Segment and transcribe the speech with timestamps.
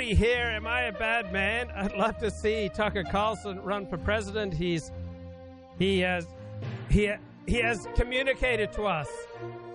[0.00, 0.10] G'day, mate.
[0.10, 0.46] 40 here.
[0.46, 1.70] Am I a bad man?
[1.74, 4.54] I'd love to see Tucker Carlson run for president.
[4.54, 4.92] He's
[5.78, 6.26] he has
[6.88, 7.12] he
[7.46, 9.08] he has communicated to us.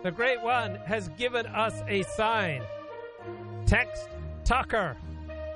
[0.04, 2.62] The great one has given us a sign.
[3.66, 4.10] Text
[4.44, 4.96] Tucker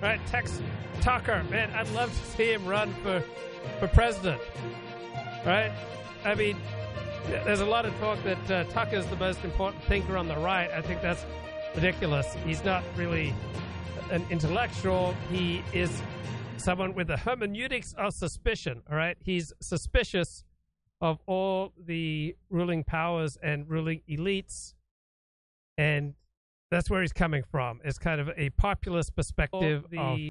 [0.00, 0.20] Right?
[0.28, 0.62] Text
[1.00, 1.44] Tucker.
[1.50, 3.24] Man, I'd love to see him run for,
[3.80, 4.40] for president.
[5.44, 5.72] Right?
[6.24, 6.56] I mean,
[7.26, 10.70] there's a lot of talk that uh, Tucker's the most important thinker on the right.
[10.70, 11.26] I think that's
[11.74, 12.36] ridiculous.
[12.46, 13.34] He's not really
[14.12, 15.16] an intellectual.
[15.28, 16.02] He is
[16.56, 18.82] someone with the hermeneutics of suspicion.
[18.88, 20.44] All right, he's suspicious
[21.00, 24.74] of all the ruling powers and ruling elites,
[25.78, 26.14] and
[26.70, 27.80] that's where he's coming from.
[27.84, 30.30] It's kind of a populist perspective, the of, you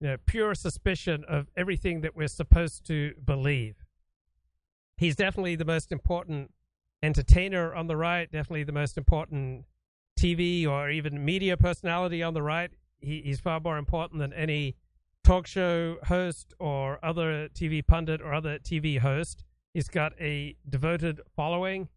[0.00, 3.86] know, pure suspicion of everything that we're supposed to believe
[4.96, 6.52] he's definitely the most important
[7.02, 9.64] entertainer on the right, definitely the most important
[10.18, 12.70] TV or even media personality on the right.
[13.00, 14.76] He, he's far more important than any
[15.22, 19.44] talk show host or other TV pundit or other TV host.
[19.74, 21.88] He's got a devoted following.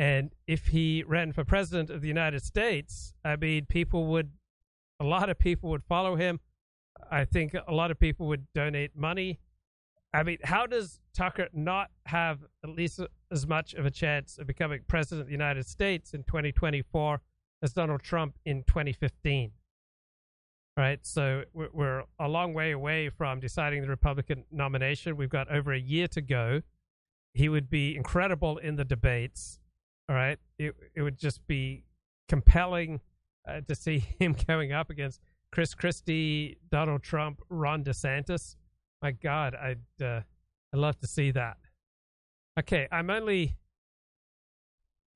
[0.00, 4.30] And if he ran for president of the United States, I mean, people would,
[4.98, 6.40] a lot of people would follow him.
[7.10, 9.40] I think a lot of people would donate money.
[10.14, 14.46] I mean, how does Tucker not have at least as much of a chance of
[14.46, 17.20] becoming president of the United States in 2024
[17.62, 19.52] as Donald Trump in 2015?
[20.78, 21.00] Right.
[21.02, 25.18] So we're a long way away from deciding the Republican nomination.
[25.18, 26.62] We've got over a year to go.
[27.34, 29.59] He would be incredible in the debates.
[30.10, 30.38] All right.
[30.58, 31.84] It, it would just be
[32.28, 33.00] compelling
[33.48, 38.56] uh, to see him going up against Chris Christie, Donald Trump, Ron DeSantis
[39.02, 40.20] my God, I'd uh,
[40.72, 41.56] I'd love to see that.
[42.58, 43.56] Okay, I'm only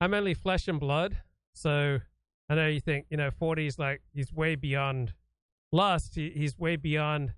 [0.01, 1.17] I'm only flesh and blood,
[1.53, 1.99] so
[2.49, 5.13] I know you think you know 40 is like he's way beyond
[5.71, 6.15] lust.
[6.15, 7.33] He, he's way beyond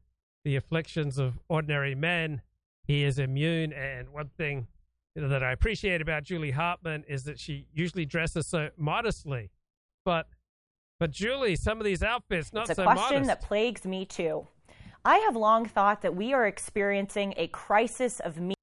[0.45, 2.41] the afflictions of ordinary men.
[2.83, 3.73] He is immune.
[3.73, 4.67] And one thing
[5.17, 9.49] that I appreciate about Julie Hartman is that she usually dresses so modestly,
[10.05, 10.27] but
[10.99, 13.27] but Julie, some of these outfits not it's so a question modest.
[13.27, 14.47] that plagues me too.
[15.03, 18.55] I have long thought that we are experiencing a crisis of meaning.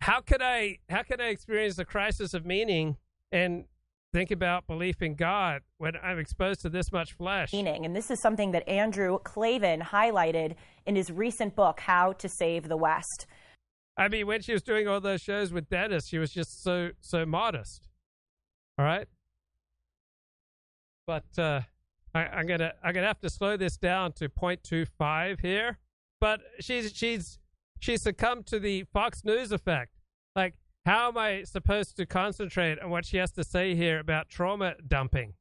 [0.00, 2.96] How could I how could I experience a crisis of meaning
[3.30, 3.64] and
[4.12, 7.52] think about belief in God when I'm exposed to this much flesh?
[7.52, 12.28] Meaning, and this is something that Andrew Klavan highlighted in his recent book, How to
[12.28, 13.26] Save the West.
[13.96, 16.90] I mean, when she was doing all those shows with Dennis, she was just so
[17.00, 17.88] so modest.
[18.78, 19.06] All right,
[21.06, 21.60] but uh,
[22.14, 25.78] I, I'm gonna I'm gonna have to slow this down to 0.25 here
[26.22, 27.40] but she's she's
[27.80, 29.98] she succumbed to the Fox News effect.
[30.36, 30.54] Like,
[30.86, 34.76] how am I supposed to concentrate on what she has to say here about trauma
[34.86, 35.34] dumping?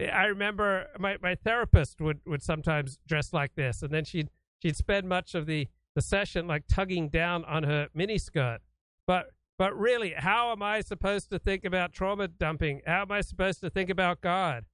[0.00, 4.30] I remember my, my therapist would, would sometimes dress like this, and then she'd
[4.62, 8.58] she'd spend much of the, the session like tugging down on her miniskirt.
[9.06, 12.82] But but really, how am I supposed to think about trauma dumping?
[12.86, 14.64] How am I supposed to think about God?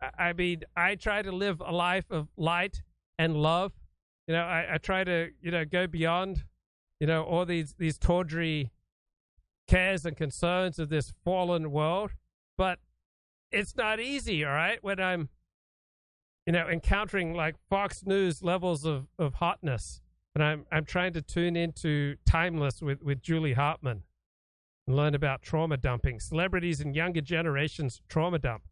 [0.00, 2.82] I, I mean, I try to live a life of light
[3.18, 3.72] and love
[4.26, 6.44] you know, I, I try to, you know, go beyond,
[7.00, 8.72] you know, all these, these tawdry
[9.68, 12.12] cares and concerns of this fallen world.
[12.58, 12.80] But
[13.52, 15.28] it's not easy, all right, when I'm,
[16.44, 20.00] you know, encountering like Fox News levels of, of hotness.
[20.36, 24.04] And I'm I'm trying to tune into Timeless with, with Julie Hartman
[24.86, 26.20] and learn about trauma dumping.
[26.20, 28.62] Celebrities and younger generations trauma dump.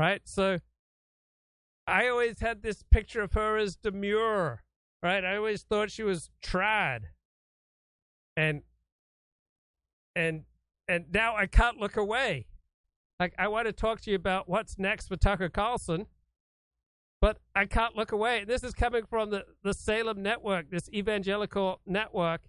[0.00, 0.22] Right?
[0.24, 0.58] So
[1.86, 4.64] I always had this picture of her as demure
[5.02, 5.24] right?
[5.24, 7.00] I always thought she was trad,
[8.36, 8.62] and
[10.14, 10.44] and
[10.88, 12.46] and now I can't look away.
[13.18, 16.06] Like I want to talk to you about what's next for Tucker Carlson,
[17.20, 18.44] but I can't look away.
[18.44, 22.42] This is coming from the the Salem Network, this evangelical network.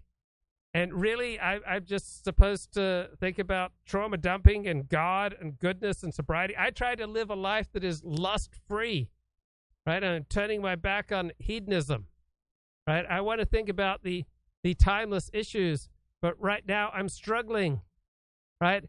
[0.74, 6.02] And really, I, I'm just supposed to think about trauma dumping and God and goodness
[6.02, 6.54] and sobriety.
[6.58, 9.10] I try to live a life that is lust free,
[9.86, 10.02] right?
[10.02, 12.06] I'm turning my back on hedonism
[12.86, 13.04] right?
[13.08, 14.24] I want to think about the
[14.62, 15.88] the timeless issues,
[16.20, 17.80] but right now I'm struggling,
[18.60, 18.84] right?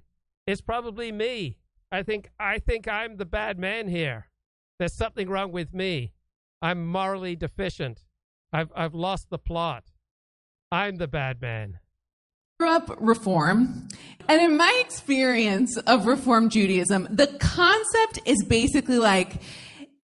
[0.46, 1.58] It's probably me.
[1.92, 4.28] I think I think I'm the bad man here.
[4.80, 6.14] There's something wrong with me.
[6.62, 8.06] I'm morally deficient.
[8.52, 9.84] I've I've lost the plot.
[10.72, 11.80] I'm the bad man.
[12.60, 13.88] up Reform,
[14.28, 19.42] and in my experience of Reform Judaism, the concept is basically like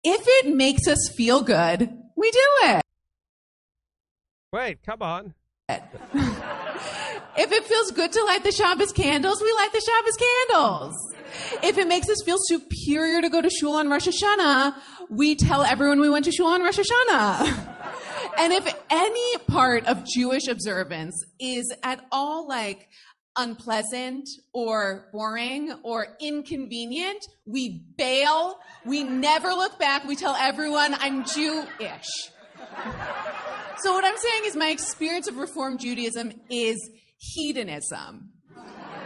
[0.04, 2.82] if it makes us feel good, we do it.
[4.52, 5.34] Wait, come on.
[5.68, 10.94] if it feels good to light the Shabbos candles, we light the Shabbos candles.
[11.62, 14.74] If it makes us feel superior to go to shul on Rosh Hashanah,
[15.08, 17.76] we tell everyone we went to shul on Rosh Hashanah.
[18.38, 22.90] and if any part of Jewish observance is at all like
[23.36, 28.58] unpleasant or boring or inconvenient, we bail.
[28.84, 30.04] We never look back.
[30.04, 32.06] We tell everyone I'm Jewish.
[33.78, 36.78] So what I'm saying is my experience of Reform Judaism is
[37.18, 38.30] hedonism.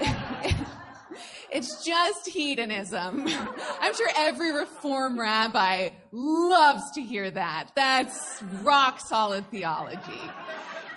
[1.50, 3.26] it's just hedonism.
[3.80, 7.70] I'm sure every Reform rabbi loves to hear that.
[7.74, 10.20] That's rock solid theology.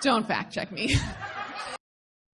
[0.02, 0.96] Don't fact check me.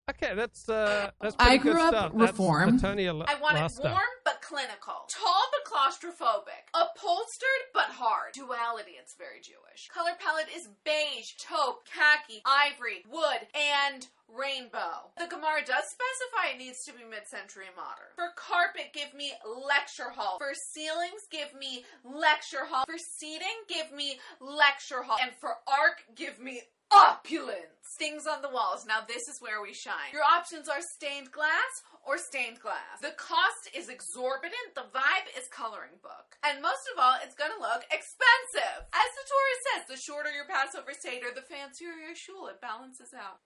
[0.10, 2.12] Okay, that's uh, that's pretty I grew good up stuff.
[2.14, 2.72] reform.
[2.72, 8.32] That's the Tony I want it warm but clinical, tall but claustrophobic, upholstered but hard.
[8.34, 9.90] Duality, it's very Jewish.
[9.94, 15.12] Color palette is beige, taupe, khaki, ivory, wood, and rainbow.
[15.18, 18.12] The Gemara does specify it needs to be mid-century modern.
[18.16, 20.38] For carpet, give me lecture hall.
[20.38, 22.86] For ceilings, give me lecture hall.
[22.86, 25.18] For seating, give me lecture hall.
[25.22, 27.74] And for arc, give me opulence.
[27.98, 28.86] Things on the walls.
[28.86, 30.14] Now this is where we shine.
[30.14, 33.02] Your options are stained glass or stained glass.
[33.02, 34.76] The cost is exorbitant.
[34.76, 36.38] The vibe is coloring book.
[36.46, 38.86] And most of all, it's gonna look expensive.
[38.94, 42.48] As the Torah says, the shorter your Passover Seder, the fancier your shul.
[42.54, 43.42] It balances out.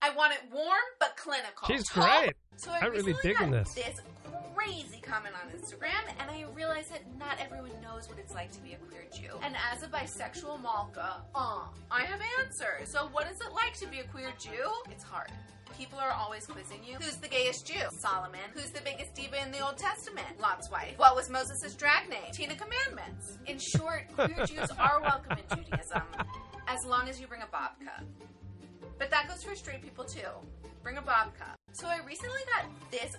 [0.00, 1.66] I want it warm but clinical.
[1.66, 2.32] She's great.
[2.56, 3.74] So I I'm really digging this.
[3.74, 4.00] This
[4.58, 8.60] crazy comment on Instagram, and I realized that not everyone knows what it's like to
[8.60, 9.38] be a queer Jew.
[9.42, 11.60] And as a bisexual Malka, uh,
[11.90, 12.90] I have answers.
[12.90, 14.68] So what is it like to be a queer Jew?
[14.90, 15.30] It's hard.
[15.76, 16.96] People are always quizzing you.
[16.96, 17.86] Who's the gayest Jew?
[18.00, 18.40] Solomon.
[18.52, 20.26] Who's the biggest diva in the Old Testament?
[20.40, 20.94] Lot's wife.
[20.96, 22.32] What was Moses' drag name?
[22.32, 23.38] Tina Commandments.
[23.46, 26.02] In short, queer Jews are welcome in Judaism,
[26.66, 28.02] as long as you bring a babka.
[28.98, 30.30] But that goes for straight people too.
[30.82, 31.57] Bring a babka.
[31.78, 33.16] So I recently got this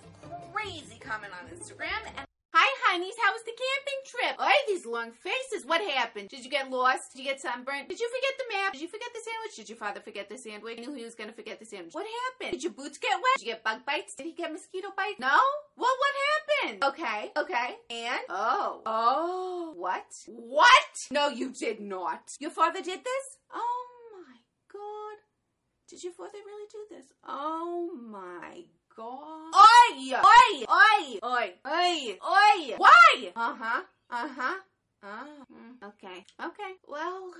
[0.52, 3.14] crazy comment on Instagram and Hi, honeys.
[3.24, 4.36] How was the camping trip?
[4.38, 5.64] Oh, these long faces.
[5.64, 6.28] What happened?
[6.28, 7.12] Did you get lost?
[7.12, 7.88] Did you get sunburned?
[7.88, 8.72] Did you forget the map?
[8.74, 9.56] Did you forget the sandwich?
[9.56, 10.76] Did your father forget the sandwich?
[10.78, 11.94] I knew he was going to forget the sandwich.
[11.94, 12.52] What happened?
[12.52, 13.38] Did your boots get wet?
[13.38, 14.14] Did you get bug bites?
[14.14, 15.18] Did he get mosquito bites?
[15.18, 15.40] No?
[15.78, 16.84] Well, what happened?
[16.84, 17.76] Okay, okay.
[17.88, 18.20] And?
[18.28, 18.82] Oh.
[18.84, 19.72] Oh.
[19.74, 20.04] What?
[20.26, 21.06] What?
[21.10, 22.36] No, you did not.
[22.38, 23.26] Your father did this?
[23.54, 24.36] Oh my
[24.70, 25.29] god.
[25.90, 27.06] Did you your father really do this?
[27.26, 28.62] Oh my
[28.96, 29.52] god.
[29.52, 30.14] Oi!
[30.14, 30.64] Oi!
[30.70, 31.18] Oi!
[31.24, 31.54] Oi!
[31.66, 32.16] Oi!
[32.22, 32.74] Oi!
[32.76, 33.32] Why?
[33.34, 33.82] Uh huh.
[34.08, 34.54] Uh huh.
[35.04, 36.24] Mm, Okay.
[36.40, 36.72] Okay.
[36.86, 37.32] Well,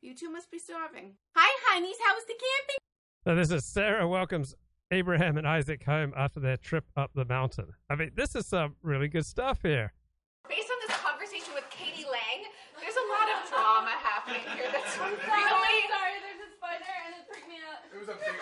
[0.00, 1.12] you two must be starving.
[1.36, 1.98] Hi, honeys.
[2.04, 2.76] How was the camping?
[3.24, 4.56] So this is Sarah welcomes
[4.90, 7.66] Abraham and Isaac home after their trip up the mountain.
[7.88, 9.92] I mean, this is some really good stuff here.
[10.48, 12.42] Based on this conversation with Katie Lang,
[12.80, 14.66] there's a lot of drama happening here.
[14.72, 15.20] That's really.
[15.20, 17.84] Sorry, there's a spider and it freaked me out.
[17.92, 18.34] It was a big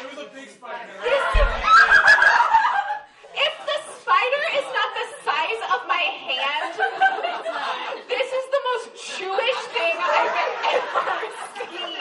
[0.00, 0.92] It was a big spider.
[3.30, 6.76] If the spider is not the size of my hand,
[8.08, 8.86] this is the most
[9.16, 10.79] Jewish thing I've ever seen.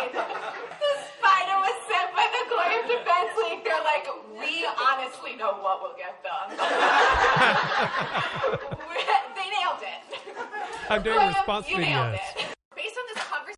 [0.10, 3.64] The spider was sent by the Goyim Defense League.
[3.64, 4.08] They're like,
[4.40, 6.50] we honestly know what will get done.
[9.36, 10.02] they nailed it.
[10.90, 12.36] I'm doing Goyim, response you nailed videos.
[12.38, 12.56] it.
[12.76, 13.56] Based on this conversation.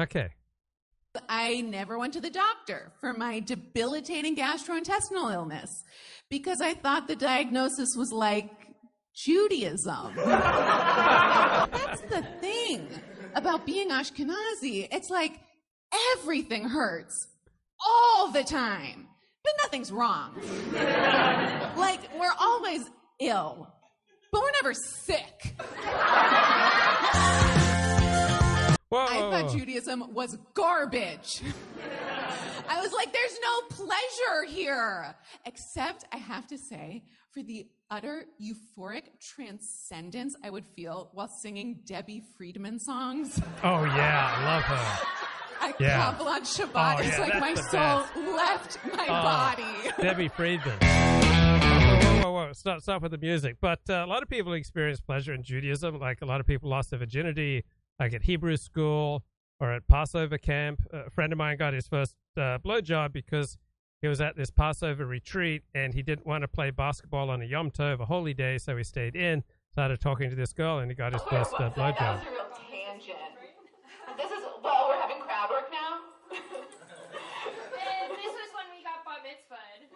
[0.00, 0.28] Okay.
[1.28, 5.82] I never went to the doctor for my debilitating gastrointestinal illness
[6.28, 8.50] because I thought the diagnosis was like
[9.14, 10.14] Judaism.
[10.16, 12.86] That's the thing
[13.34, 14.88] about being Ashkenazi.
[14.90, 15.38] It's like
[16.18, 17.26] everything hurts
[17.86, 19.08] all the time,
[19.44, 20.34] but nothing's wrong.
[21.76, 22.88] like we're always
[23.20, 23.72] ill,
[24.32, 25.54] but we're never sick.
[28.88, 29.04] Whoa.
[29.04, 29.52] I thought.
[29.52, 31.42] Judaism was garbage.
[32.68, 35.14] I was like, there's no pleasure here.
[35.44, 37.04] Except, I have to say,
[37.36, 43.38] for the utter euphoric transcendence I would feel while singing Debbie Friedman songs.
[43.62, 45.08] Oh yeah, I love her.
[45.60, 46.14] I Yeah.
[46.14, 46.96] Kabbalat Shabbat.
[46.96, 48.16] Oh, it's yeah, like my soul best.
[48.16, 50.02] left my Oh, body.
[50.02, 50.78] Debbie Friedman.
[50.80, 52.52] Whoa, whoa, whoa!
[52.54, 53.56] Stop, stop with the music.
[53.60, 55.98] But uh, a lot of people experience pleasure in Judaism.
[55.98, 57.64] Like a lot of people lost their virginity,
[58.00, 59.24] like at Hebrew school
[59.60, 60.80] or at Passover camp.
[60.90, 63.58] a friend of mine got his first uh, blowjob because
[64.02, 67.44] he was at this Passover retreat and he didn't want to play basketball on a
[67.44, 69.42] Yom Tov, a holy day, so he stayed in.
[69.72, 72.18] Started talking to this girl and he got his first uh, That blowjob.
[72.18, 73.18] was a real tangent.
[74.16, 76.00] This is, well, we're having crowd work now?
[76.32, 76.40] And
[78.16, 79.88] this was when we got bat mitzvahed.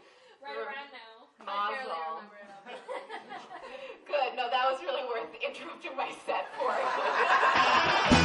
[0.43, 1.29] Right around now.
[1.45, 1.77] Mazel.
[2.17, 2.69] remember it all.
[4.07, 4.37] Good.
[4.37, 8.17] No, that was really worth interrupting my set for.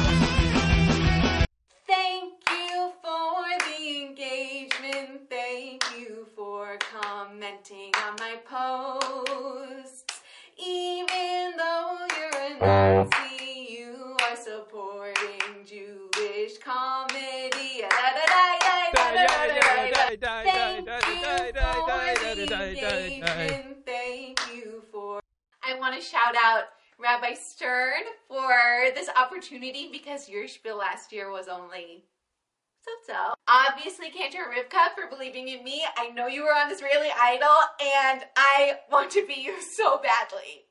[7.36, 10.04] commenting on my posts.
[10.58, 17.84] Even though you're a Nazi, you are supporting Jewish comedy.
[20.44, 20.84] Thank you
[21.74, 23.84] for the engagement.
[23.84, 25.20] Thank you for.
[25.62, 26.64] I want to shout out
[26.98, 28.56] Rabbi Stern for
[28.94, 32.04] this opportunity because your spiel last year was only
[32.86, 33.34] so so.
[33.48, 35.84] Obviously, Cantor Rivka for believing in me.
[35.96, 40.64] I know you were on Israeli Idol, and I want to be you so badly.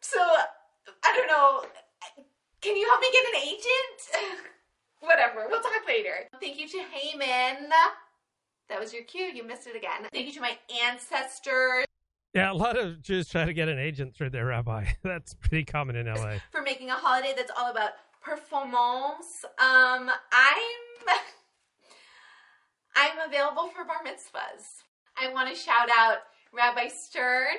[0.00, 1.64] So, I don't know.
[2.60, 4.38] Can you help me get an agent?
[5.00, 6.28] Whatever, we'll talk later.
[6.40, 7.68] Thank you to Heyman.
[8.68, 9.24] That was your cue.
[9.24, 10.08] You missed it again.
[10.12, 11.86] Thank you to my ancestors
[12.34, 14.86] Yeah, a lot of Jews try to get an agent through their rabbi.
[15.04, 16.34] That's pretty common in LA.
[16.50, 17.92] for making a holiday that's all about
[18.22, 19.44] performance.
[19.58, 20.87] Um, I'm
[22.96, 24.82] I'm available for bar mitzvahs.
[25.16, 26.18] I want to shout out
[26.52, 27.56] Rabbi Stern.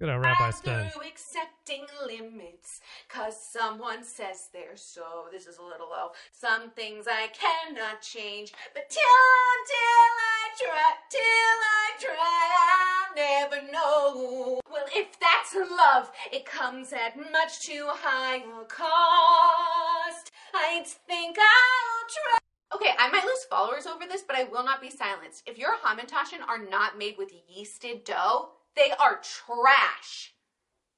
[0.00, 0.90] Good old Rabbi I'm Stern.
[0.90, 5.26] through accepting limits, cause someone says they're so.
[5.32, 6.10] This is a little low.
[6.30, 9.02] Some things I cannot change, but till
[9.58, 14.60] until I try, till I try, I'll never know.
[14.70, 20.30] Well, if that's love, it comes at much too high a cost.
[20.54, 22.47] I think I'll try.
[22.74, 25.44] Okay, I might lose followers over this, but I will not be silenced.
[25.46, 30.34] If your hamantashen are not made with yeasted dough, they are trash.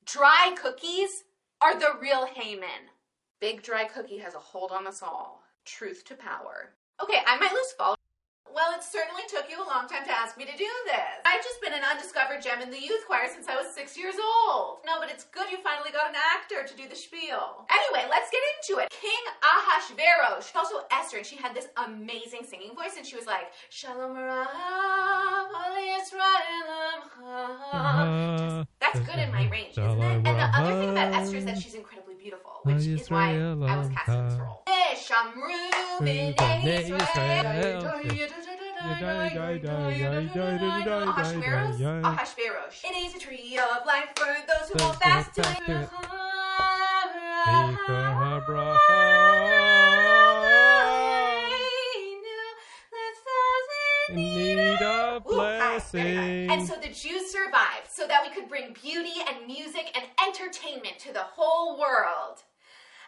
[0.04, 1.24] Dry cookies
[1.60, 2.90] are the real Haman.
[3.40, 5.42] Big dry cookie has a hold on us all.
[5.64, 6.74] Truth to power.
[7.02, 7.96] Okay, I might lose followers.
[8.52, 11.22] Well, it certainly took you a long time to ask me to do this.
[11.24, 14.16] I've just been an undiscovered gem in the youth choir since I was six years
[14.18, 14.78] old.
[14.84, 17.64] No, but it's good you finally got an actor to do the spiel.
[17.70, 18.90] Anyway, let's get into it.
[18.90, 23.52] King Ahasuerus, also Esther, and she had this amazing singing voice, and she was like,
[23.68, 26.24] Shalom Holy Israel,
[27.22, 30.26] Amcha." That's good in my range, isn't it?
[30.26, 33.76] And the other thing about Esther is that she's incredibly beautiful, which is why I
[33.76, 34.64] was cast in this role.
[34.90, 38.39] Shamru b'nei Israel.
[41.10, 42.82] Ahasuerus, Ahasuerus.
[42.84, 45.88] It is a tree of life for those who hold fast to it.
[54.08, 56.16] In need of Ooh, hi, very blessing.
[56.16, 56.54] high.
[56.54, 60.98] And so the Jews survived so that we could bring beauty and music and entertainment
[61.00, 62.42] to the whole world.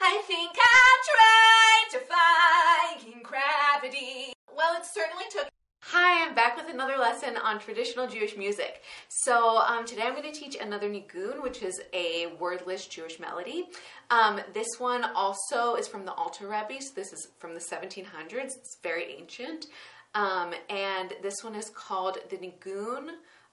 [0.00, 4.32] I think I'll try defying gravity.
[4.54, 5.48] Well, it certainly took.
[5.86, 8.82] Hi, I'm back with another lesson on traditional Jewish music.
[9.08, 13.64] So um, today I'm going to teach another nigun, which is a wordless Jewish melody.
[14.08, 18.06] Um, this one also is from the Alter Rebbe, so this is from the 1700s.
[18.32, 19.66] It's very ancient.
[20.14, 23.08] Um, and this one is called the Nigun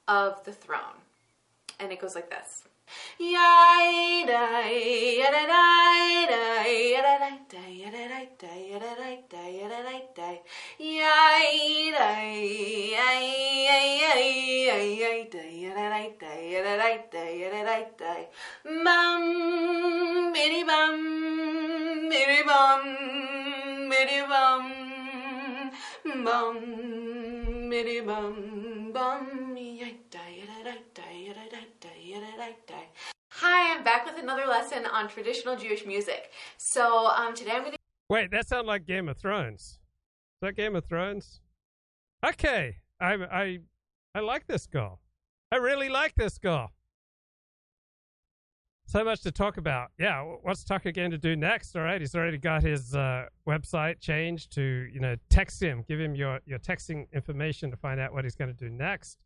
[0.08, 1.02] of the Throne.
[1.80, 2.69] And it goes like this.
[18.66, 22.82] Bum, biddy bum, biddy bum,
[23.90, 24.64] biddy bum,
[26.26, 29.50] bum, biddy bum, bum,
[33.32, 36.32] Hi, I'm back with another lesson on traditional Jewish music.
[36.58, 37.78] So um, today I'm going to
[38.10, 39.62] Wait, that sounds like Game of Thrones.
[39.62, 39.78] Is
[40.42, 41.42] that Game of Thrones?
[42.26, 43.60] Okay, I I
[44.16, 45.00] I like this girl.
[45.52, 46.72] I really like this girl.
[48.88, 49.92] So much to talk about.
[50.00, 51.76] Yeah, what's Tucker going to do next?
[51.76, 56.00] All right, he's already got his uh, website changed to you know text him, give
[56.00, 59.20] him your your texting information to find out what he's going to do next.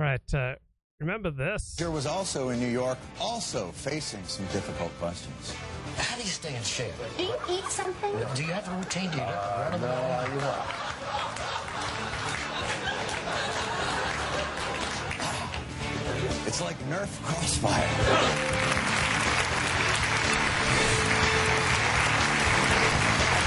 [0.00, 0.56] All right, uh,
[1.00, 1.76] remember this?
[1.78, 5.54] Here was also in New York, also facing some difficult questions.
[5.96, 6.92] How do you stay in shape?
[7.16, 8.12] Do you eat something?
[8.34, 9.08] Do you have a routine?
[9.10, 10.42] Do you uh, run in the morning?
[16.46, 18.57] It's like Nerf crossfire.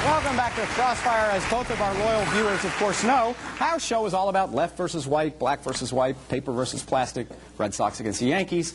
[0.04, 1.30] Welcome back to Crossfire.
[1.30, 4.76] As both of our loyal viewers, of course, know, our show is all about left
[4.76, 7.28] versus white, black versus white, paper versus plastic,
[7.60, 8.74] Red Sox against the Yankees.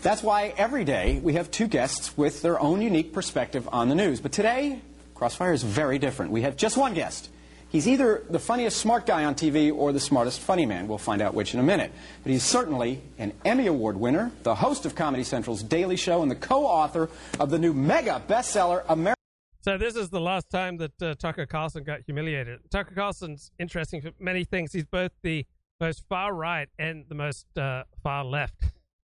[0.00, 3.94] That's why every day we have two guests with their own unique perspective on the
[3.94, 4.22] news.
[4.22, 4.80] But today,
[5.14, 6.30] Crossfire is very different.
[6.30, 7.28] We have just one guest.
[7.68, 10.88] He's either the funniest smart guy on TV or the smartest funny man.
[10.88, 11.92] We'll find out which in a minute.
[12.22, 16.30] But he's certainly an Emmy Award winner, the host of Comedy Central's Daily Show, and
[16.30, 19.17] the co-author of the new mega bestseller, America.
[19.60, 22.60] So this is the last time that uh, Tucker Carlson got humiliated.
[22.70, 24.72] Tucker Carlson's interesting for many things.
[24.72, 25.44] He's both the
[25.80, 28.54] most far right and the most uh, far left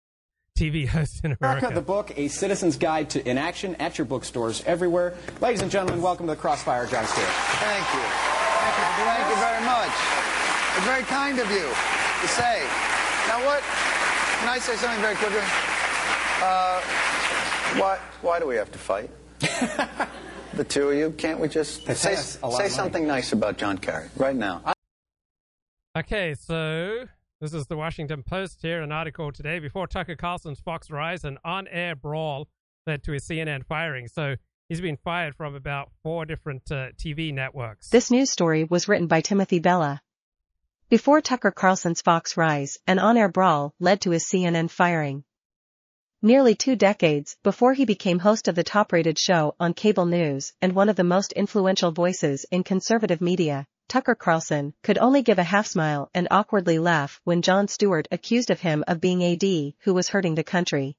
[0.58, 1.72] TV host in America.
[1.74, 5.16] the book, A Citizen's Guide to Inaction, at your bookstores everywhere.
[5.42, 7.28] Ladies and gentlemen, welcome to the Crossfire, Jon Stewart.
[7.28, 8.00] Thank you.
[8.00, 9.04] Thank you.
[9.04, 9.92] Thank you very much.
[10.78, 11.68] It's very kind of you
[12.22, 12.62] to say.
[13.28, 13.64] Now, what?
[14.40, 15.40] Can I say something very quickly?
[16.42, 16.82] Uh,
[17.82, 18.00] why?
[18.22, 19.10] Why do we have to fight?
[20.56, 23.06] the two of you, can't we just They say, pay us a lot say something
[23.06, 24.62] nice about John Kerry right now?
[25.98, 27.06] Okay, so
[27.42, 31.38] this is the Washington Post here, an article today before Tucker Carlson's Fox Rise, an
[31.44, 32.48] on-air brawl
[32.88, 34.08] led to a CNN firing.
[34.08, 34.36] So
[34.70, 37.90] he's been fired from about four different uh, TV networks.
[37.90, 40.02] This news story was written by Timothy Bella.
[40.90, 45.24] Before Tucker Carlson's Fox Rise, an on-air brawl led to his CNN firing.
[46.26, 50.74] Nearly two decades before he became host of the top-rated show on cable news and
[50.74, 55.44] one of the most influential voices in conservative media, Tucker Carlson could only give a
[55.44, 59.94] half smile and awkwardly laugh when Jon Stewart accused of him of being AD who
[59.94, 60.98] was hurting the country.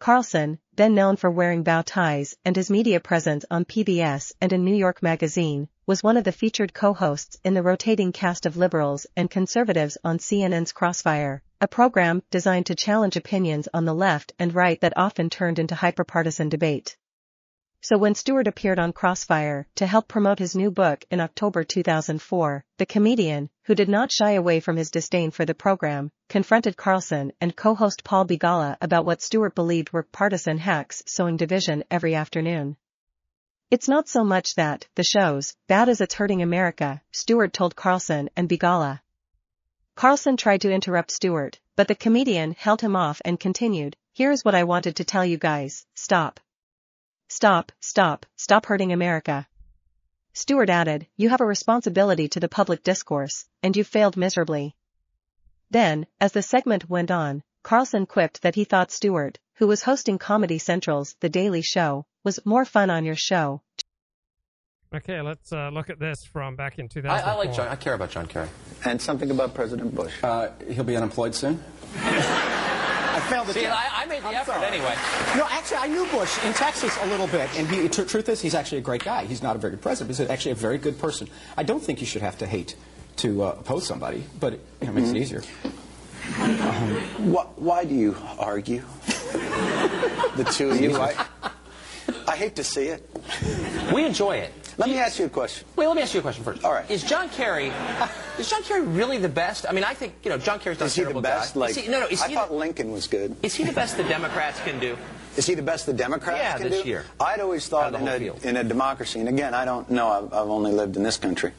[0.00, 4.64] Carlson, then known for wearing bow ties and his media presence on PBS and in
[4.64, 9.06] New York Magazine, was one of the featured co-hosts in the rotating cast of liberals
[9.16, 14.54] and conservatives on CNN's Crossfire, a program designed to challenge opinions on the left and
[14.54, 16.94] right that often turned into hyperpartisan debate.
[17.80, 22.62] So when Stewart appeared on Crossfire to help promote his new book in October 2004,
[22.76, 27.32] the comedian, who did not shy away from his disdain for the program, confronted Carlson
[27.40, 32.76] and co-host Paul Begala about what Stewart believed were partisan hacks sowing division every afternoon.
[33.70, 38.28] It's not so much that, the show's, bad as it's hurting America, Stewart told Carlson
[38.36, 39.00] and Begala.
[39.96, 44.54] Carlson tried to interrupt Stewart, but the comedian held him off and continued, here's what
[44.54, 46.40] I wanted to tell you guys, stop.
[47.28, 49.46] Stop, stop, stop hurting America.
[50.32, 54.74] Stewart added, you have a responsibility to the public discourse, and you failed miserably.
[55.70, 60.18] Then, as the segment went on, Carlson quipped that he thought Stewart, who was hosting
[60.18, 63.62] Comedy Central's The Daily Show, was more fun on your show.
[64.94, 67.32] Okay, let's uh, look at this from back in I, 2004.
[67.32, 67.68] I like John.
[67.68, 68.48] I care about John Kerry.
[68.84, 70.12] And something about President Bush.
[70.22, 71.62] Uh, he'll be unemployed soon.
[71.96, 73.76] I failed the See, test.
[73.76, 74.66] I, I made the I'm effort sorry.
[74.66, 74.94] anyway.
[75.36, 78.40] No, actually, I knew Bush in Texas a little bit, and he, tr- truth is,
[78.40, 79.24] he's actually a great guy.
[79.24, 81.28] He's not a very good president, but he's actually a very good person.
[81.56, 82.76] I don't think you should have to hate
[83.16, 85.40] to uh, oppose somebody, but it you know, makes it easier.
[87.18, 88.82] Why, why do you argue?
[90.36, 90.96] the two of you.
[90.96, 91.26] I,
[92.28, 93.08] I hate to see it.
[93.92, 94.52] We enjoy it.
[94.76, 95.66] Let me ask you a question.
[95.76, 96.64] Wait, let me ask you a question first.
[96.64, 96.88] All right.
[96.90, 97.72] Is John Kerry,
[98.38, 99.66] is John Kerry really the best?
[99.68, 101.54] I mean, I think you know John Kerry's not Is he the best?
[101.54, 101.60] guy.
[101.60, 102.06] Like, he, no, no.
[102.06, 103.36] Is I he, thought the, Lincoln was good.
[103.42, 104.96] is he the best the Democrats can do?
[105.36, 106.68] Is he the best the Democrats Yeah, can do?
[106.68, 107.04] Yeah, this year.
[107.18, 108.44] I'd always thought in a, field.
[108.44, 111.50] in a democracy, and again, I don't know, I've, I've only lived in this country,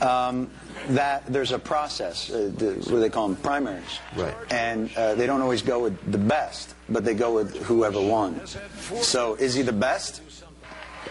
[0.00, 0.50] um,
[0.90, 4.00] that there's a process, uh, the, what do they call them, primaries.
[4.16, 4.34] Right.
[4.50, 8.40] And uh, they don't always go with the best, but they go with whoever won.
[9.02, 10.22] So is he the best?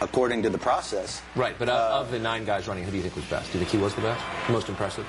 [0.02, 1.21] According to the process.
[1.36, 3.52] Right, but of, of the nine guys running, who do you think was best?
[3.52, 4.23] Do you think he was the best?
[4.50, 5.08] Most impressive?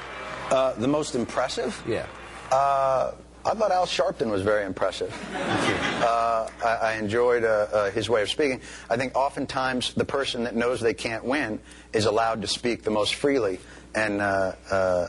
[0.51, 1.83] Uh, the most impressive?
[1.87, 2.07] Yeah.
[2.51, 3.13] Uh,
[3.45, 5.15] I thought Al Sharpton was very impressive.
[5.35, 8.61] Uh, I, I enjoyed uh, uh, his way of speaking.
[8.91, 11.61] I think oftentimes the person that knows they can't win
[11.93, 13.59] is allowed to speak the most freely,
[13.95, 15.07] and uh, uh,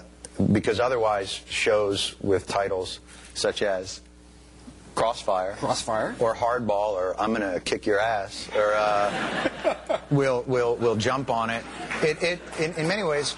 [0.52, 3.00] because otherwise shows with titles
[3.34, 4.02] such as
[5.00, 6.14] Crossfire, Crossfire.
[6.20, 11.30] or Hardball, or I'm going to kick your ass, or uh, we'll we'll we'll jump
[11.30, 11.64] on it.
[12.02, 13.36] It it in, in many ways,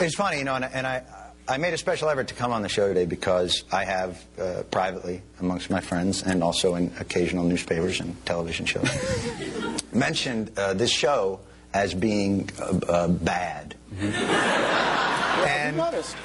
[0.00, 1.02] it's funny, you know, and, and I.
[1.48, 4.62] I made a special effort to come on the show today because I have uh,
[4.70, 8.88] privately, amongst my friends, and also in occasional newspapers and television shows,
[9.92, 11.40] mentioned uh, this show
[11.74, 13.74] as being uh, uh, bad.
[15.44, 15.76] And,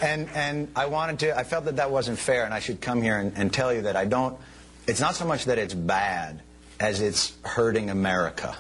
[0.02, 1.36] and and I wanted to.
[1.36, 3.82] I felt that that wasn't fair, and I should come here and, and tell you
[3.82, 4.38] that I don't.
[4.88, 6.42] It's not so much that it's bad
[6.80, 8.56] as it's hurting America.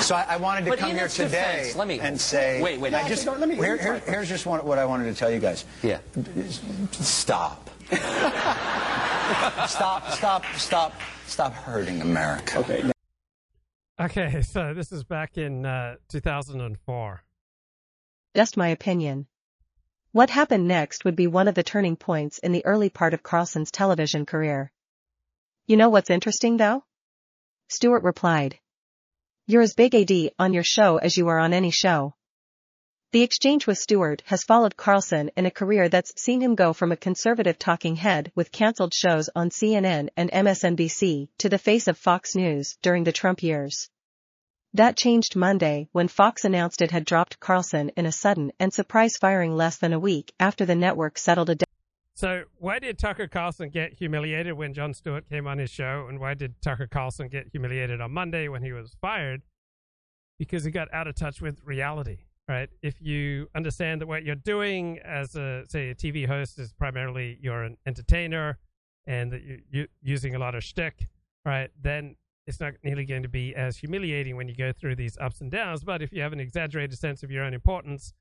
[0.00, 1.24] So I, I wanted to But come here today
[1.62, 2.62] defense, let me- and say.
[2.62, 5.14] Wait, wait, I just, let me- here- here- here's just one, what I wanted to
[5.18, 5.64] tell you guys.
[5.82, 5.98] Yeah.
[6.92, 7.70] Stop.
[9.66, 10.10] stop.
[10.10, 10.44] Stop.
[10.56, 10.94] Stop.
[11.26, 12.58] Stop hurting America.
[12.58, 12.90] Okay.
[14.00, 17.22] Okay, so this is back in uh, 2004.
[18.34, 19.26] Just my opinion.
[20.12, 23.22] What happened next would be one of the turning points in the early part of
[23.22, 24.72] Carlson's television career.
[25.70, 26.82] You know what's interesting though?
[27.68, 28.58] Stewart replied.
[29.46, 32.16] You're as big AD on your show as you are on any show.
[33.12, 36.90] The exchange with Stewart has followed Carlson in a career that's seen him go from
[36.90, 41.96] a conservative talking head with cancelled shows on CNN and MSNBC to the face of
[41.96, 43.88] Fox News during the Trump years.
[44.74, 49.16] That changed Monday when Fox announced it had dropped Carlson in a sudden and surprise
[49.16, 51.69] firing less than a week after the network settled a.
[52.20, 56.04] So, why did Tucker Carlson get humiliated when Jon Stewart came on his show?
[56.06, 59.40] And why did Tucker Carlson get humiliated on Monday when he was fired?
[60.38, 62.68] Because he got out of touch with reality right?
[62.82, 67.38] If you understand that what you're doing as a say a TV host is primarily
[67.40, 68.58] you're an entertainer
[69.06, 71.08] and that you, you're using a lot of shtick,
[71.46, 71.70] right?
[71.80, 72.16] Then
[72.48, 75.50] it's not nearly going to be as humiliating when you go through these ups and
[75.50, 75.84] downs.
[75.84, 78.12] But if you have an exaggerated sense of your own importance,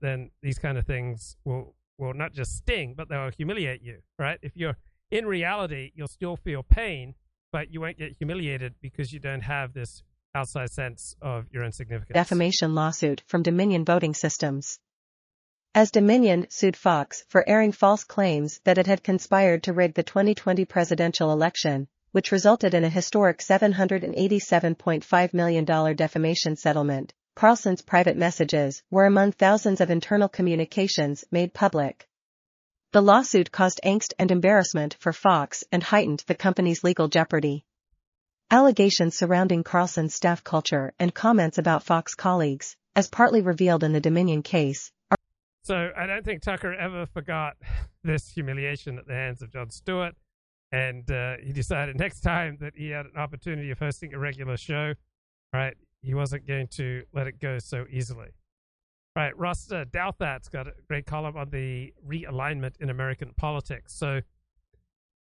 [0.00, 4.38] then these kind of things will will not just sting, but they'll humiliate you, right?
[4.42, 4.76] If you're
[5.10, 7.14] in reality, you'll still feel pain,
[7.52, 10.02] but you won't get humiliated because you don't have this
[10.34, 12.14] outside sense of your insignificance.
[12.14, 14.78] Defamation lawsuit from Dominion Voting Systems.
[15.74, 20.02] As Dominion sued Fox for airing false claims that it had conspired to rig the
[20.02, 25.64] 2020 presidential election, which resulted in a historic $787.5 million
[25.96, 32.08] defamation settlement, Carlson's private messages were among thousands of internal communications made public.
[32.92, 37.64] The lawsuit caused angst and embarrassment for Fox and heightened the company's legal jeopardy.
[38.50, 44.00] Allegations surrounding Carlson's staff culture and comments about Fox colleagues, as partly revealed in the
[44.00, 45.16] Dominion case, are
[45.62, 47.56] so I don't think Tucker ever forgot
[48.04, 50.14] this humiliation at the hands of Jon Stewart,
[50.70, 54.58] and uh, he decided next time that he had an opportunity of hosting a regular
[54.58, 54.92] show,
[55.54, 58.30] right, he wasn't going to let it go so easily.
[59.14, 63.92] Right, Ross uh, Douthat's got a great column on the realignment in American politics.
[63.94, 64.22] So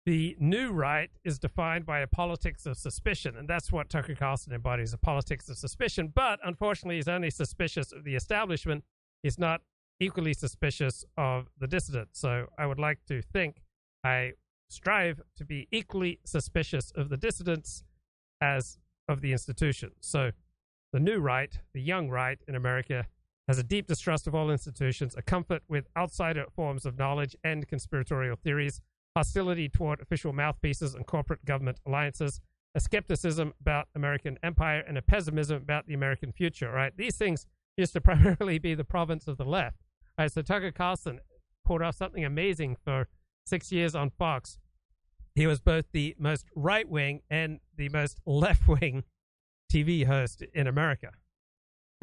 [0.05, 4.53] the new right is defined by a politics of suspicion, and that's what Tucker Carlson
[4.53, 6.13] embodies a politics of suspicion.
[6.15, 8.85] But unfortunately, he's only suspicious of the establishment.
[9.23, 9.63] He's not
[10.01, 12.09] equally suspicious of the dissident.
[12.13, 13.63] So I would like to think
[14.05, 14.33] I
[14.69, 17.85] strive to be equally suspicious of the dissidents
[18.41, 19.93] as of the institution.
[20.01, 20.33] So
[20.93, 23.07] the new right, the young right in America,
[23.49, 27.67] has a deep distrust of all institutions, a comfort with outsider forms of knowledge and
[27.67, 28.81] conspiratorial theories
[29.17, 32.41] hostility toward official mouthpieces and corporate government alliances,
[32.75, 36.97] a skepticism about American empire, and a pessimism about the American future, right?
[36.97, 39.77] These things used to primarily be the province of the left.
[40.19, 41.21] Right, so Tucker Carlson
[41.65, 43.09] pulled off something amazing for
[43.47, 44.59] six years on Fox.
[45.35, 49.05] He was both the most right wing and the most left wing
[49.73, 51.13] TV host in America,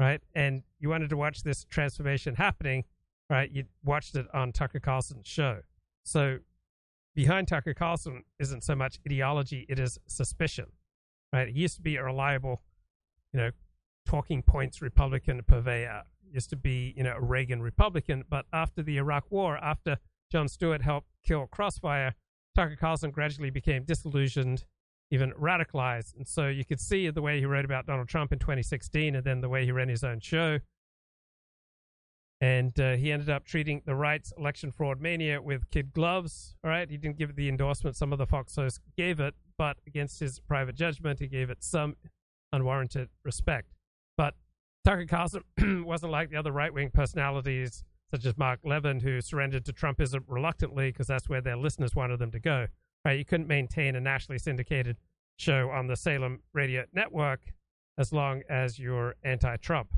[0.00, 0.20] right?
[0.34, 2.84] And you wanted to watch this transformation happening,
[3.28, 3.50] right?
[3.50, 5.60] You watched it on Tucker Carlson's show.
[6.04, 6.38] So
[7.14, 10.66] behind Tucker Carlson isn't so much ideology, it is suspicion.
[11.32, 11.48] Right?
[11.48, 12.62] He used to be a reliable,
[13.32, 13.50] you know,
[14.04, 16.02] talking points Republican purveyor.
[16.32, 19.98] Used to be, you know, a Reagan Republican, but after the Iraq War, after
[20.30, 22.14] Jon Stewart helped kill Crossfire,
[22.56, 24.64] Tucker Carlson gradually became disillusioned,
[25.10, 26.16] even radicalized.
[26.16, 29.24] And so you could see the way he wrote about Donald Trump in 2016 and
[29.24, 30.60] then the way he ran his own show
[32.40, 36.54] and uh, he ended up treating the right's election fraud mania with kid gloves.
[36.64, 39.34] All right, he didn't give it the endorsement some of the Fox hosts gave it,
[39.58, 41.96] but against his private judgment, he gave it some
[42.52, 43.74] unwarranted respect.
[44.16, 44.34] But
[44.84, 45.42] Tucker Carlson
[45.84, 50.24] wasn't like the other right wing personalities, such as Mark Levin, who surrendered to Trumpism
[50.26, 52.68] reluctantly because that's where their listeners wanted them to go.
[53.04, 54.98] Right, you couldn't maintain a nationally syndicated
[55.38, 57.40] show on the Salem radio network
[57.96, 59.96] as long as you're anti-Trump.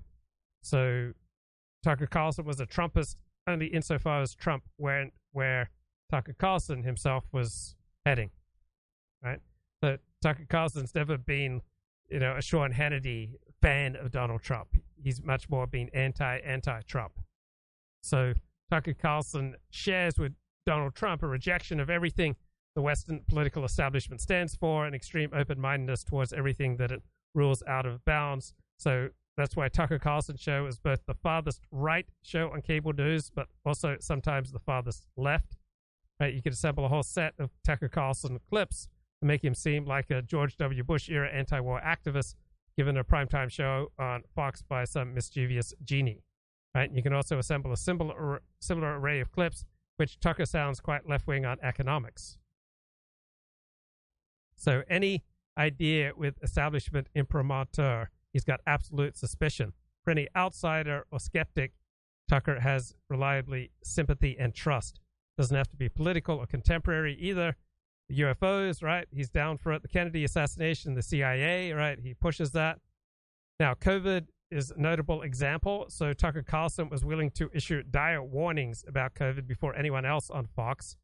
[0.63, 1.13] So
[1.83, 3.17] Tucker Carlson was a Trumpist
[3.49, 5.69] only insofar as Trump went where
[6.11, 7.75] Tucker Carlson himself was
[8.07, 8.31] heading,
[9.23, 9.41] right?
[9.83, 11.61] So Tucker Carlson's never been,
[12.09, 14.77] you know, a Sean Hannity fan of Donald Trump.
[15.03, 17.15] He's much more been anti anti Trump.
[18.03, 18.35] So
[18.71, 20.35] Tucker Carlson shares with
[20.67, 22.37] Donald Trump a rejection of everything
[22.75, 27.03] the Western political establishment stands for, an extreme open mindedness towards everything that it
[27.35, 28.55] rules out of bounds.
[28.79, 33.31] So that's why Tucker Carlson show is both the farthest right show on cable news,
[33.35, 35.57] but also sometimes the farthest left.
[36.21, 38.89] Right, you can assemble a whole set of Tucker Carlson clips
[39.21, 40.85] and make him seem like a George W.
[40.85, 42.37] Bush era anti-war activist,
[42.77, 46.23] given a primetime show on Fox by some mischievous genie.
[46.75, 49.65] Right, you can also assemble a similar similar array of clips,
[49.97, 52.39] which Tucker sounds quite left wing on economics.
[54.63, 55.25] So any
[55.59, 59.73] idea with establishment imprimatur he's got absolute suspicion.
[60.05, 61.73] For any outsider or skeptic,
[62.29, 65.01] Tucker has reliably sympathy and trust.
[65.37, 67.57] Doesn't have to be political or contemporary either.
[68.09, 69.09] The UFOs, right?
[69.11, 69.83] He's down for it.
[69.83, 71.99] The Kennedy assassination, the CIA, right?
[72.01, 72.79] He pushes that.
[73.59, 75.87] Now, COVID is a notable example.
[75.89, 80.47] So Tucker Carlson was willing to issue dire warnings about COVID before anyone else on
[80.47, 80.97] Fox.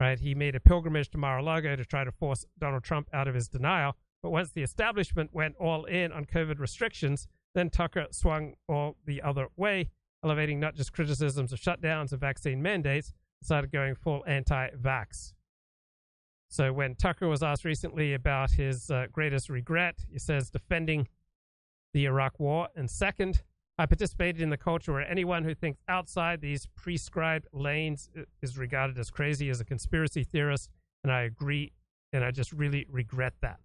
[0.00, 0.18] Right?
[0.20, 3.48] He made a pilgrimage to Mar-a-Lago to try to force Donald Trump out of his
[3.48, 3.96] denial.
[4.22, 9.20] But once the establishment went all in on COVID restrictions, then Tucker swung all the
[9.22, 9.90] other way,
[10.24, 15.34] elevating not just criticisms of shutdowns and vaccine mandates, started going full anti-vax.
[16.48, 21.08] So when Tucker was asked recently about his uh, greatest regret, he says defending
[21.92, 22.68] the Iraq War.
[22.74, 23.42] And second,
[23.78, 28.10] I participated in the culture where anyone who thinks outside these prescribed lanes
[28.42, 30.68] is regarded as crazy, as a conspiracy theorist.
[31.04, 31.72] And I agree,
[32.12, 33.60] and I just really regret that.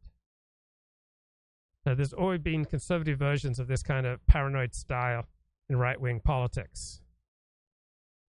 [1.86, 5.26] Now, there's always been conservative versions of this kind of paranoid style
[5.68, 7.02] in right wing politics.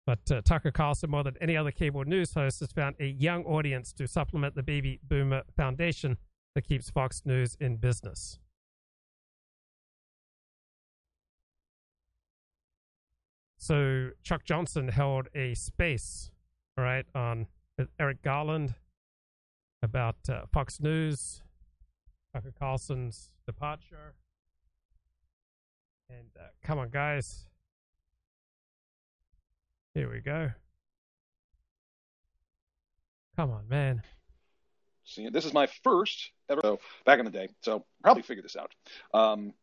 [0.06, 3.44] But uh, Tucker Carlson, more than any other cable news host, has found a young
[3.44, 6.16] audience to supplement the baby boomer foundation
[6.54, 8.38] that keeps Fox News in business.
[13.64, 16.30] So Chuck Johnson held a space,
[16.76, 17.46] right, on
[17.98, 18.74] Eric Garland
[19.82, 21.40] about uh, Fox News,
[22.34, 24.16] Tucker Carlson's departure,
[26.10, 27.46] and uh, come on, guys,
[29.94, 30.50] here we go.
[33.34, 34.02] Come on, man.
[35.06, 38.56] See, this is my first ever so back in the day, so probably figure this
[38.56, 38.74] out.
[39.14, 39.54] Um,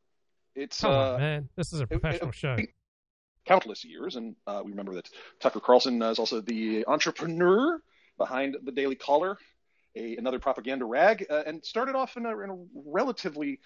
[0.55, 1.49] it's Come uh, on, man.
[1.55, 2.57] This is a professional it, it, show.
[3.45, 7.79] Countless years, and uh, we remember that Tucker Carlson is also the entrepreneur
[8.17, 9.37] behind the Daily Caller,
[9.95, 13.59] a, another propaganda rag, uh, and started off in a, in a, relatively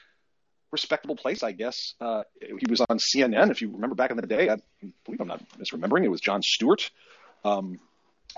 [0.71, 1.93] respectable place, I guess.
[1.99, 4.49] Uh, he was on CNN, if you remember back in the day.
[4.49, 4.57] I
[5.03, 6.03] believe I'm not misremembering.
[6.03, 6.89] It was Jon Stewart.
[7.43, 7.79] Um,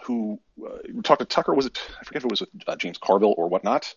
[0.04, 1.54] who uh, talked to Tucker?
[1.54, 1.80] Was it?
[2.00, 3.94] I forget if it was uh, James Carville or whatnot.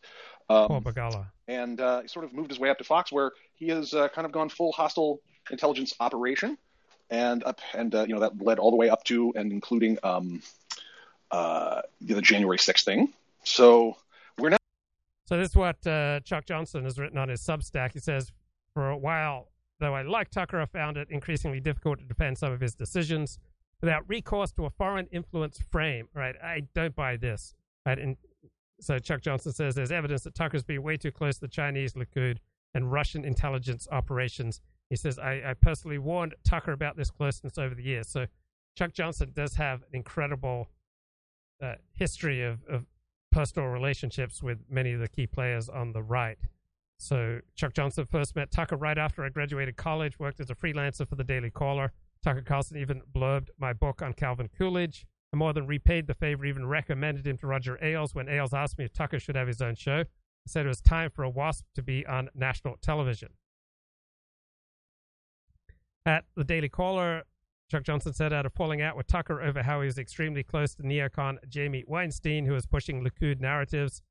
[0.48, 1.26] Um, Begala.
[1.48, 4.08] And uh, he sort of moved his way up to Fox, where he has uh,
[4.08, 6.56] kind of gone full hostile intelligence operation,
[7.10, 9.98] and up and uh, you know that led all the way up to and including
[10.02, 10.42] um,
[11.30, 13.12] uh, the January 6th thing.
[13.44, 13.96] So
[14.38, 14.56] we're now.
[15.26, 17.92] So this is what uh, Chuck Johnson has written on his Substack.
[17.92, 18.32] He says,
[18.74, 22.52] "For a while, though I like Tucker, I found it increasingly difficult to defend some
[22.52, 23.38] of his decisions."
[23.80, 26.08] without recourse to a foreign influence frame.
[26.14, 26.36] Right?
[26.42, 27.54] I don't buy this.
[27.86, 27.98] Right?
[27.98, 28.16] And
[28.80, 31.94] so Chuck Johnson says there's evidence that Tucker's been way too close to the Chinese
[31.94, 32.38] Likud
[32.74, 34.60] and Russian intelligence operations.
[34.90, 38.08] He says I, I personally warned Tucker about this closeness over the years.
[38.08, 38.26] So
[38.76, 40.68] Chuck Johnson does have an incredible
[41.62, 42.86] uh, history of, of
[43.30, 46.38] personal relationships with many of the key players on the right.
[46.98, 51.08] So Chuck Johnson first met Tucker right after I graduated college, worked as a freelancer
[51.08, 51.92] for the Daily Caller.
[52.22, 55.06] Tucker Carlson even blurbed my book on Calvin Coolidge.
[55.32, 58.76] I more than repaid the favor, even recommended him to Roger Ailes when Ailes asked
[58.76, 60.00] me if Tucker should have his own show.
[60.00, 63.30] I said it was time for a WASP to be on national television.
[66.10, 67.22] At the Daily Caller,
[67.70, 70.74] Chuck Johnson said out of falling out with Tucker over how he was extremely close
[70.74, 74.02] to neocon Jamie Weinstein, who was pushing Likud narratives,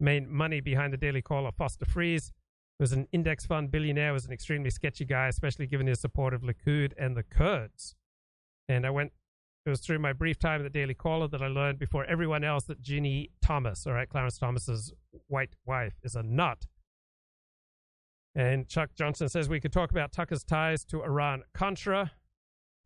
[0.00, 2.32] made money behind the Daily Caller Foster Friess,
[2.80, 6.42] was an index fund billionaire, was an extremely sketchy guy, especially given his support of
[6.42, 7.94] Likud and the Kurds.
[8.68, 9.12] And I went,
[9.64, 12.42] it was through my brief time at the Daily Caller that I learned before everyone
[12.42, 14.92] else that Ginny Thomas, all right, Clarence Thomas's
[15.28, 16.66] white wife, is a nut.
[18.34, 22.10] And Chuck Johnson says we could talk about Tucker's ties to Iran Contra.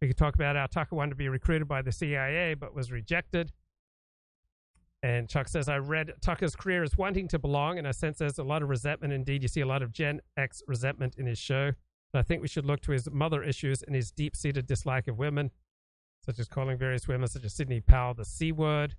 [0.00, 2.92] We could talk about how Tucker wanted to be recruited by the CIA but was
[2.92, 3.52] rejected.
[5.02, 8.38] And Chuck says, I read Tucker's career as wanting to belong, and I sense there's
[8.38, 9.12] a lot of resentment.
[9.12, 11.72] Indeed, you see a lot of Gen X resentment in his show.
[12.12, 15.06] But I think we should look to his mother issues and his deep seated dislike
[15.06, 15.50] of women,
[16.24, 18.96] such as calling various women, such as Sidney Powell, the C word.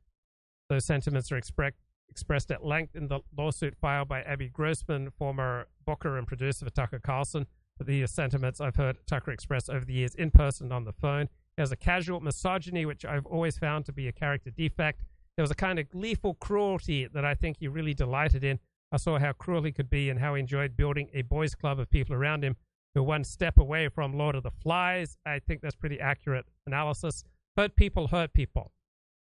[0.70, 1.74] Those sentiments are expre-
[2.10, 6.72] expressed at length in the lawsuit filed by Abby Grossberg, former booker and producer for
[6.72, 7.46] Tucker Carlson.
[7.78, 10.94] But these sentiments I've heard Tucker express over the years in person and on the
[10.94, 11.30] phone.
[11.56, 15.04] He has a casual misogyny, which I've always found to be a character defect
[15.40, 18.60] there was a kind of gleeful cruelty that I think he really delighted in.
[18.92, 21.80] I saw how cruel he could be and how he enjoyed building a boys' club
[21.80, 22.58] of people around him
[22.94, 25.16] who are one step away from Lord of the Flies.
[25.26, 27.24] I think that's pretty accurate analysis.
[27.56, 28.74] Hurt people hurt people.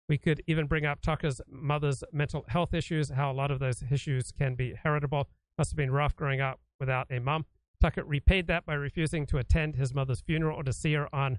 [0.09, 3.83] We could even bring up Tucker's mother's mental health issues, how a lot of those
[3.91, 5.29] issues can be heritable.
[5.59, 7.47] Must have been rough growing up without a mum.
[7.81, 11.39] Tucker repaid that by refusing to attend his mother's funeral or to see her on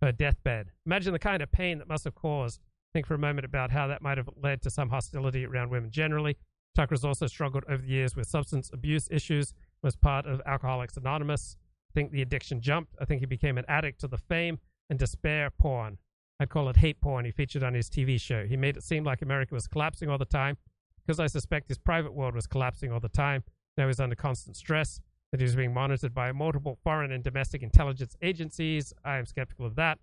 [0.00, 0.70] her deathbed.
[0.84, 2.60] Imagine the kind of pain that must have caused
[2.96, 5.90] think for a moment about how that might have led to some hostility around women
[5.90, 6.38] generally.
[6.74, 9.52] Tucker has also struggled over the years with substance abuse issues,
[9.82, 11.58] was part of Alcoholics Anonymous.
[11.90, 12.94] I think the addiction jumped.
[12.98, 15.98] I think he became an addict to the fame and despair porn.
[16.38, 18.44] I'd call it hate porn he featured on his TV show.
[18.46, 20.58] He made it seem like America was collapsing all the time.
[21.06, 23.44] because I suspect his private world was collapsing all the time.
[23.76, 27.62] Now he's under constant stress, that he was being monitored by multiple foreign and domestic
[27.62, 28.92] intelligence agencies.
[29.04, 29.98] I am skeptical of that.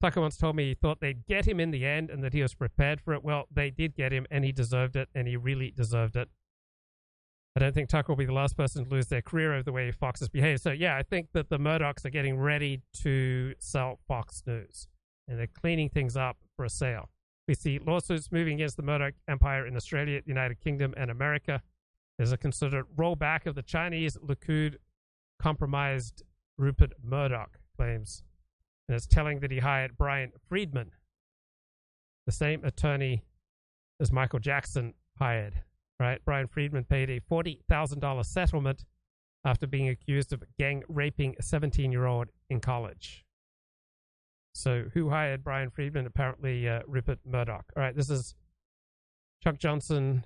[0.00, 2.40] Tucker once told me he thought they'd get him in the end and that he
[2.42, 3.22] was prepared for it.
[3.22, 6.28] Well, they did get him, and he deserved it, and he really deserved it.
[7.54, 9.72] I don't think Tucker will be the last person to lose their career over the
[9.72, 10.62] way Fox has behaved.
[10.62, 14.88] So, yeah, I think that the Murdochs are getting ready to sell Fox News,
[15.30, 17.08] and they're cleaning things up for a sale.
[17.48, 21.62] We see lawsuits moving against the Murdoch empire in Australia, the United Kingdom, and America.
[22.18, 24.76] There's a considered rollback of the Chinese Likud
[25.40, 26.22] compromised
[26.58, 28.22] Rupert Murdoch claims.
[28.88, 30.90] And it's telling that he hired Bryan Freedman,
[32.26, 33.24] the same attorney
[34.00, 35.62] as Michael Jackson hired
[36.00, 36.24] right?
[36.24, 38.84] Bryan Freedman paid a $40,000 settlement
[39.44, 43.24] after being accused of gang raping a 17 year old in college.
[44.52, 46.06] So, who hired Bryan Freedman?
[46.06, 47.64] Apparently, uh, Rupert Murdoch.
[47.76, 48.34] All right, this is
[49.42, 50.24] Chuck Johnson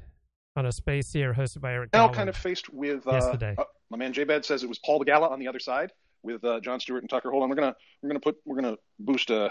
[0.57, 1.91] on a space here, hosted by Eric.
[1.93, 3.55] Now, kind of faced with uh, yesterday.
[3.59, 6.61] uh, my man J-Bed says it was Paul Begala on the other side with uh,
[6.61, 7.31] Jon Stewart and Tucker.
[7.31, 9.51] Hold on, we're gonna we're gonna put we're gonna boost uh,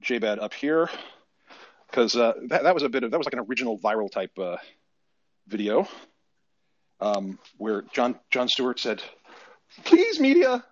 [0.00, 0.88] J-Bed up here
[1.90, 4.36] because uh, that that was a bit of that was like an original viral type
[4.38, 4.56] uh,
[5.46, 5.86] video
[7.00, 9.02] um, where John Jon Stewart said,
[9.84, 10.64] "Please, media,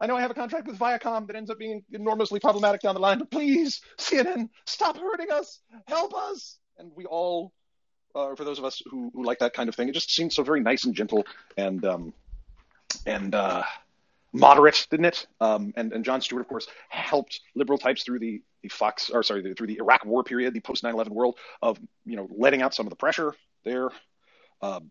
[0.00, 2.94] I know I have a contract with Viacom that ends up being enormously problematic down
[2.94, 7.52] the line, but please, CNN, stop hurting us, help us." And we all,
[8.14, 10.32] uh, for those of us who, who like that kind of thing, it just seemed
[10.32, 12.12] so very nice and gentle and um,
[13.06, 13.64] and uh,
[14.32, 15.26] moderate, didn't it?
[15.40, 19.22] Um, and, and Jon Stewart, of course, helped liberal types through the, the Fox, or
[19.22, 22.62] sorry, the, through the Iraq War period, the post 9/11 world of you know letting
[22.62, 23.34] out some of the pressure
[23.64, 23.90] there,
[24.62, 24.90] um,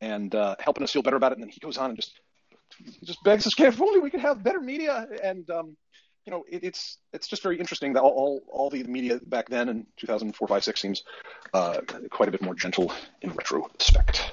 [0.00, 1.38] and uh, helping us feel better about it.
[1.38, 2.20] And then he goes on and just
[3.04, 5.06] just begs us, if only we could have better media.
[5.22, 5.76] And um,
[6.26, 9.48] you know, it, it's it's just very interesting that all, all all the media back
[9.48, 11.02] then in 2004, 5, 6 seems
[11.54, 11.80] uh,
[12.10, 14.32] quite a bit more gentle in retrospect.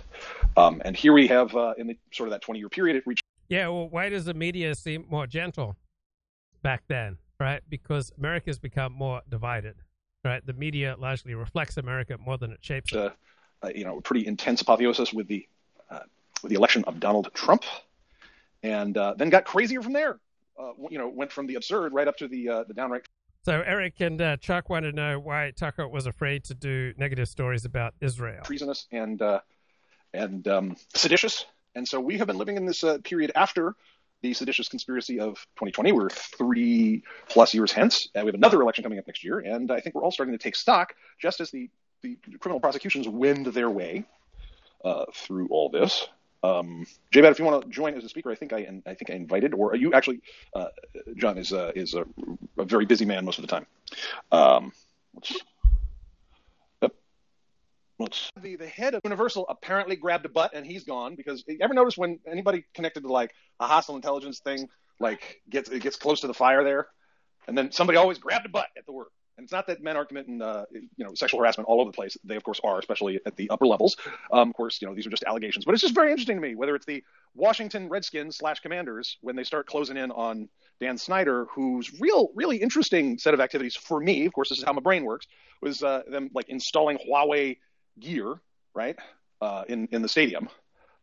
[0.57, 3.03] Um, and here we have uh, in the sort of that 20 year period, it
[3.05, 3.23] reached.
[3.47, 5.75] Yeah, well, why does the media seem more gentle
[6.61, 7.61] back then, right?
[7.67, 9.75] Because America's become more divided,
[10.23, 10.45] right?
[10.45, 12.97] The media largely reflects America more than it shapes it.
[12.97, 13.09] Uh,
[13.63, 15.47] uh, you know, a pretty intense apotheosis with the
[15.89, 15.99] uh,
[16.43, 17.63] with the election of Donald Trump,
[18.63, 20.19] and uh, then got crazier from there.
[20.59, 23.05] Uh, you know, went from the absurd right up to the uh, the downright.
[23.45, 27.29] So Eric and uh, Chuck want to know why Tucker was afraid to do negative
[27.29, 28.41] stories about Israel.
[28.43, 29.39] treasonous and uh,
[30.13, 31.45] and um, seditious.
[31.75, 33.75] And so we have been living in this uh, period after
[34.21, 35.93] the seditious conspiracy of 2020.
[35.93, 38.09] We're three plus years hence.
[38.13, 40.37] And we have another election coming up next year, and I think we're all starting
[40.37, 41.69] to take stock, just as the
[42.01, 44.05] the criminal prosecutions wend their way
[44.83, 46.07] uh, through all this.
[46.41, 49.09] Um, J-Bad, if you want to join as a speaker, I think I I think
[49.09, 50.21] I invited, or are you actually?
[50.55, 50.67] Uh,
[51.15, 52.05] John is uh, is a,
[52.57, 53.65] a very busy man most of the time.
[54.31, 54.71] Um,
[55.15, 55.37] let's.
[57.99, 58.31] Let's.
[58.41, 61.73] The the head of Universal apparently grabbed a butt and he's gone because you ever
[61.73, 64.69] notice when anybody connected to like a hostile intelligence thing
[65.01, 66.87] like gets it gets close to the fire there,
[67.47, 69.11] and then somebody always grabbed a butt at the work.
[69.39, 71.95] And it's not that men aren't committing, uh, you know, sexual harassment all over the
[71.95, 72.17] place.
[72.25, 73.95] They, of course, are, especially at the upper levels.
[74.33, 75.63] Um, of course, you know, these are just allegations.
[75.63, 79.37] But it's just very interesting to me whether it's the Washington Redskins slash Commanders when
[79.37, 80.49] they start closing in on
[80.81, 84.65] Dan Snyder, whose real, really interesting set of activities for me, of course, this is
[84.65, 85.25] how my brain works,
[85.61, 87.59] was uh, them like installing Huawei
[87.97, 88.41] gear,
[88.73, 88.99] right,
[89.39, 90.49] uh, in in the stadium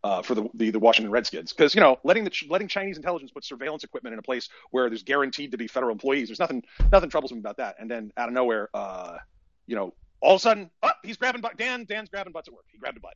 [0.06, 1.52] uh, for the, the, the Washington Redskins.
[1.52, 4.88] Because you know, letting the letting Chinese intelligence put surveillance equipment in a place where
[4.88, 7.74] there's guaranteed to be federal employees, there's nothing nothing troublesome about that.
[7.80, 9.18] And then out of nowhere, uh,
[9.66, 11.56] you know, all of a sudden, oh, he's grabbing butt.
[11.56, 12.66] Dan Dan's grabbing butts at work.
[12.70, 13.14] He grabbed a butt.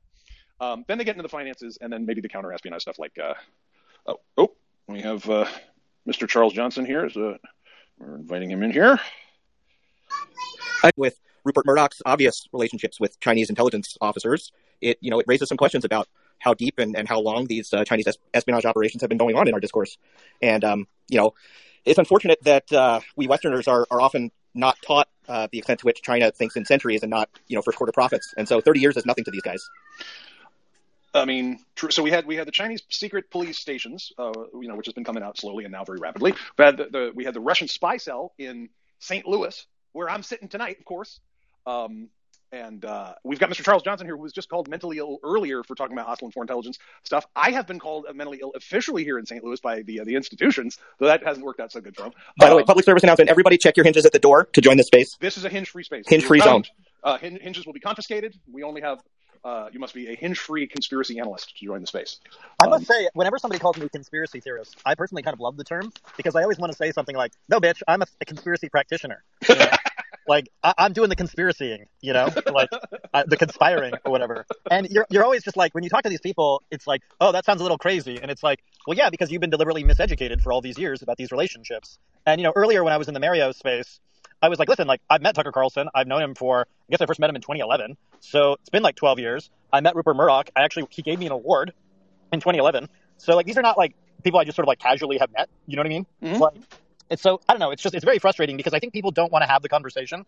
[0.60, 3.16] Um, then they get into the finances, and then maybe the counter espionage stuff like,
[3.22, 3.34] uh,
[4.06, 4.50] oh, oh,
[4.88, 5.46] we have uh,
[6.08, 6.28] Mr.
[6.28, 7.08] Charles Johnson here.
[7.08, 7.38] So
[7.98, 8.98] we're inviting him in here.
[10.96, 15.56] with Rupert Murdoch's obvious relationships with Chinese intelligence officers, it you know it raises some
[15.56, 16.08] questions about
[16.40, 19.36] how deep and, and how long these uh, Chinese es- espionage operations have been going
[19.36, 19.96] on in our discourse.
[20.42, 21.34] And um, you know,
[21.84, 25.86] it's unfortunate that uh, we Westerners are, are often not taught uh, the extent to
[25.86, 28.34] which China thinks in centuries and not you know first quarter profits.
[28.36, 29.68] And so 30 years is nothing to these guys.
[31.12, 31.60] I mean.
[31.90, 34.94] So we had we had the Chinese secret police stations, uh, you know, which has
[34.94, 36.34] been coming out slowly and now very rapidly.
[36.58, 38.68] We had the, the we had the Russian spy cell in
[38.98, 39.26] St.
[39.26, 41.20] Louis, where I'm sitting tonight, of course.
[41.66, 42.08] Um,
[42.52, 43.64] and uh, we've got Mr.
[43.64, 46.34] Charles Johnson here, who was just called mentally ill earlier for talking about hostile and
[46.34, 47.26] foreign intelligence stuff.
[47.36, 49.42] I have been called mentally ill officially here in St.
[49.44, 52.12] Louis by the uh, the institutions, though that hasn't worked out so good for him.
[52.38, 54.76] By the way, public service announcement: everybody check your hinges at the door to join
[54.76, 55.16] this space.
[55.20, 56.08] This is a hinge-free space.
[56.08, 56.64] Hinge-free zone.
[57.02, 58.36] Uh, hinges will be confiscated.
[58.50, 59.00] We only have.
[59.42, 62.18] Uh, you must be a hinge-free conspiracy analyst to join the space.
[62.62, 65.64] I must say, whenever somebody calls me conspiracy theorist, I personally kind of love the
[65.64, 68.68] term because I always want to say something like, "No, bitch, I'm a, a conspiracy
[68.68, 69.66] practitioner." You know?
[70.26, 72.68] Like I, I'm doing the conspiracying, you know, like
[73.14, 74.46] uh, the conspiring or whatever.
[74.70, 77.32] And you're you're always just like when you talk to these people, it's like, oh,
[77.32, 80.40] that sounds a little crazy, and it's like, well, yeah, because you've been deliberately miseducated
[80.42, 81.98] for all these years about these relationships.
[82.26, 84.00] And you know, earlier when I was in the Mario space,
[84.42, 85.88] I was like, listen, like I've met Tucker Carlson.
[85.94, 88.82] I've known him for I guess I first met him in 2011, so it's been
[88.82, 89.50] like 12 years.
[89.72, 90.50] I met Rupert Murdoch.
[90.56, 91.72] I actually he gave me an award
[92.32, 92.88] in 2011.
[93.18, 95.48] So like these are not like people I just sort of like casually have met.
[95.66, 96.06] You know what I mean?
[96.22, 96.40] Mm-hmm.
[96.40, 96.54] Like
[97.10, 97.70] it's so I don't know.
[97.70, 100.24] It's just it's very frustrating because I think people don't want to have the conversation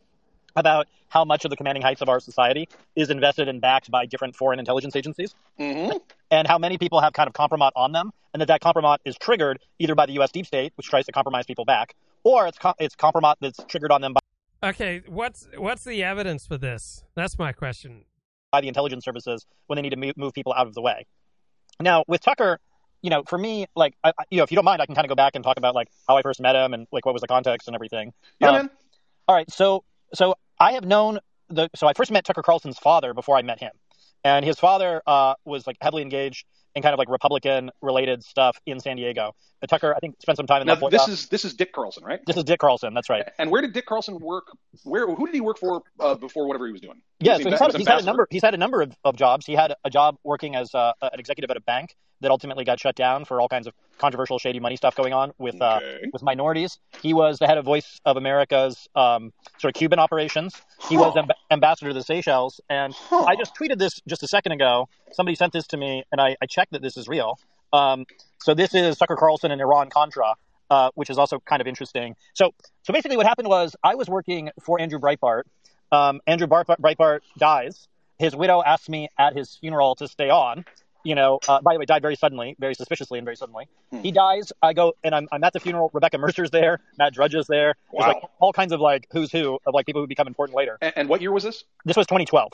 [0.54, 4.04] about how much of the commanding heights of our society is invested and backed by
[4.04, 5.96] different foreign intelligence agencies, Mm-hmm.
[6.30, 9.16] and how many people have kind of compromat on them, and that that compromat is
[9.16, 10.30] triggered either by the U.S.
[10.30, 13.90] deep state, which tries to compromise people back, or it's com- it's compromat that's triggered
[13.92, 14.20] on them by,
[14.68, 17.02] Okay, what's what's the evidence for this?
[17.14, 18.04] That's my question.
[18.50, 21.06] by the intelligence services when they need to move, move people out of the way.
[21.80, 22.58] Now with Tucker,
[23.02, 25.04] you know, for me, like, I, you know, if you don't mind, I can kind
[25.04, 27.12] of go back and talk about like how I first met him and like what
[27.12, 28.12] was the context and everything.
[28.40, 28.70] Yeah, Um, man.
[29.28, 29.84] All right, so
[30.14, 33.60] so I have known the so I first met Tucker Carlson's father before I met
[33.60, 33.72] him,
[34.24, 38.58] and his father uh, was like heavily engaged in kind of like Republican related stuff
[38.66, 39.34] in San Diego.
[39.62, 40.90] Uh, Tucker, I think, spent some time in Now, that.
[40.90, 42.20] This is this is Dick Carlson, right?
[42.26, 42.94] this is Dick Carlson.
[42.94, 43.24] That's right.
[43.38, 44.46] And where did Dick Carlson work?
[44.84, 47.00] Where who did he work for uh, before whatever he was doing?
[47.20, 48.26] Yeah, Was so he's had, he's had a number.
[48.30, 49.46] He's had a number of, of jobs.
[49.46, 52.80] He had a job working as uh, an executive at a bank that ultimately got
[52.80, 55.80] shut down for all kinds of controversial, shady money stuff going on with uh,
[56.12, 56.78] with minorities.
[57.02, 60.54] He was the head of Voice of America's um, sort of Cuban operations.
[60.88, 62.60] He was amb- ambassador to the Seychelles.
[62.68, 64.88] And I just tweeted this just a second ago.
[65.12, 67.38] Somebody sent this to me, and I, I checked that this is real.
[67.72, 68.06] Um,
[68.40, 70.34] so this is Tucker Carlson and Iran Contra.
[70.70, 72.16] Uh, which is also kind of interesting.
[72.32, 75.42] So, so basically, what happened was I was working for Andrew Breitbart,
[75.92, 77.88] um, Andrew Bar- Breitbart dies.
[78.18, 80.64] His widow asks me at his funeral to stay on.
[81.04, 83.68] You know, uh, by the way, died very suddenly, very suspiciously, and very suddenly.
[84.02, 84.52] He dies.
[84.62, 85.90] I go and I'm, I'm at the funeral.
[85.92, 86.80] Rebecca Mercer's there.
[86.98, 87.74] Matt Drudge is there.
[87.92, 90.78] There's like all kinds of like who's who of like people who become important later.
[90.80, 91.64] And, and what year was this?
[91.84, 92.52] This was 2012.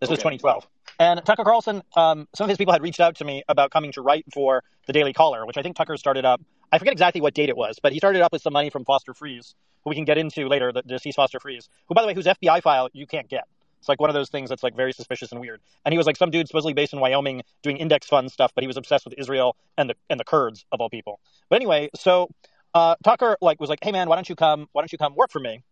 [0.00, 0.66] This was 2012.
[1.00, 3.92] And Tucker Carlson, um, some of his people had reached out to me about coming
[3.92, 6.40] to write for the Daily Caller, which I think Tucker started up.
[6.72, 8.84] I forget exactly what date it was, but he started up with some money from
[8.84, 9.54] Foster Friess,
[9.84, 12.26] who we can get into later, the deceased Foster Friess, who, by the way, whose
[12.26, 13.46] FBI file you can't get.
[13.78, 15.60] It's like one of those things that's like very suspicious and weird.
[15.84, 18.62] And he was like some dude supposedly based in Wyoming doing index fund stuff, but
[18.62, 21.20] he was obsessed with Israel and the and the Kurds of all people.
[21.48, 22.28] But anyway, so
[22.74, 24.68] uh, Tucker like was like, "Hey man, why don't you come?
[24.72, 25.62] Why don't you come work for me?"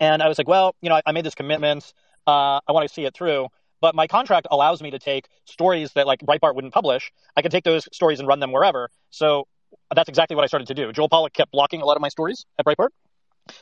[0.00, 1.92] And I was like, "Well, you know, I, I made this commitment.
[2.26, 3.48] Uh, I want to see it through."
[3.80, 7.12] But my contract allows me to take stories that like Breitbart wouldn't publish.
[7.36, 8.90] I can take those stories and run them wherever.
[9.10, 9.46] So
[9.94, 10.92] that's exactly what I started to do.
[10.92, 12.88] Joel Pollak kept blocking a lot of my stories at Breitbart,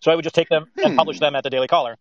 [0.02, 1.96] so I would just take them and publish them at the Daily Caller.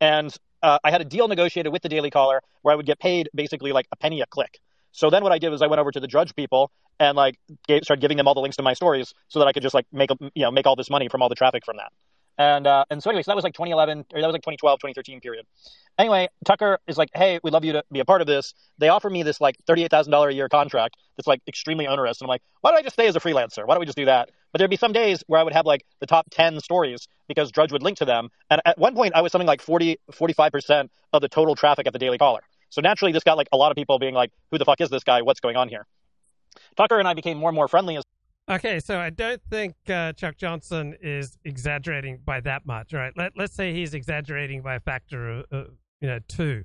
[0.00, 2.98] And uh, I had a deal negotiated with the Daily Caller where I would get
[2.98, 4.58] paid basically like a penny a click.
[4.92, 7.36] So then what I did was I went over to the Drudge people and like
[7.66, 9.74] gave, started giving them all the links to my stories so that I could just
[9.74, 11.92] like make you know make all this money from all the traffic from that.
[12.38, 14.78] And uh, and so anyway, so that was like 2011 or that was like 2012,
[14.78, 15.44] 2013 period.
[15.98, 18.54] Anyway, Tucker is like, hey, we'd love you to be a part of this.
[18.78, 22.20] They offer me this like $38,000 a year contract that's like extremely onerous.
[22.20, 23.66] And I'm like, why don't I just stay as a freelancer?
[23.66, 24.30] Why don't we just do that?
[24.52, 27.50] But there'd be some days where I would have like the top 10 stories because
[27.50, 28.30] Drudge would link to them.
[28.48, 31.92] And at one point, I was something like 40, 45% of the total traffic at
[31.92, 32.40] the Daily Caller.
[32.70, 34.90] So naturally, this got like a lot of people being like, who the fuck is
[34.90, 35.22] this guy?
[35.22, 35.86] What's going on here?
[36.76, 38.04] Tucker and I became more and more friendly as
[38.50, 42.94] Okay, so I don't think uh, Chuck Johnson is exaggerating by that much.
[42.94, 43.12] right?
[43.14, 46.64] Let, let's say he's exaggerating by a factor of, you know, two.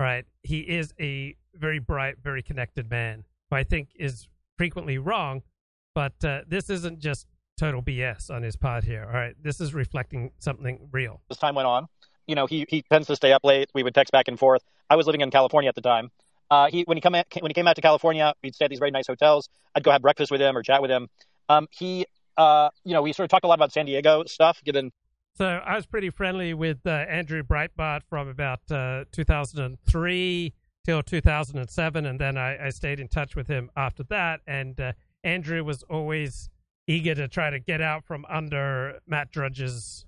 [0.00, 0.24] right?
[0.42, 4.28] he is a very bright, very connected man, who I think is
[4.58, 5.42] frequently wrong.
[5.94, 7.26] But uh, this isn't just
[7.56, 9.04] total BS on his part here.
[9.04, 11.20] All right, this is reflecting something real.
[11.30, 11.86] as time went on.
[12.26, 13.70] You know, he he tends to stay up late.
[13.74, 14.62] We would text back and forth.
[14.88, 16.10] I was living in California at the time.
[16.50, 18.78] Uh, he when he come when he came out to California, we'd stay at these
[18.78, 19.48] very nice hotels.
[19.74, 21.08] I'd go have breakfast with him or chat with him.
[21.48, 24.62] Um, he, uh, you know, we sort of talked a lot about San Diego stuff,
[24.64, 24.90] given
[25.36, 30.52] So I was pretty friendly with uh, Andrew Breitbart from about uh, 2003
[30.84, 34.40] till 2007, and then I, I stayed in touch with him after that.
[34.46, 34.92] And uh,
[35.22, 36.50] Andrew was always
[36.86, 40.06] eager to try to get out from under Matt Drudge's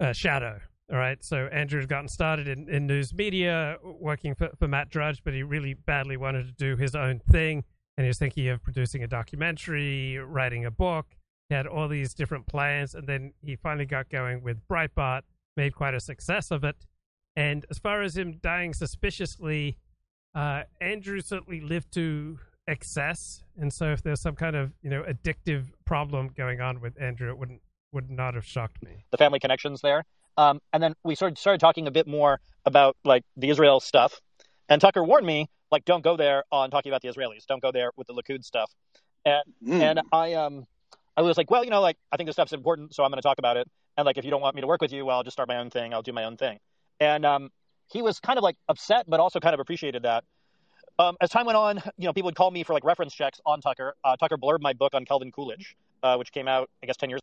[0.00, 0.60] uh, shadow.
[0.92, 5.22] All right, so Andrew's gotten started in, in news media, working for, for Matt Drudge,
[5.22, 7.62] but he really badly wanted to do his own thing,
[7.96, 11.06] and he was thinking of producing a documentary, writing a book.
[11.48, 15.22] He had all these different plans, and then he finally got going with Breitbart,
[15.56, 16.86] made quite a success of it.
[17.36, 19.78] And as far as him dying suspiciously,
[20.34, 25.04] uh, Andrew certainly lived to excess, and so if there's some kind of you know
[25.04, 27.62] addictive problem going on with Andrew, it wouldn't
[27.92, 29.04] would not have shocked me.
[29.10, 30.04] the family connections there.
[30.40, 34.20] Um, and then we started started talking a bit more about like the Israel stuff.
[34.70, 37.44] And Tucker warned me, like, don't go there on talking about the Israelis.
[37.46, 38.70] Don't go there with the Likud stuff.
[39.24, 39.82] And Mm.
[39.82, 40.66] and I um
[41.16, 43.18] I was like, well, you know, like I think this stuff's important, so I'm going
[43.18, 43.68] to talk about it.
[43.98, 45.48] And like, if you don't want me to work with you, well, I'll just start
[45.48, 45.92] my own thing.
[45.92, 46.58] I'll do my own thing.
[47.00, 47.50] And um,
[47.92, 50.24] he was kind of like upset, but also kind of appreciated that.
[50.98, 53.40] Um, as time went on, you know, people would call me for like reference checks
[53.44, 53.94] on Tucker.
[54.04, 57.10] Uh, Tucker blurbed my book on Calvin Coolidge, uh, which came out, I guess, 10
[57.10, 57.20] years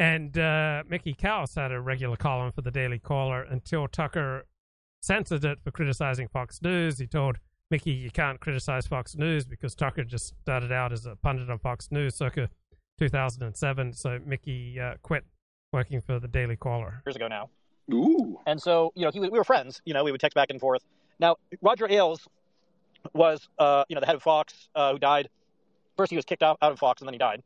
[0.00, 4.46] And uh, Mickey Kaus had a regular column for the Daily Caller until Tucker
[5.02, 6.98] censored it for criticizing Fox News.
[6.98, 7.36] He told
[7.70, 11.58] Mickey, you can't criticize Fox News because Tucker just started out as a pundit on
[11.58, 12.48] Fox News circa
[12.98, 13.92] 2007.
[13.92, 15.26] So Mickey uh, quit
[15.70, 17.02] working for the Daily Caller.
[17.04, 17.50] years ago now.
[17.92, 18.40] Ooh.
[18.46, 19.82] And so, you know, he, we were friends.
[19.84, 20.82] You know, we would text back and forth.
[21.18, 22.26] Now, Roger Ailes
[23.12, 25.28] was, uh, you know, the head of Fox uh, who died.
[25.98, 27.42] First, he was kicked out, out of Fox, and then he died.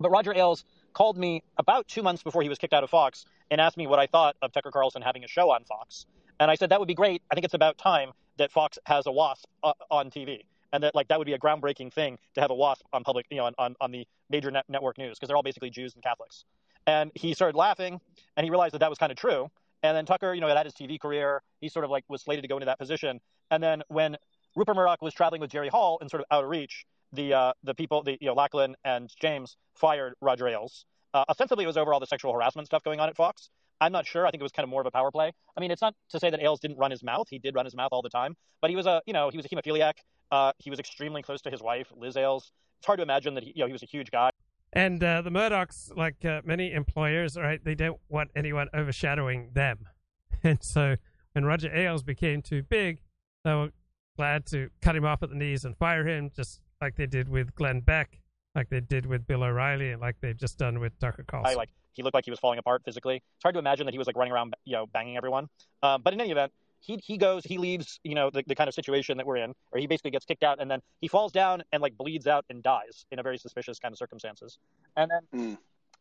[0.00, 0.64] But Roger Ailes
[0.96, 3.86] called me about two months before he was kicked out of Fox and asked me
[3.86, 6.06] what I thought of Tucker Carlson having a show on Fox.
[6.40, 7.20] And I said that would be great.
[7.30, 10.40] I think it's about time that Fox has a WASP uh, on TV,
[10.72, 13.26] and that like that would be a groundbreaking thing to have a WASP on public,
[13.28, 15.92] you know, on, on, on the major net- network news because they're all basically Jews
[15.94, 16.46] and Catholics.
[16.86, 18.00] And he started laughing,
[18.38, 19.50] and he realized that that was kind of true.
[19.82, 21.42] And then Tucker, you know, had his TV career.
[21.60, 23.20] He sort of like was slated to go into that position.
[23.50, 24.16] And then when
[24.56, 26.86] Rupert Murdoch was traveling with Jerry Hall and sort of out of reach,
[27.16, 30.84] the uh, the people, the you know, Lachlan and James fired Roger Ailes.
[31.14, 33.50] Uh, ostensibly, it was over all the sexual harassment stuff going on at Fox.
[33.80, 34.26] I'm not sure.
[34.26, 35.32] I think it was kind of more of a power play.
[35.56, 37.26] I mean, it's not to say that Ailes didn't run his mouth.
[37.30, 39.36] He did run his mouth all the time, but he was a, you know, he
[39.36, 39.94] was a hemophiliac.
[40.30, 42.52] Uh, he was extremely close to his wife, Liz Ailes.
[42.78, 44.30] It's hard to imagine that he, you know, he was a huge guy.
[44.72, 49.86] And uh, the Murdochs, like uh, many employers, right, they don't want anyone overshadowing them.
[50.44, 50.96] And so
[51.32, 53.00] when Roger Ailes became too big,
[53.42, 53.70] they were
[54.16, 57.28] glad to cut him off at the knees and fire him, just like they did
[57.28, 58.20] with Glenn Beck,
[58.54, 61.52] like they did with Bill O'Reilly, and like they've just done with Tucker Carlson.
[61.52, 63.16] I, like he looked like he was falling apart physically.
[63.16, 65.48] It's hard to imagine that he was like running around, you know, banging everyone.
[65.82, 68.68] Um, but in any event, he he goes, he leaves, you know, the, the kind
[68.68, 71.32] of situation that we're in, or he basically gets kicked out, and then he falls
[71.32, 74.58] down and like bleeds out and dies in a very suspicious kind of circumstances.
[74.96, 75.58] And then,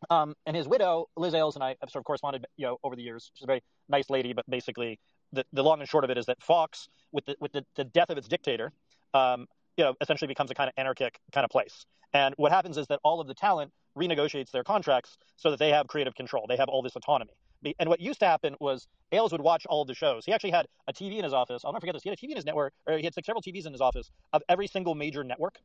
[0.09, 2.95] um, and his widow, Liz Ailes, and I have sort of corresponded, you know, over
[2.95, 3.31] the years.
[3.33, 4.99] She's a very nice lady, but basically,
[5.31, 7.85] the, the long and short of it is that Fox, with the with the, the
[7.85, 8.73] death of its dictator,
[9.13, 9.47] um,
[9.77, 11.85] you know, essentially becomes a kind of anarchic kind of place.
[12.13, 15.69] And what happens is that all of the talent renegotiates their contracts so that they
[15.69, 16.45] have creative control.
[16.47, 17.33] They have all this autonomy.
[17.79, 20.25] And what used to happen was Ailes would watch all of the shows.
[20.25, 21.63] He actually had a TV in his office.
[21.65, 22.03] I'll never forget this.
[22.03, 23.81] He had a TV in his network, or he had like several TVs in his
[23.81, 25.57] office of every single major network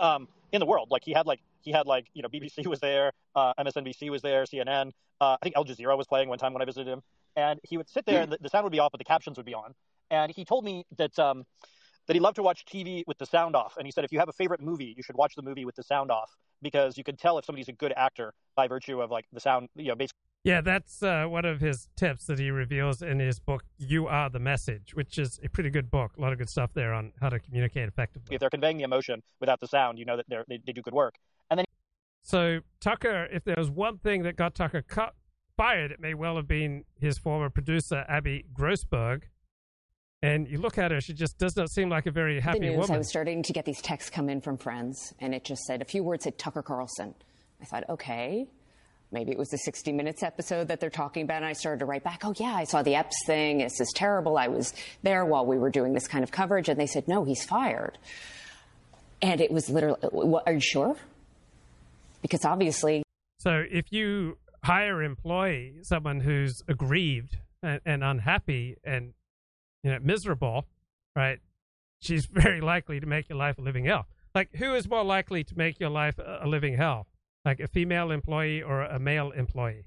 [0.00, 0.88] um, in the world.
[0.90, 4.22] Like he had like he had like you know BBC was there, uh, MSNBC was
[4.22, 4.92] there, CNN.
[5.20, 7.02] Uh, I think Al Jazeera was playing one time when I visited him,
[7.34, 9.36] and he would sit there and the, the sound would be off, but the captions
[9.36, 9.74] would be on.
[10.10, 11.44] And he told me that um,
[12.06, 13.76] that he loved to watch TV with the sound off.
[13.76, 15.74] And he said if you have a favorite movie, you should watch the movie with
[15.74, 16.30] the sound off
[16.62, 19.68] because you can tell if somebody's a good actor by virtue of like the sound.
[19.74, 20.20] You know, basically.
[20.44, 24.30] Yeah, that's uh, one of his tips that he reveals in his book, You Are
[24.30, 26.12] the Message, which is a pretty good book.
[26.16, 28.32] A lot of good stuff there on how to communicate effectively.
[28.32, 30.82] If they're conveying the emotion without the sound, you know that they're, they they do
[30.82, 31.16] good work.
[31.50, 31.64] And then
[32.22, 35.14] So, Tucker, if there was one thing that got Tucker cut,
[35.56, 39.24] fired, it may well have been his former producer, Abby Grossberg.
[40.22, 42.66] And you look at her, she just does not seem like a very happy the
[42.66, 42.94] news, woman.
[42.94, 45.82] I was starting to get these texts come in from friends, and it just said
[45.82, 47.14] a few words said Tucker Carlson.
[47.60, 48.46] I thought, okay,
[49.12, 51.38] maybe it was the 60 Minutes episode that they're talking about.
[51.38, 53.58] And I started to write back, oh, yeah, I saw the Epps thing.
[53.58, 54.36] This is terrible.
[54.36, 56.68] I was there while we were doing this kind of coverage.
[56.68, 57.98] And they said, no, he's fired.
[59.22, 60.96] And it was literally, "What, are you sure?
[62.20, 63.02] Because obviously,
[63.38, 69.14] So if you hire employee, someone who's aggrieved and, and unhappy and
[69.82, 70.66] you know miserable,
[71.14, 71.40] right?
[72.00, 74.06] She's very likely to make your life a living hell.
[74.34, 77.06] Like who is more likely to make your life a living hell?
[77.44, 79.86] Like a female employee or a male employee?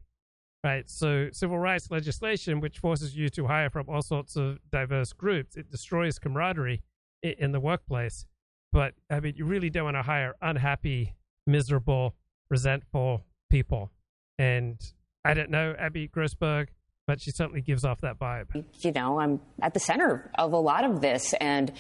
[0.64, 0.90] Right?
[0.90, 5.56] So civil rights legislation which forces you to hire from all sorts of diverse groups,
[5.56, 6.82] it destroys camaraderie
[7.22, 8.26] in the workplace.
[8.72, 11.16] But I mean you really don't want to hire unhappy,
[11.46, 12.16] miserable,
[12.50, 13.92] resentful people.
[14.38, 14.80] And
[15.24, 16.70] I don't know Abby Grossberg,
[17.10, 18.64] but she certainly gives off that vibe.
[18.84, 21.34] you know, I'm at the center of a lot of this.
[21.34, 21.72] And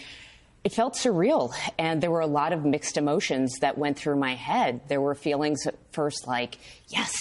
[0.63, 1.53] it felt surreal.
[1.77, 4.81] And there were a lot of mixed emotions that went through my head.
[4.87, 6.57] There were feelings at first like,
[6.87, 7.15] yes.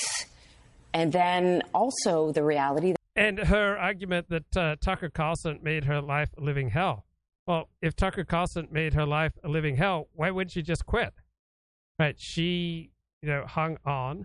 [0.95, 6.01] And then also the reality that And her argument that uh, Tucker Carlson made her
[6.01, 7.05] life a living hell.
[7.47, 11.13] Well, if Tucker Carlson made her life a living hell, why wouldn't she just quit?
[11.99, 12.17] Right?
[12.19, 12.89] She,
[13.21, 14.25] you know, hung on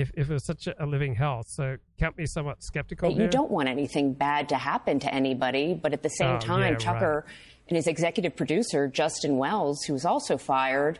[0.00, 1.44] if, if it was such a, a living hell.
[1.46, 3.30] So can't be somewhat skeptical that you here.
[3.30, 5.74] don't want anything bad to happen to anybody.
[5.74, 7.26] But at the same Oh, time, yeah, Tucker
[7.68, 10.98] and his executive producer, Justin Wells, who was also fired,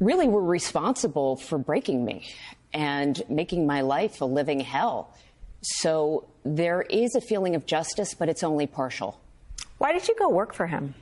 [0.00, 2.28] really were responsible for breaking me
[2.72, 5.14] and making my life a living hell.
[5.60, 9.20] So there is a feeling of justice, but it's only partial.
[9.78, 10.94] Why did you go work for him?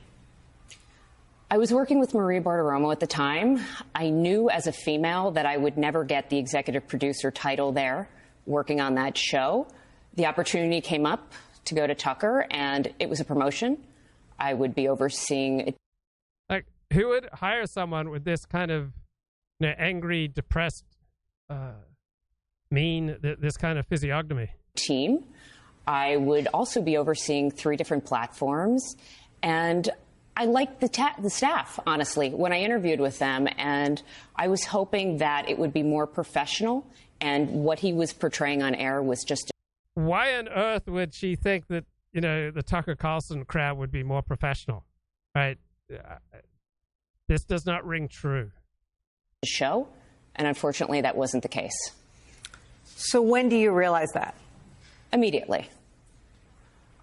[1.53, 3.59] I was working with Maria Bartiromo at the time.
[3.93, 8.07] I knew as a female that I would never get the executive producer title there,
[8.45, 9.67] working on that show.
[10.13, 11.33] The opportunity came up
[11.65, 13.83] to go to Tucker, and it was a promotion.
[14.39, 15.75] I would be overseeing.
[16.49, 18.93] Like, who would hire someone with this kind of
[19.59, 20.85] you know, angry, depressed,
[21.49, 21.73] uh,
[22.69, 24.51] mean, th- this kind of physiognomy?
[24.77, 25.25] Team.
[25.85, 28.95] I would also be overseeing three different platforms,
[29.43, 29.89] and
[30.35, 34.01] I liked the, ta- the staff, honestly, when I interviewed with them, and
[34.35, 36.85] I was hoping that it would be more professional,
[37.19, 39.51] and what he was portraying on air was just.
[39.93, 44.03] Why on earth would she think that, you know, the Tucker Carlson crowd would be
[44.03, 44.85] more professional?
[45.35, 45.57] Right?
[45.93, 46.15] Uh,
[47.27, 48.51] This does not ring true.
[49.45, 49.87] Show,
[50.35, 51.91] and unfortunately, that wasn't the case.
[52.85, 54.35] So when do you realize that?
[55.11, 55.69] Immediately.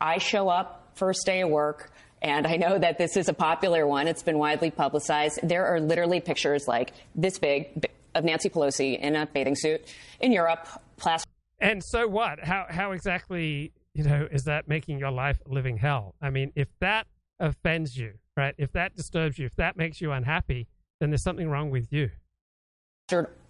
[0.01, 1.91] I show up first day of work,
[2.23, 4.09] and I know that this is a popular one.
[4.09, 5.41] It's been widely publicized.
[5.43, 9.83] There are literally pictures like this big of Nancy Pelosi in a bathing suit
[10.21, 10.67] in Europe,
[10.97, 11.31] plastic.
[11.61, 12.41] And so what?
[12.41, 16.15] How how exactly you know is that making your life a living hell?
[16.21, 17.07] I mean, if that
[17.41, 18.55] offends you, right?
[18.59, 20.67] If that disturbs you, if that makes you unhappy,
[21.01, 22.11] then there's something wrong with you.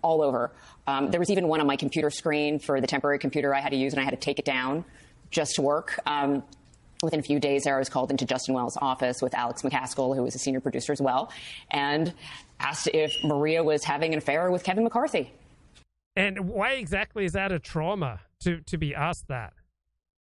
[0.03, 0.53] all over.
[0.87, 3.71] Um, there was even one on my computer screen for the temporary computer I had
[3.71, 4.85] to use, and I had to take it down
[5.31, 5.99] just to work.
[6.07, 6.43] Um,
[7.03, 10.14] within a few days there, I was called into Justin Wells' office with Alex McCaskill,
[10.16, 11.30] who was a senior producer as well,
[11.70, 12.12] and
[12.61, 15.32] asked if Maria was having an affair with Kevin McCarthy.
[16.16, 19.53] And why exactly is that a trauma to to be asked that?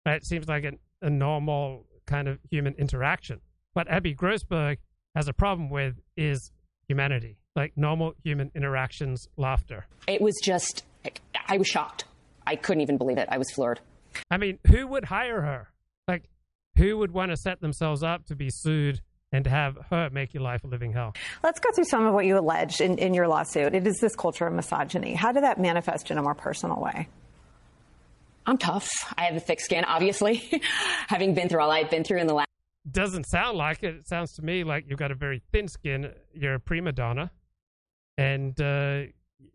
[0.05, 3.41] It seems like an, a normal kind of human interaction.
[3.74, 4.78] What Abby Grossberg
[5.16, 6.51] has a problem with is
[6.88, 9.86] humanity, like normal human interactions, laughter.
[10.07, 10.84] It was just,
[11.47, 12.05] I was shocked.
[12.45, 13.28] I couldn't even believe it.
[13.32, 13.80] I was floored.
[14.30, 15.70] I mean, who would hire her?
[16.76, 19.02] Like, who would want to set themselves up to be sued
[19.32, 21.14] and to have her make your life a living hell?
[21.44, 23.74] Let's go through some of what you alleged in, in your lawsuit.
[23.74, 25.14] It is this culture of misogyny.
[25.14, 27.08] How did that manifest in a more personal way?
[28.46, 28.90] I'm tough.
[29.18, 30.62] I have a thick skin, obviously,
[31.08, 32.48] having been through all I've been through in the last.
[32.92, 33.96] Doesn't sound like it.
[33.96, 36.12] It sounds to me like you've got a very thin skin.
[36.34, 37.32] You're a prima donna,
[38.18, 39.04] and uh,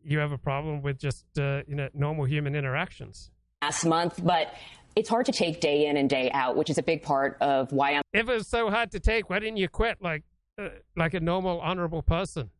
[0.03, 3.31] you have a problem with just uh, you know normal human interactions.
[3.61, 4.55] last month, but
[4.99, 7.70] it's hard to take day in and day out, which is a big part of
[7.70, 8.03] why I'm.
[8.12, 10.24] If it was so hard to take, why didn't you quit like
[10.61, 12.51] uh, like a normal, honorable person?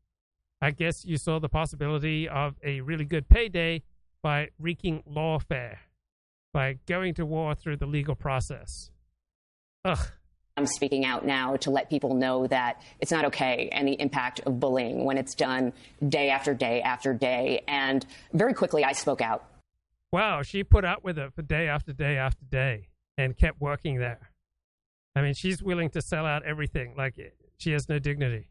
[0.63, 3.83] I guess you saw the possibility of a really good payday
[4.23, 5.79] by wreaking lawfare,
[6.53, 8.91] by going to war through the legal process.
[9.85, 9.99] Ugh.
[10.57, 14.41] I'm speaking out now to let people know that it's not okay and the impact
[14.41, 15.73] of bullying when it's done
[16.09, 17.63] day after day after day.
[17.69, 19.45] And very quickly, I spoke out.
[20.13, 23.99] Wow, she put up with it for day after day after day and kept working
[23.99, 24.31] there.
[25.15, 26.95] I mean, she's willing to sell out everything.
[26.97, 27.15] Like
[27.59, 28.49] she has no dignity.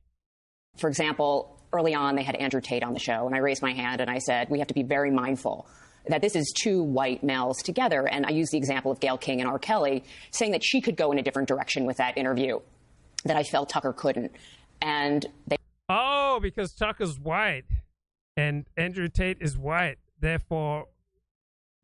[0.78, 3.74] For example, early on, they had Andrew Tate on the show, and I raised my
[3.74, 5.68] hand and I said, We have to be very mindful
[6.10, 8.08] that this is two white males together.
[8.08, 9.60] And I used the example of Gayle King and R.
[9.60, 12.60] Kelly, saying that she could go in a different direction with that interview,
[13.26, 14.32] that I felt Tucker couldn't.
[14.82, 15.58] And they.
[15.90, 17.66] Oh, because Tucker's white
[18.36, 19.98] and Andrew Tate is white.
[20.20, 20.88] Therefore,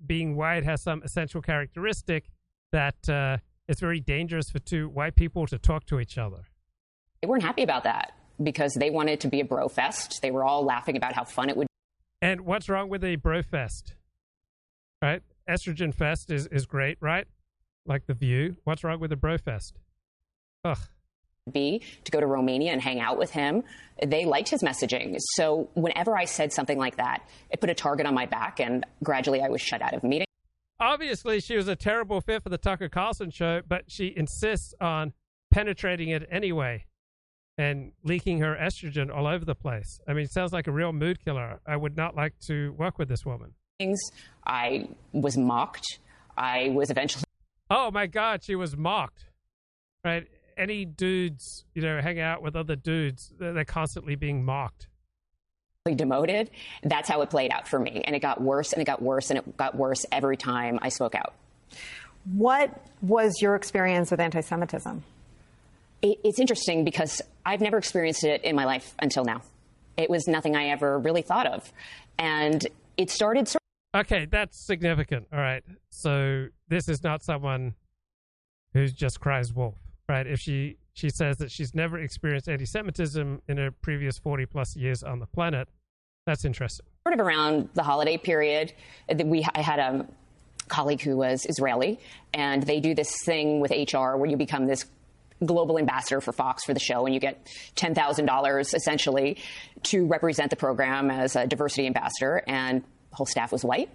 [0.05, 2.25] being white has some essential characteristic
[2.71, 3.37] that uh,
[3.67, 6.45] it's very dangerous for two white people to talk to each other.
[7.21, 10.19] They weren't happy about that because they wanted to be a bro fest.
[10.21, 11.67] They were all laughing about how fun it would
[12.21, 13.95] And what's wrong with a bro fest?
[15.01, 15.21] Right?
[15.49, 17.27] Estrogen fest is, is great, right?
[17.85, 18.57] Like the view.
[18.63, 19.77] What's wrong with a bro fest?
[20.63, 20.77] Ugh.
[21.51, 23.63] Be to go to Romania and hang out with him.
[24.05, 25.17] They liked his messaging.
[25.35, 28.85] So whenever I said something like that, it put a target on my back, and
[29.03, 30.27] gradually I was shut out of meetings.
[30.79, 35.13] Obviously, she was a terrible fit for the Tucker Carlson show, but she insists on
[35.51, 36.85] penetrating it anyway
[37.57, 39.99] and leaking her estrogen all over the place.
[40.07, 41.59] I mean, it sounds like a real mood killer.
[41.67, 43.53] I would not like to work with this woman.
[44.45, 45.99] I was mocked.
[46.37, 47.23] I was eventually
[47.69, 49.25] Oh my God, she was mocked.
[50.03, 50.27] Right?
[50.57, 54.87] Any dudes, you know, hang out with other dudes, they're they're constantly being mocked.
[55.85, 56.49] demoted.
[56.83, 58.03] That's how it played out for me.
[58.05, 60.89] And it got worse and it got worse and it got worse every time I
[60.89, 61.33] spoke out.
[62.33, 65.03] What was your experience with anti Semitism?
[66.01, 69.41] It, it's interesting because I've never experienced it in my life until now.
[69.97, 71.71] It was nothing I ever really thought of.
[72.17, 72.65] And
[72.97, 73.61] it started sort
[73.95, 75.27] Okay, that's significant.
[75.31, 75.63] All right.
[75.89, 77.75] So this is not someone
[78.73, 79.75] who just cries wolf,
[80.09, 80.25] right?
[80.27, 85.01] If she she says that she's never experienced anti-Semitism in her previous 40 plus years
[85.01, 85.67] on the planet,
[86.27, 86.85] that's interesting.
[87.07, 88.73] sort of around the holiday period.
[89.09, 90.07] Uh, that We I had a
[90.67, 91.99] colleague who was Israeli,
[92.33, 94.85] and they do this thing with HR where you become this
[95.43, 99.37] global ambassador for Fox for the show, and you get ten thousand dollars essentially
[99.83, 102.43] to represent the program as a diversity ambassador.
[102.47, 103.89] And the whole staff was white,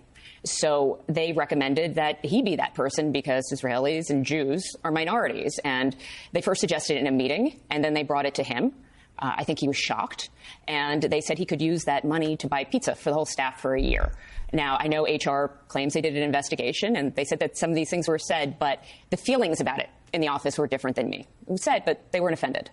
[0.44, 5.58] So they recommended that he be that person because Israelis and Jews are minorities.
[5.64, 5.96] And
[6.32, 8.72] they first suggested it in a meeting, and then they brought it to him.
[9.18, 10.30] Uh, I think he was shocked.
[10.68, 13.60] And they said he could use that money to buy pizza for the whole staff
[13.60, 14.12] for a year.
[14.52, 17.76] Now, I know HR claims they did an investigation, and they said that some of
[17.76, 21.10] these things were said, but the feelings about it in the office were different than
[21.10, 21.26] me.
[21.46, 22.70] It was said, but they weren't offended.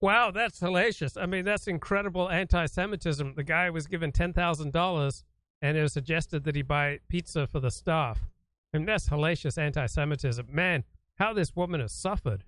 [0.00, 1.20] Wow, that's hellacious.
[1.20, 3.34] I mean, that's incredible anti Semitism.
[3.36, 5.22] The guy was given $10,000
[5.64, 8.20] and it was suggested that he buy pizza for the staff.
[8.74, 10.46] And that's hellacious anti Semitism.
[10.52, 10.84] Man,
[11.14, 12.44] how this woman has suffered.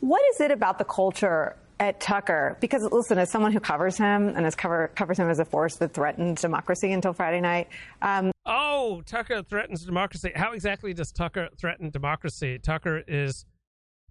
[0.00, 2.58] What is it about the culture at Tucker?
[2.60, 5.76] Because listen, as someone who covers him and has cover, covers him as a force
[5.76, 7.68] that threatens democracy until Friday night.
[8.02, 10.30] Um, oh, Tucker threatens democracy.
[10.36, 12.58] How exactly does Tucker threaten democracy?
[12.58, 13.46] Tucker is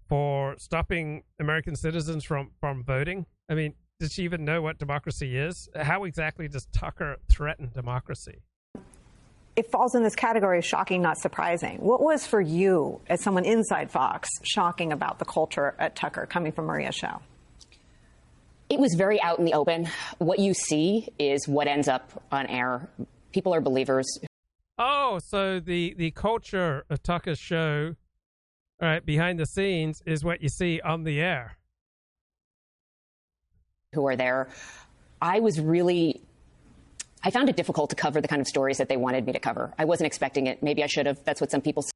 [0.08, 3.26] for stopping American citizens from from voting.
[3.48, 5.68] I mean, does she even know what democracy is?
[5.74, 8.42] How exactly does Tucker threaten democracy?
[9.56, 11.78] It falls in this category of shocking, not surprising.
[11.78, 16.52] What was for you, as someone inside Fox, shocking about the culture at Tucker coming
[16.52, 17.20] from Maria Show?
[18.70, 19.88] It was very out in the open.
[20.18, 22.88] What you see is what ends up on air.
[23.32, 24.06] People are believers.
[24.78, 27.96] Oh, so the, the culture of Tucker's show,
[28.80, 31.57] right, behind the scenes, is what you see on the air.
[33.94, 34.48] Who are there.
[35.20, 36.20] I was really
[37.22, 39.40] I found it difficult to cover the kind of stories that they wanted me to
[39.40, 39.74] cover.
[39.78, 40.62] I wasn't expecting it.
[40.62, 41.24] Maybe I should have.
[41.24, 41.82] That's what some people.
[41.82, 41.90] Say.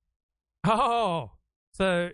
[0.67, 1.31] Oh,
[1.75, 2.11] so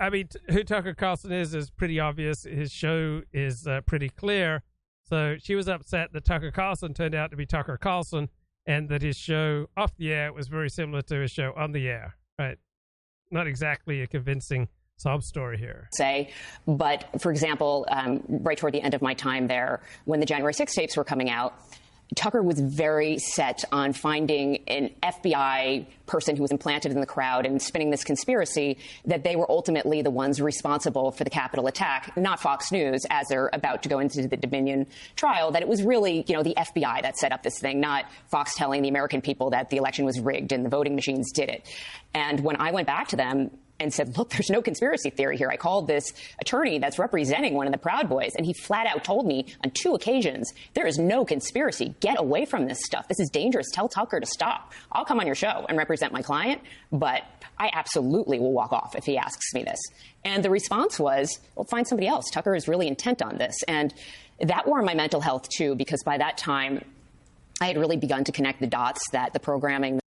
[0.00, 2.44] I mean, who Tucker Carlson is is pretty obvious.
[2.44, 4.62] His show is uh, pretty clear.
[5.02, 8.28] So she was upset that Tucker Carlson turned out to be Tucker Carlson,
[8.66, 11.88] and that his show off the air was very similar to his show on the
[11.88, 12.16] air.
[12.38, 12.58] Right?
[13.30, 14.68] Not exactly a convincing
[14.98, 15.88] sob story here.
[15.92, 16.30] Say,
[16.66, 20.54] but for example, um, right toward the end of my time there, when the January
[20.54, 21.54] 6 tapes were coming out
[22.14, 27.44] Tucker was very set on finding an FBI person who was implanted in the crowd
[27.46, 32.16] and spinning this conspiracy that they were ultimately the ones responsible for the Capitol attack,
[32.16, 34.86] not Fox News, as they're about to go into the Dominion
[35.16, 38.04] trial, that it was really, you know, the FBI that set up this thing, not
[38.28, 41.48] Fox telling the American people that the election was rigged and the voting machines did
[41.48, 41.66] it.
[42.14, 45.50] And when I went back to them, and said, look, there's no conspiracy theory here.
[45.50, 49.04] I called this attorney that's representing one of the Proud Boys, and he flat out
[49.04, 51.94] told me on two occasions, there is no conspiracy.
[52.00, 53.06] Get away from this stuff.
[53.08, 53.66] This is dangerous.
[53.72, 54.72] Tell Tucker to stop.
[54.92, 57.22] I'll come on your show and represent my client, but
[57.58, 59.80] I absolutely will walk off if he asks me this.
[60.24, 62.30] And the response was, well, find somebody else.
[62.30, 63.54] Tucker is really intent on this.
[63.68, 63.94] And
[64.40, 66.82] that wore on my mental health, too, because by that time,
[67.60, 70.00] I had really begun to connect the dots that the programming.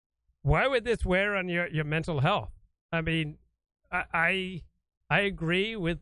[0.43, 2.51] Why would this wear on your, your mental health?
[2.93, 3.37] I mean,
[3.93, 4.63] I
[5.11, 5.99] I agree with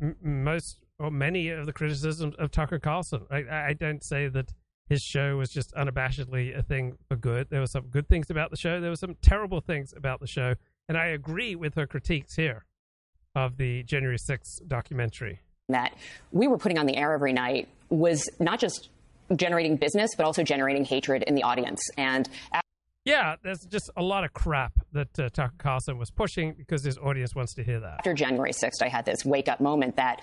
[0.00, 3.22] m- most or many of the criticisms of Tucker Carlson.
[3.30, 4.52] I, I don't say that
[4.88, 7.48] his show was just unabashedly a thing for good.
[7.48, 8.80] There were some good things about the show.
[8.80, 10.54] There were some terrible things about the show,
[10.88, 12.64] and I agree with her critiques here
[13.34, 15.40] of the January 6th documentary.
[15.68, 15.94] That
[16.32, 18.88] we were putting on the air every night was not just
[19.36, 21.80] generating business, but also generating hatred in the audience.
[21.96, 22.28] And
[23.04, 26.98] yeah, there's just a lot of crap that uh, Tucker Carlson was pushing because his
[26.98, 27.98] audience wants to hear that.
[27.98, 30.20] After January 6th, I had this wake up moment that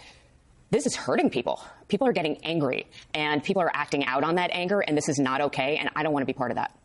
[0.70, 1.64] this is hurting people.
[1.88, 5.18] People are getting angry, and people are acting out on that anger, and this is
[5.18, 6.78] not okay, and I don't want to be part of that.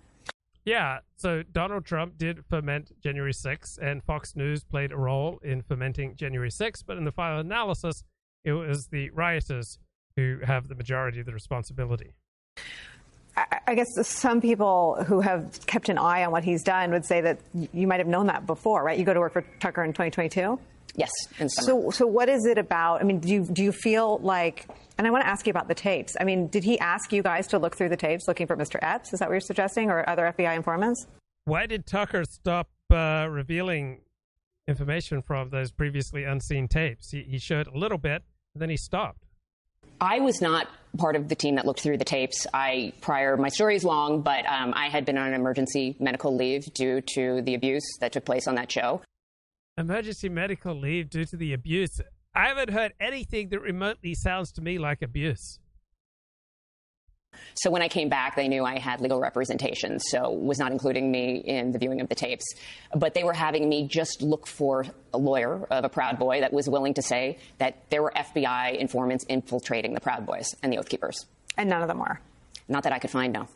[0.65, 5.63] Yeah, so Donald Trump did ferment January 6th, and Fox News played a role in
[5.63, 8.05] fermenting January 6th, but in the final analysis,
[8.45, 9.79] it was the rioters
[10.17, 12.13] who have the majority of the responsibility.
[13.37, 17.23] I guess some people who have kept an eye on what he's done would say
[17.23, 18.99] that you might have known that before, right?
[18.99, 20.59] You go to work for Tucker in 2022.
[20.95, 21.11] Yes.
[21.49, 23.01] So, so what is it about?
[23.01, 24.67] I mean, do you do you feel like?
[24.99, 26.15] And I want to ask you about the tapes.
[26.21, 28.79] I mean, did he ask you guys to look through the tapes looking for Mr.
[28.83, 29.13] Epps?
[29.15, 31.07] Is that what you're suggesting, or other FBI informants?
[31.45, 34.01] Why did Tucker stop uh, revealing
[34.69, 37.11] information from those previously unseen tapes?
[37.11, 38.23] He, he showed a little bit,
[38.55, 39.22] then he stopped.
[40.03, 40.67] I was not
[40.99, 42.45] part of the team that looked through the tapes.
[42.53, 46.35] I prior my story is long, but um, I had been on an emergency medical
[46.35, 49.01] leave due to the abuse that took place on that show.
[49.79, 52.01] Emergency medical leave due to the abuse.
[52.35, 55.61] I haven't heard anything that remotely sounds to me like abuse.
[57.55, 61.11] So when I came back, they knew I had legal representation, so was not including
[61.11, 62.45] me in the viewing of the tapes.
[62.95, 66.53] But they were having me just look for a lawyer of a Proud Boy that
[66.53, 70.79] was willing to say that there were FBI informants infiltrating the Proud Boys and the
[70.79, 71.27] Oath Keepers.
[71.57, 72.21] And none of them were.
[72.69, 73.49] Not that I could find, no.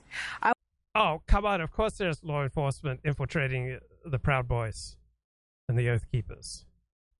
[0.42, 0.52] I-
[0.94, 1.60] oh, come on.
[1.60, 4.96] Of course there's law enforcement infiltrating the Proud Boys
[5.68, 6.64] and the Oath Keepers.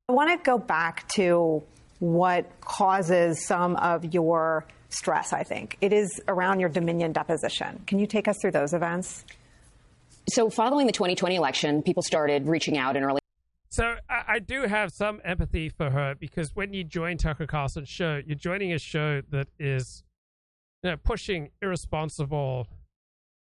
[0.09, 1.63] I want to go back to
[1.99, 5.77] what causes some of your stress, I think.
[5.81, 7.83] It is around your Dominion deposition.
[7.87, 9.25] Can you take us through those events?
[10.29, 13.21] So, following the 2020 election, people started reaching out in early.
[13.69, 17.89] So I, I do have some empathy for her because when you join Tucker Carlson's
[17.89, 20.03] show, you're joining a show that is
[20.83, 22.69] you know, pushing irresponsible,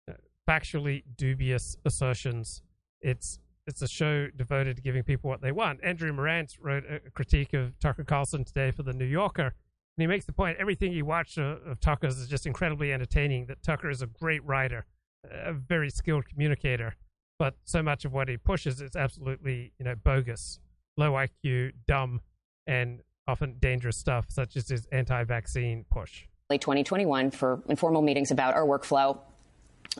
[0.06, 0.14] uh,
[0.46, 2.62] factually dubious assertions.
[3.00, 5.80] It's it's a show devoted to giving people what they want.
[5.84, 9.54] Andrew Marantz wrote a critique of Tucker Carlson today for the New Yorker,
[9.98, 13.46] and he makes the point everything you watch of, of Tucker's is just incredibly entertaining.
[13.46, 14.86] That Tucker is a great writer,
[15.28, 16.94] a very skilled communicator,
[17.36, 20.60] but so much of what he pushes is absolutely you know bogus,
[20.96, 22.20] low IQ, dumb,
[22.64, 26.26] and often dangerous stuff, such as his anti-vaccine push.
[26.50, 29.18] 2021 for informal meetings about our workflow.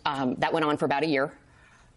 [0.06, 1.32] Um, that went on for about a year.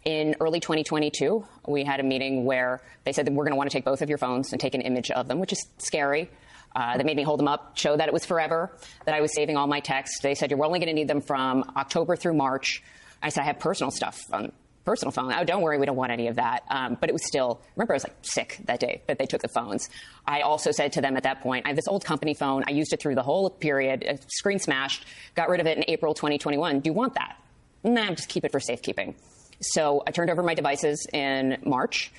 [0.04, 3.70] In early 2022, we had a meeting where they said that we're going to want
[3.70, 6.28] to take both of your phones and take an image of them, which is scary.
[6.74, 8.70] Uh, they made me hold them up, show that it was forever,
[9.04, 10.20] that I was saving all my texts.
[10.22, 12.82] They said, You're only going to need them from October through March.
[13.22, 14.52] I said, I have personal stuff on
[14.84, 15.32] personal phone.
[15.32, 16.64] Oh, don't worry, we don't want any of that.
[16.68, 19.42] Um, but it was still, remember, I was like sick that day but they took
[19.42, 19.88] the phones.
[20.26, 22.64] I also said to them at that point, I have this old company phone.
[22.66, 25.04] I used it through the whole period, uh, screen smashed,
[25.34, 26.80] got rid of it in April 2021.
[26.80, 27.36] Do you want that?
[27.84, 29.14] Nah, just keep it for safekeeping.
[29.60, 32.12] So I turned over my devices in March.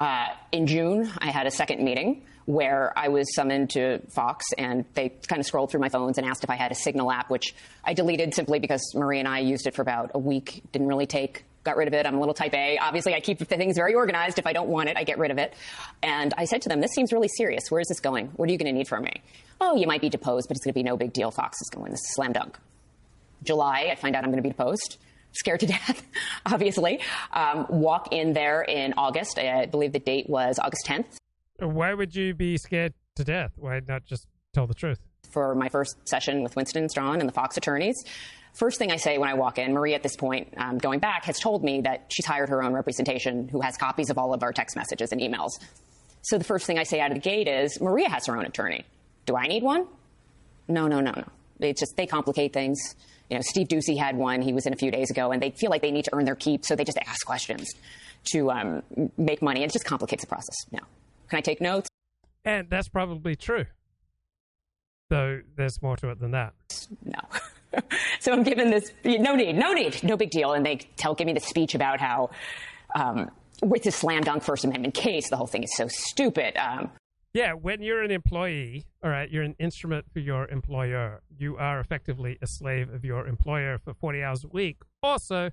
[0.00, 4.84] Uh, in June, I had a second meeting where I was summoned to Fox, and
[4.94, 7.30] they kind of scrolled through my phones and asked if I had a Signal app,
[7.30, 10.62] which I deleted simply because Marie and I used it for about a week.
[10.72, 11.44] Didn't really take.
[11.64, 12.06] Got rid of it.
[12.06, 12.76] I'm a little type A.
[12.76, 14.38] Obviously, I keep things very organized.
[14.38, 15.54] If I don't want it, I get rid of it.
[16.02, 17.64] And I said to them, "This seems really serious.
[17.70, 18.26] Where is this going?
[18.36, 19.22] What are you going to need from me?"
[19.60, 21.30] Oh, you might be deposed, but it's going to be no big deal.
[21.30, 21.90] Fox is going.
[21.90, 22.58] This is slam dunk.
[23.42, 24.98] July, I find out I'm going to be deposed
[25.34, 26.06] scared to death,
[26.46, 27.00] obviously.
[27.32, 29.38] Um, walk in there in August.
[29.38, 31.16] I believe the date was August 10th.
[31.58, 33.52] Why would you be scared to death?
[33.56, 34.98] Why not just tell the truth?
[35.30, 37.96] For my first session with Winston Strawn and the Fox attorneys.
[38.54, 41.24] First thing I say when I walk in, Marie at this point, um, going back,
[41.24, 44.42] has told me that she's hired her own representation who has copies of all of
[44.42, 45.50] our text messages and emails.
[46.22, 48.46] So the first thing I say out of the gate is Maria has her own
[48.46, 48.84] attorney.
[49.26, 49.86] Do I need one?
[50.68, 51.24] No, no, no, no.
[51.60, 52.78] It's just they complicate things.
[53.28, 54.40] You know, Steve Doocy had one.
[54.40, 56.24] He was in a few days ago, and they feel like they need to earn
[56.24, 57.72] their keep, so they just ask questions
[58.32, 58.82] to um,
[59.16, 60.54] make money, it just complicates the process.
[60.70, 60.80] No,
[61.28, 61.88] can I take notes?
[62.44, 63.66] And that's probably true.
[65.10, 66.54] Though there's more to it than that.
[67.04, 67.20] No.
[68.20, 68.92] so I'm given this.
[69.04, 69.56] No need.
[69.56, 70.02] No need.
[70.02, 70.52] No big deal.
[70.52, 72.30] And they tell give me the speech about how.
[72.94, 73.30] Um,
[73.62, 76.56] with this slam dunk First Amendment case, the whole thing is so stupid.
[76.56, 76.90] Um,
[77.32, 81.20] yeah, when you're an employee, all right, you're an instrument for your employer.
[81.36, 84.78] You are effectively a slave of your employer for 40 hours a week.
[85.02, 85.50] Also,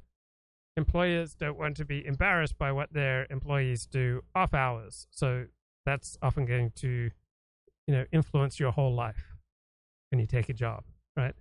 [0.77, 5.07] employers don't want to be embarrassed by what their employees do off hours.
[5.09, 5.45] So
[5.85, 7.09] that's often going to,
[7.87, 9.35] you know, influence your whole life
[10.09, 10.83] when you take a job,
[11.15, 11.33] right?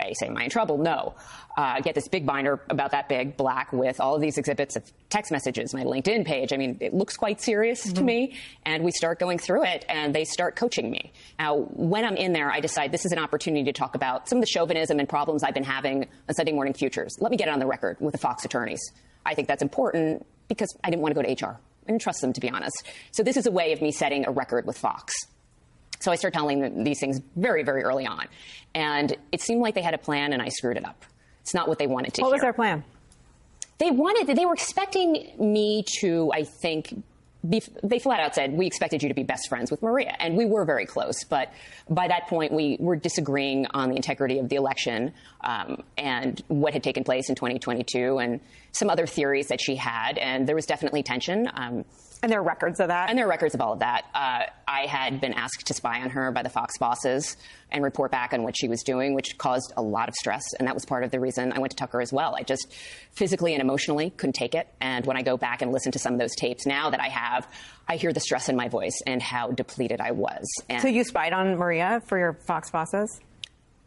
[0.00, 0.78] I say, Am I in trouble?
[0.78, 1.14] No.
[1.56, 4.76] Uh, I get this big binder about that big, black, with all of these exhibits
[4.76, 6.52] of text messages, my LinkedIn page.
[6.52, 7.94] I mean, it looks quite serious mm-hmm.
[7.94, 8.36] to me.
[8.64, 11.12] And we start going through it, and they start coaching me.
[11.38, 14.38] Now, when I'm in there, I decide this is an opportunity to talk about some
[14.38, 17.16] of the chauvinism and problems I've been having on Sunday Morning Futures.
[17.20, 18.80] Let me get it on the record with the Fox attorneys.
[19.24, 21.60] I think that's important because I didn't want to go to HR.
[21.84, 22.86] I didn't trust them, to be honest.
[23.10, 25.12] So this is a way of me setting a record with Fox.
[26.00, 28.26] So I started telling them these things very, very early on.
[28.74, 31.04] And it seemed like they had a plan, and I screwed it up.
[31.42, 32.34] It's not what they wanted to what hear.
[32.34, 32.84] was their plan?
[33.78, 37.02] They wanted, they were expecting me to, I think,
[37.44, 40.14] they flat out said, we expected you to be best friends with Maria.
[40.18, 41.24] And we were very close.
[41.24, 41.52] But
[41.90, 46.72] by that point, we were disagreeing on the integrity of the election um, and what
[46.72, 48.40] had taken place in 2022 and
[48.70, 50.18] some other theories that she had.
[50.18, 51.48] And there was definitely tension.
[51.52, 51.84] Um,
[52.22, 53.08] and there are records of that?
[53.10, 54.04] And there are records of all of that.
[54.14, 57.36] Uh, I had been asked to spy on her by the Fox bosses
[57.70, 60.42] and report back on what she was doing, which caused a lot of stress.
[60.58, 62.36] And that was part of the reason I went to Tucker as well.
[62.36, 62.72] I just
[63.10, 64.68] physically and emotionally couldn't take it.
[64.80, 67.08] And when I go back and listen to some of those tapes now that I
[67.08, 67.48] have,
[67.88, 70.46] I hear the stress in my voice and how depleted I was.
[70.68, 73.20] And so you spied on Maria for your Fox bosses?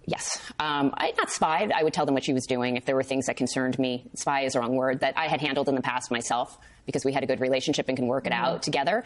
[0.08, 0.40] Yes.
[0.60, 1.72] Um, I not spied.
[1.72, 4.06] I would tell them what she was doing if there were things that concerned me.
[4.16, 7.14] Spy is the wrong word that I had handled in the past myself because we
[7.14, 8.46] had a good relationship and can work it mm-hmm.
[8.46, 9.04] out together.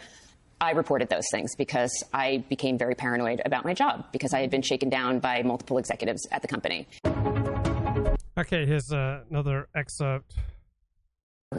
[0.60, 4.50] I reported those things because I became very paranoid about my job because I had
[4.50, 6.86] been shaken down by multiple executives at the company.
[8.36, 10.34] Okay, here's uh, another excerpt.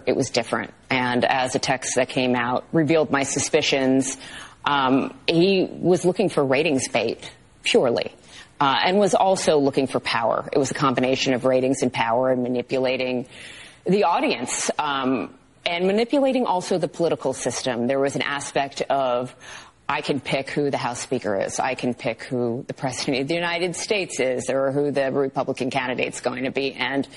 [0.06, 0.74] It was different.
[0.90, 4.18] And as a text that came out revealed my suspicions,
[4.64, 7.30] um, he was looking for ratings bait
[7.64, 8.14] purely
[8.60, 10.48] uh, and was also looking for power.
[10.54, 13.28] It was a combination of ratings and power and manipulating
[13.86, 15.34] the audience um,
[15.72, 17.88] and manipulating also the political system.
[17.88, 19.34] There was an aspect of
[19.88, 21.60] I can pick who the House Speaker is.
[21.60, 25.70] I can pick who the President of the United States is or who the Republican
[25.70, 26.74] candidate's going to be.
[26.74, 27.08] And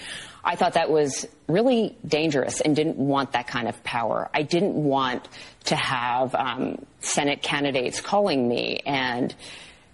[0.45, 4.31] I thought that was really dangerous and didn't want that kind of power.
[4.33, 5.29] I didn't want
[5.65, 9.35] to have um, Senate candidates calling me and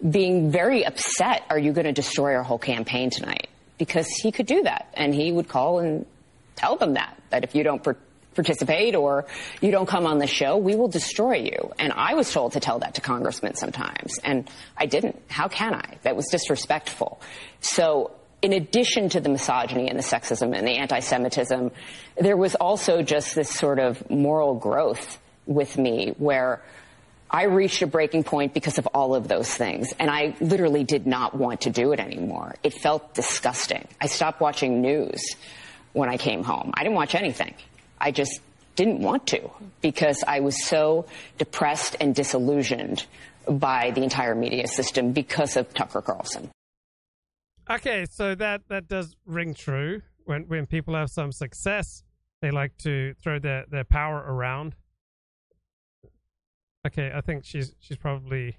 [0.07, 1.45] being very upset.
[1.49, 3.49] Are you going to destroy our whole campaign tonight?
[3.79, 4.91] Because he could do that.
[4.95, 6.05] And he would call and
[6.57, 7.97] tell them that, that if you don't per-
[8.35, 9.27] participate or
[9.61, 11.73] you don't come on the show, we will destroy you.
[11.79, 14.19] And I was told to tell that to congressmen sometimes.
[14.23, 15.21] And I didn't.
[15.29, 15.99] How can I?
[16.03, 17.21] That was disrespectful.
[17.61, 18.13] So
[18.43, 21.71] in addition to the misogyny and the sexism and the anti-Semitism,
[22.17, 26.63] there was also just this sort of moral growth with me where
[27.31, 29.93] I reached a breaking point because of all of those things.
[29.99, 32.57] And I literally did not want to do it anymore.
[32.63, 33.87] It felt disgusting.
[34.01, 35.37] I stopped watching news
[35.93, 36.73] when I came home.
[36.75, 37.55] I didn't watch anything.
[38.01, 38.41] I just
[38.77, 41.07] didn't want to because I was so
[41.39, 43.07] depressed and disillusioned
[43.49, 46.51] by the entire media system because of Tucker Carlson.
[47.69, 50.03] Okay, so that that does ring true.
[50.25, 52.03] When when people have some success,
[52.43, 54.75] they like to throw their, their power around.
[56.87, 58.57] Okay, I think she's she's probably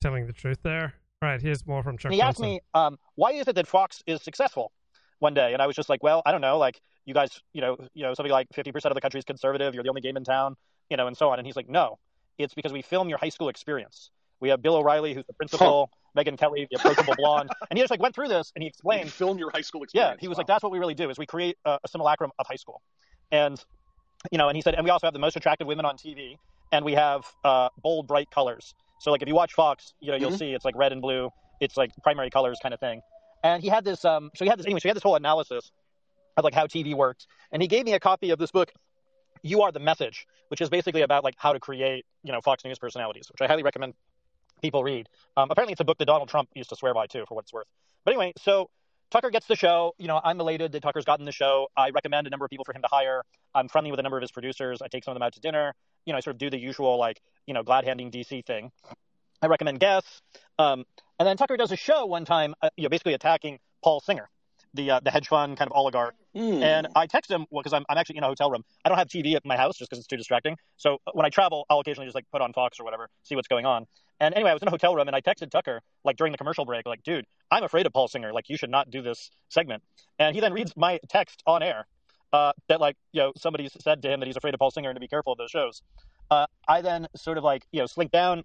[0.00, 0.94] telling the truth there.
[1.20, 2.10] All right, here's more from Chuck.
[2.10, 4.72] And he asked me, um, why is it that Fox is successful
[5.18, 5.52] one day?
[5.52, 6.58] And I was just like, well, I don't know.
[6.58, 9.74] Like, you guys, you know, you know, something like 50% of the country is conservative.
[9.74, 10.56] You're the only game in town,
[10.90, 11.38] you know, and so on.
[11.38, 11.98] And he's like, no,
[12.38, 14.10] it's because we film your high school experience.
[14.40, 17.50] We have Bill O'Reilly, who's the principal, Megyn Kelly, the approachable blonde.
[17.70, 19.06] And he just like went through this and he explained.
[19.06, 20.16] You film your high school experience.
[20.16, 20.40] Yeah, he was wow.
[20.40, 22.82] like, that's what we really do is we create a, a simulacrum of high school.
[23.30, 23.62] And,
[24.30, 26.36] you know, and he said, and we also have the most attractive women on TV
[26.72, 28.74] and we have uh, bold, bright colors.
[29.00, 30.38] So like if you watch Fox, you know, you'll mm-hmm.
[30.38, 31.30] see it's like red and blue.
[31.60, 33.00] It's like primary colors kind of thing.
[33.42, 35.16] And he had this, um, so he had this, anyway, so he had this whole
[35.16, 35.70] analysis
[36.36, 37.26] of like how TV works.
[37.52, 38.72] And he gave me a copy of this book,
[39.42, 42.64] You Are the Message, which is basically about like how to create, you know, Fox
[42.64, 43.94] News personalities, which I highly recommend
[44.62, 45.08] people read.
[45.36, 47.44] Um, apparently it's a book that Donald Trump used to swear by too, for what
[47.44, 47.66] it's worth.
[48.04, 48.70] But anyway, so
[49.10, 49.94] Tucker gets the show.
[49.98, 51.68] You know, I'm elated that Tucker's gotten the show.
[51.76, 53.22] I recommend a number of people for him to hire.
[53.54, 54.82] I'm friendly with a number of his producers.
[54.82, 55.74] I take some of them out to dinner.
[56.04, 58.72] You know, I sort of do the usual like, you know, glad handing DC thing.
[59.40, 60.22] I recommend guests.
[60.58, 60.84] Um,
[61.18, 64.28] and then Tucker does a show one time, uh, you know, basically attacking Paul Singer,
[64.74, 66.14] the uh, the hedge fund kind of oligarch.
[66.36, 66.62] Mm.
[66.62, 68.64] And I text him because well, I'm I'm actually in a hotel room.
[68.84, 70.56] I don't have TV at my house just because it's too distracting.
[70.76, 73.34] So uh, when I travel, I'll occasionally just like put on Fox or whatever, see
[73.36, 73.86] what's going on.
[74.20, 76.38] And anyway, I was in a hotel room and I texted Tucker like during the
[76.38, 78.32] commercial break, like, dude, I'm afraid of Paul Singer.
[78.32, 79.82] Like, you should not do this segment.
[80.18, 81.86] And he then reads my text on air
[82.34, 84.90] uh, that like you know somebody said to him that he's afraid of Paul Singer
[84.90, 85.82] and to be careful of those shows.
[86.30, 88.42] Uh, I then sort of like you know slink down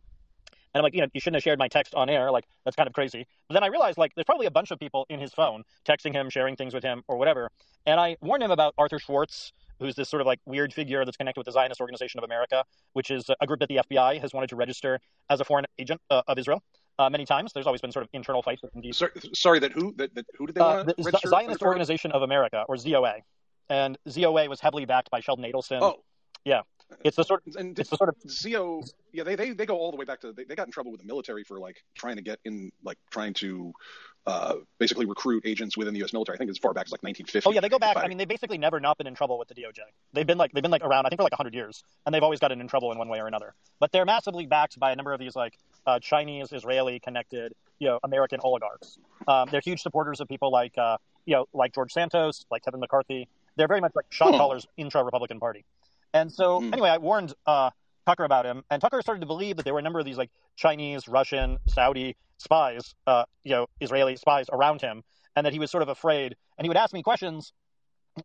[0.74, 2.32] and I'm like, you know, you shouldn't have shared my text on air.
[2.32, 3.26] Like, that's kind of crazy.
[3.48, 6.14] But then I realized, like, there's probably a bunch of people in his phone texting
[6.14, 7.50] him, sharing things with him, or whatever.
[7.86, 11.18] And I warned him about Arthur Schwartz, who's this sort of like weird figure that's
[11.18, 12.64] connected with the Zionist Organization of America,
[12.94, 15.00] which is a group that the FBI has wanted to register
[15.30, 16.62] as a foreign agent uh, of Israel.
[17.00, 18.62] Uh, many times, there's always been sort of internal fights.
[18.92, 21.16] Sorry, sorry, that who that, that who did they uh, want?
[21.26, 23.22] Zionist Organization of America, or ZOA,
[23.70, 25.80] and ZOA was heavily backed by Sheldon Adelson.
[25.82, 26.04] Oh,
[26.44, 26.62] yeah,
[27.04, 27.44] it's the sort.
[27.48, 28.84] Of, And it's the sort of CO.
[29.12, 30.92] Yeah, they, they they go all the way back to they, they got in trouble
[30.92, 33.74] with the military for like trying to get in like trying to
[34.26, 36.14] uh, basically recruit agents within the U.S.
[36.14, 36.36] military.
[36.36, 37.50] I think as far back as like 1950.
[37.50, 37.98] Oh yeah, they go back.
[37.98, 39.80] I mean, they basically never not been in trouble with the DOJ.
[40.14, 42.24] They've been like they've been like around I think for like 100 years, and they've
[42.24, 43.54] always gotten in trouble in one way or another.
[43.80, 47.88] But they're massively backed by a number of these like uh, Chinese, Israeli connected, you
[47.88, 48.98] know, American oligarchs.
[49.28, 52.80] Um, they're huge supporters of people like uh, you know like George Santos, like Kevin
[52.80, 53.28] McCarthy.
[53.56, 55.66] They're very much like shot callers intra Republican Party.
[56.14, 56.72] And so, mm.
[56.74, 57.72] anyway, I warned uh,
[58.06, 60.18] Tucker about him, and Tucker started to believe that there were a number of these
[60.18, 65.04] like Chinese, Russian, Saudi spies, uh, you know, Israeli spies around him,
[65.36, 66.36] and that he was sort of afraid.
[66.58, 67.54] And he would ask me questions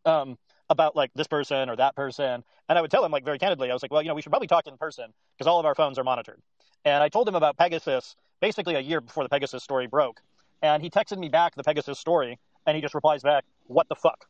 [0.07, 0.39] um,
[0.70, 3.70] about like this person or that person, and I would tell him like very candidly,
[3.70, 5.66] I was like, well, you know, we should probably talk in person because all of
[5.66, 6.41] our phones are monitored.
[6.85, 10.20] And I told him about Pegasus basically a year before the Pegasus story broke,
[10.62, 13.97] and he texted me back the Pegasus story, and he just replies back, "What the
[13.97, 14.26] fuck."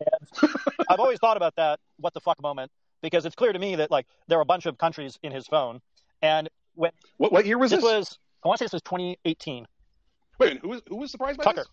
[0.00, 0.50] And
[0.88, 2.70] I've always thought about that "what the fuck" moment
[3.02, 5.46] because it's clear to me that like there are a bunch of countries in his
[5.46, 5.80] phone.
[6.22, 7.82] And when what, what year was this?
[7.82, 9.66] This was I want to say this was 2018.
[10.38, 11.60] Wait, who was who was surprised by Tucker.
[11.60, 11.68] this?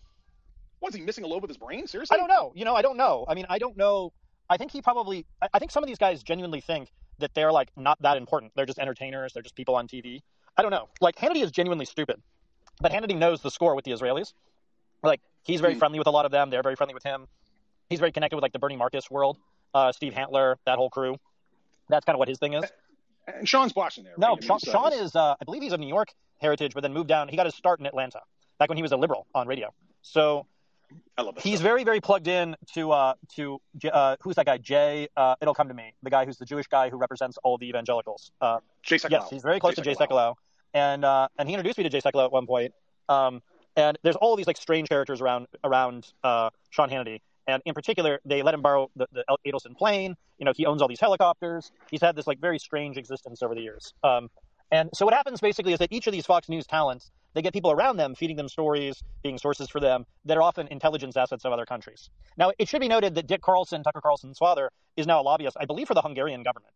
[0.80, 1.86] Was he missing a lobe of his brain?
[1.86, 2.14] Seriously?
[2.14, 2.52] I don't know.
[2.54, 3.24] You know, I don't know.
[3.28, 4.12] I mean, I don't know.
[4.48, 5.26] I think he probably.
[5.52, 8.52] I think some of these guys genuinely think that they're like not that important.
[8.56, 9.32] They're just entertainers.
[9.32, 10.20] They're just people on TV.
[10.56, 10.88] I don't know.
[11.00, 12.20] Like Hannity is genuinely stupid,
[12.80, 14.32] but Hannity knows the score with the Israelis.
[15.02, 15.78] Like he's very mm.
[15.78, 16.50] friendly with a lot of them.
[16.50, 17.26] They're very friendly with him.
[17.88, 19.38] He's very connected with like the Bernie Marcus world,
[19.74, 21.16] uh, Steve Hantler, that whole crew.
[21.88, 22.64] That's kind of what his thing is.
[23.26, 24.14] And Sean's watching there.
[24.14, 24.20] Right?
[24.20, 26.08] No, I mean, Sean, Sean is, uh, I believe he's of New York
[26.38, 27.28] heritage, but then moved down.
[27.28, 28.20] He got his start in Atlanta
[28.58, 29.72] back when he was a liberal on radio.
[30.02, 30.46] So
[31.16, 31.44] I love that.
[31.44, 33.60] He's very, very plugged in to uh, to
[33.92, 34.58] uh, who's that guy?
[34.58, 35.08] Jay.
[35.16, 35.92] Uh, it'll come to me.
[36.02, 38.32] The guy who's the Jewish guy who represents all the evangelicals.
[38.40, 39.10] Uh, Jay Sekulow.
[39.10, 40.34] Yes, he's very close Jay to Jay Sekulow,
[40.74, 42.72] and uh, and he introduced me to Jay Sekulow at one point.
[43.08, 43.42] Um,
[43.76, 47.20] and there's all these like strange characters around around uh, Sean Hannity,
[47.50, 50.16] and in particular, they let him borrow the, the Adelson plane.
[50.38, 51.70] You know, he owns all these helicopters.
[51.90, 53.92] He's had this like very strange existence over the years.
[54.02, 54.28] Um,
[54.72, 57.52] and so what happens basically is that each of these Fox News talents, they get
[57.52, 61.44] people around them feeding them stories, being sources for them that are often intelligence assets
[61.44, 62.08] of other countries.
[62.36, 65.56] Now, it should be noted that Dick Carlson, Tucker Carlson's father, is now a lobbyist,
[65.60, 66.72] I believe, for the Hungarian government.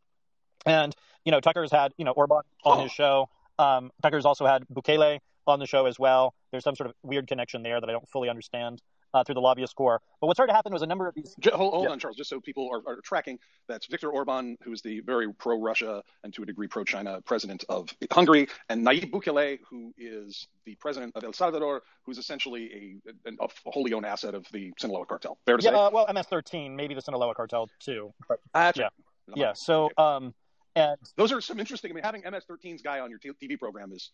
[0.66, 0.94] And
[1.24, 3.28] you know, Tucker's had you know Orban on his show.
[3.58, 6.34] Um, Tucker's also had Bukele on the show as well.
[6.50, 8.80] There's some sort of weird connection there that I don't fully understand
[9.14, 10.02] uh, through the lobbyist corps.
[10.20, 11.34] But what started to happen was a number of these.
[11.52, 11.90] Hold, hold Yeah.
[11.90, 13.38] on, Charles, just so people are, are tracking.
[13.68, 17.88] That's Viktor Orban, who is the very pro-Russia and to a degree pro-China president of
[18.12, 23.32] Hungary, and Nayib Bukele, who is the president of El Salvador, who's essentially a, a,
[23.44, 25.38] a wholly owned asset of the Sinaloa cartel.
[25.46, 25.76] Fair to Yeah, say?
[25.76, 28.12] uh, well, MS-13, maybe the Sinaloa cartel too.
[28.28, 28.84] But, that's yeah,
[29.28, 29.36] right.
[29.36, 29.52] yeah.
[29.54, 30.34] So, um,
[30.76, 31.92] and Those are some interesting.
[31.92, 34.10] I mean, having MS-13's guy on your t- TV program is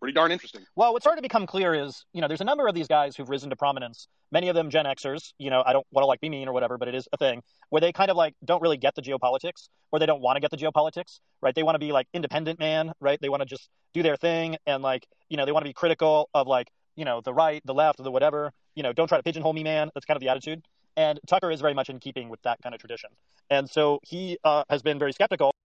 [0.00, 0.62] pretty darn interesting.
[0.76, 3.16] Well, what's started to become clear is, you know, there's a number of these guys
[3.16, 4.08] who've risen to prominence.
[4.30, 5.32] Many of them Gen Xers.
[5.38, 7.16] You know, I don't want to like be mean or whatever, but it is a
[7.16, 10.36] thing where they kind of like don't really get the geopolitics, or they don't want
[10.36, 11.54] to get the geopolitics, right?
[11.54, 13.18] They want to be like independent man, right?
[13.20, 15.74] They want to just do their thing, and like, you know, they want to be
[15.74, 18.52] critical of like, you know, the right, the left, the whatever.
[18.74, 19.90] You know, don't try to pigeonhole me, man.
[19.94, 20.62] That's kind of the attitude.
[20.96, 23.10] And Tucker is very much in keeping with that kind of tradition,
[23.50, 25.55] and so he uh, has been very skeptical.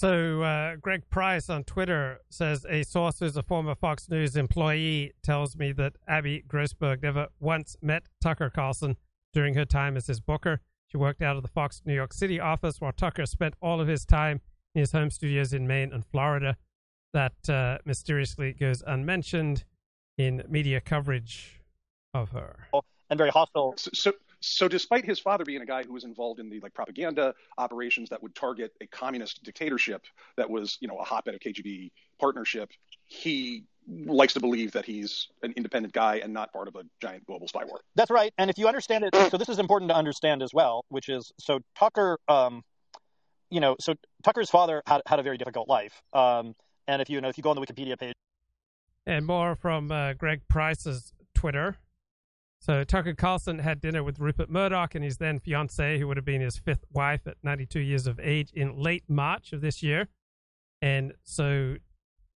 [0.00, 5.12] So uh, Greg Price on Twitter says a source who's a former Fox News employee
[5.22, 8.96] tells me that Abby Grossberg never once met Tucker Carlson
[9.34, 10.62] during her time as his booker.
[10.86, 13.88] She worked out of the Fox New York City office while Tucker spent all of
[13.88, 14.40] his time
[14.74, 16.56] in his home studios in Maine and Florida.
[17.12, 19.64] That uh, mysteriously goes unmentioned
[20.16, 21.60] in media coverage
[22.14, 22.68] of her.
[23.10, 23.74] and very hostile.
[23.76, 26.74] So, so, so despite his father being a guy who was involved in the like
[26.74, 30.02] propaganda operations that would target a communist dictatorship
[30.36, 32.70] that was, you know, a hotbed of KGB partnership,
[33.04, 37.26] he likes to believe that he's an independent guy and not part of a giant
[37.26, 37.80] global spy war.
[37.96, 38.32] That's right.
[38.38, 41.32] And if you understand it, so this is important to understand as well, which is
[41.38, 42.62] so Tucker, um,
[43.50, 46.02] you know, so Tucker's father had, had a very difficult life.
[46.12, 46.54] Um,
[46.86, 48.14] and if you, you know, if you go on the Wikipedia page,
[49.06, 51.78] And more from uh, Greg Price's Twitter.
[52.60, 56.26] So Tucker Carlson had dinner with Rupert Murdoch and his then fiancee, who would have
[56.26, 60.08] been his fifth wife at 92 years of age, in late March of this year.
[60.82, 61.76] And so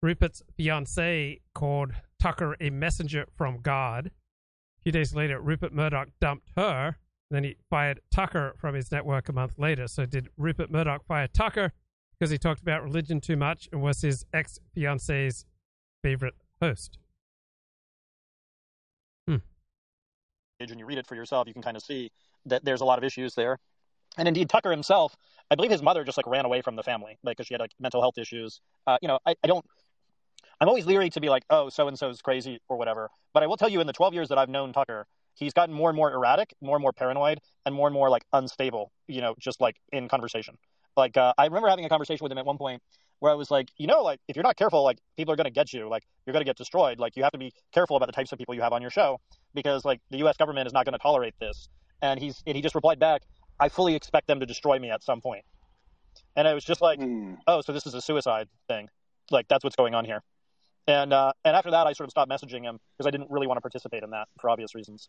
[0.03, 4.07] Rupert's fiancee called Tucker a messenger from God.
[4.07, 6.97] A few days later, Rupert Murdoch dumped her.
[7.31, 9.87] Then he fired Tucker from his network a month later.
[9.89, 11.73] So did Rupert Murdoch fire Tucker
[12.19, 15.45] because he talked about religion too much and was his ex fiancee's
[16.03, 16.99] favorite host?
[20.71, 22.11] And you read it for yourself, you can kind of see
[22.47, 23.59] that there's a lot of issues there.
[24.17, 25.17] And indeed, Tucker himself,
[25.51, 27.73] I believe his mother just like ran away from the family because she had like
[27.81, 28.61] mental health issues.
[28.87, 29.65] Uh, you know, I, I don't.
[30.61, 33.11] I'm always leery to be like, oh, so and so's crazy or whatever.
[33.33, 35.75] But I will tell you, in the 12 years that I've known Tucker, he's gotten
[35.75, 38.93] more and more erratic, more and more paranoid, and more and more like unstable.
[39.09, 40.57] You know, just like in conversation.
[40.97, 42.83] Like uh, I remember having a conversation with him at one point
[43.21, 45.47] where I was like, you know, like if you're not careful, like people are going
[45.47, 45.89] to get you.
[45.89, 46.99] Like you're going to get destroyed.
[46.99, 48.91] Like you have to be careful about the types of people you have on your
[48.91, 49.19] show
[49.55, 50.37] because like the U.S.
[50.37, 51.69] government is not going to tolerate this.
[52.03, 53.23] And he's and he just replied back,
[53.59, 55.45] I fully expect them to destroy me at some point.
[56.37, 57.01] And I was just like,
[57.47, 58.89] oh, so this is a suicide thing.
[59.31, 60.23] Like that's what's going on here.
[60.87, 63.47] And uh, and after that, I sort of stopped messaging him because I didn't really
[63.47, 65.09] want to participate in that for obvious reasons.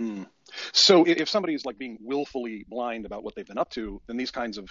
[0.00, 0.26] Mm.
[0.72, 4.30] So if somebody's like being willfully blind about what they've been up to, then these
[4.30, 4.68] kinds of,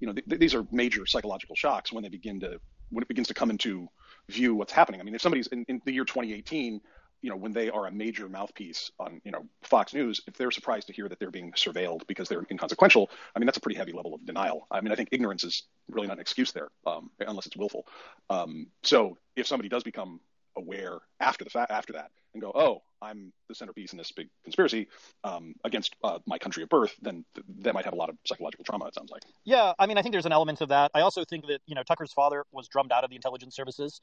[0.00, 2.60] you know, th- these are major psychological shocks when they begin to
[2.90, 3.88] when it begins to come into
[4.28, 5.00] view what's happening.
[5.00, 6.80] I mean, if somebody's in, in the year 2018,
[7.22, 10.50] you know, when they are a major mouthpiece on, you know, Fox News, if they're
[10.50, 13.78] surprised to hear that they're being surveilled because they're inconsequential, I mean, that's a pretty
[13.78, 14.66] heavy level of denial.
[14.70, 17.86] I mean, I think ignorance is really not an excuse there, um, unless it's willful.
[18.28, 20.20] Um, so if somebody does become
[20.56, 24.28] aware after the fact, after that, and go, oh, I'm the centerpiece in this big
[24.44, 24.88] conspiracy
[25.24, 28.16] um, against uh, my country of birth, then th- that might have a lot of
[28.26, 28.86] psychological trauma.
[28.86, 29.22] It sounds like.
[29.44, 30.90] Yeah, I mean, I think there's an element of that.
[30.94, 34.00] I also think that you know Tucker's father was drummed out of the intelligence services,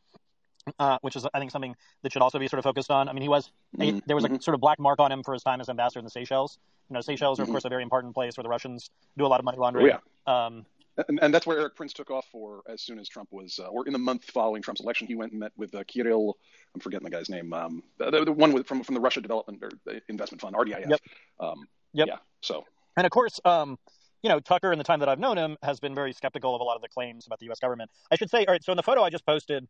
[0.80, 3.10] uh, which is I think something that should also be sort of focused on.
[3.10, 4.44] I mean, he was a, Mhm, there was a mhm.
[4.44, 6.60] sort of black mark on him for his time as ambassador in the Seychelles.
[6.90, 7.54] You know, Seychelles are of Mhm.
[7.54, 9.92] course a very important place where the Russians do a lot of money laundering.
[10.28, 10.66] Oh, Um,
[11.08, 13.68] And, and that's where Erik Prince took off for as soon as Trump was, uh,
[13.68, 16.38] or in the month following Trump's election, he went and met with uh, Kirill.
[16.76, 17.54] I'm forgetting the guy's name.
[17.54, 20.90] Um, the, the one with, from from the Russia Development or the Investment Fund, RDIF.
[20.90, 21.00] Yep.
[21.40, 22.08] Um, Yep.
[22.08, 22.18] Yeah.
[22.42, 22.66] So.
[22.98, 23.78] And of course, um,
[24.24, 26.62] you know, Tucker, in the time that I've known him, has been very skeptical of
[26.62, 27.60] a lot of the claims about the U.S.
[27.60, 27.90] government.
[28.12, 29.68] I should say, all right, so in the photo I just posted,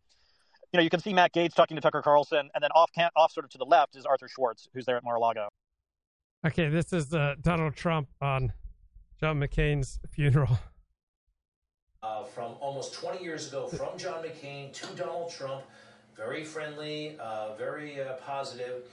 [0.74, 3.32] you know, you can see Matt Gaetz talking to Tucker Carlson, and then off, off
[3.32, 5.48] sort of to the left is Arthur Schwartz, who's there at Mar-a-Lago.
[6.46, 8.52] Okay, this is uh, Donald Trump on
[9.20, 10.60] John McCain's funeral.
[12.04, 15.62] Uh, from almost 20 years ago, from John McCain to Donald Trump,
[16.18, 18.86] very friendly, uh, very uh, positive,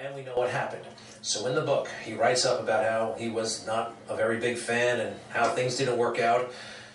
[0.00, 0.82] and we know what happened.
[1.22, 4.58] So in the book, he writes up about how he was not a very big
[4.58, 6.52] fan and how things didn't work out.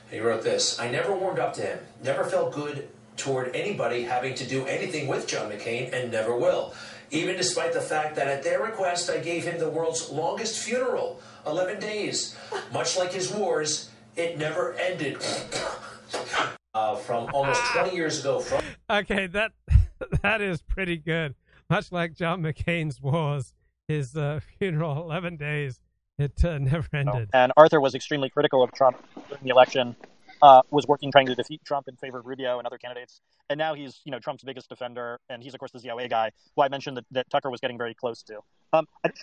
[0.10, 4.36] He wrote this I never warmed up to him, never felt good toward anybody having
[4.36, 6.74] to do anything with John McCain, and never will.
[7.12, 11.22] Even despite the fact that at their request, I gave him the world's longest funeral
[11.48, 12.36] 11 days.
[12.74, 15.18] Much like his wars, it never ended.
[16.74, 18.64] uh, from almost 20 years ago, from.
[18.90, 19.52] Okay, that
[20.22, 21.36] that is pretty good.
[21.70, 23.54] Much like John McCain's wars,
[23.88, 25.80] his uh, funeral 11 days,
[26.18, 27.30] it uh, never ended.
[27.34, 28.98] And Arthur was extremely critical of Trump
[29.30, 29.96] during the election
[30.42, 33.22] uh, was working trying to defeat Trump in favor of Rubio and other candidates.
[33.50, 36.32] And now he's, you know, Trump's biggest defender, and he's of course the ZOA guy,
[36.56, 38.40] who I mentioned that, that Tucker was getting very close to.
[38.74, 39.14] Um, and,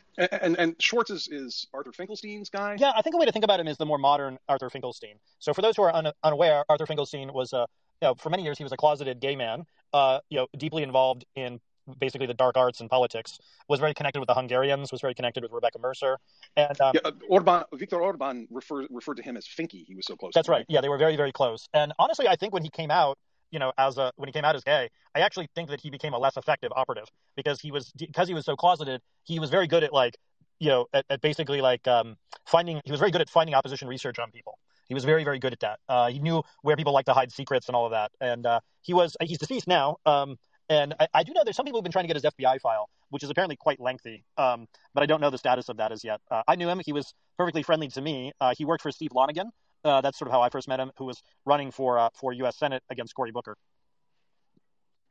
[0.43, 2.77] and, and Schwartz is, is Arthur Finkelstein's guy.
[2.79, 5.17] Yeah, I think a way to think about him is the more modern Arthur Finkelstein.
[5.39, 7.67] So for those who are un- unaware, Arthur Finkelstein was a,
[8.03, 10.83] you know, for many years he was a closeted gay man, uh, you know, deeply
[10.83, 11.61] involved in
[11.99, 13.39] basically the dark arts and politics,
[13.69, 16.19] was very connected with the Hungarians, was very connected with Rebecca Mercer.
[16.57, 19.85] And um, yeah, Orban, Viktor Orban referred referred to him as Finky.
[19.87, 20.33] He was so close.
[20.35, 20.67] That's right.
[20.69, 21.69] Yeah, they were very very close.
[21.75, 23.19] And honestly, I think when he came out,
[23.51, 25.91] you know, as a when he came out as gay, I actually think that he
[25.91, 29.01] became a less effective operative because he was because he was so closeted.
[29.25, 30.17] He was very good at like
[30.59, 32.17] you know at, at basically like um,
[32.47, 32.81] finding.
[32.85, 34.59] He was very good at finding opposition research on people.
[34.89, 35.81] He was very, very good at that.
[35.89, 38.11] Uh, he knew where people like to hide secrets and all of that.
[38.21, 39.99] And uh, he was, he's deceased now.
[40.07, 42.25] Um, and I, I, do know there's some people who've been trying to get his
[42.25, 44.25] FBI file, which is apparently quite lengthy.
[44.37, 46.21] Um, but I don't know the status of that as yet.
[46.31, 48.33] Uh, I knew him; he was perfectly friendly to me.
[48.41, 49.51] Uh, he worked for Steve Lonegan.
[49.85, 52.33] Uh, that's sort of how I first met him, who was running for uh, for
[52.33, 52.59] U.S.
[52.59, 53.57] Senate against Cory Booker.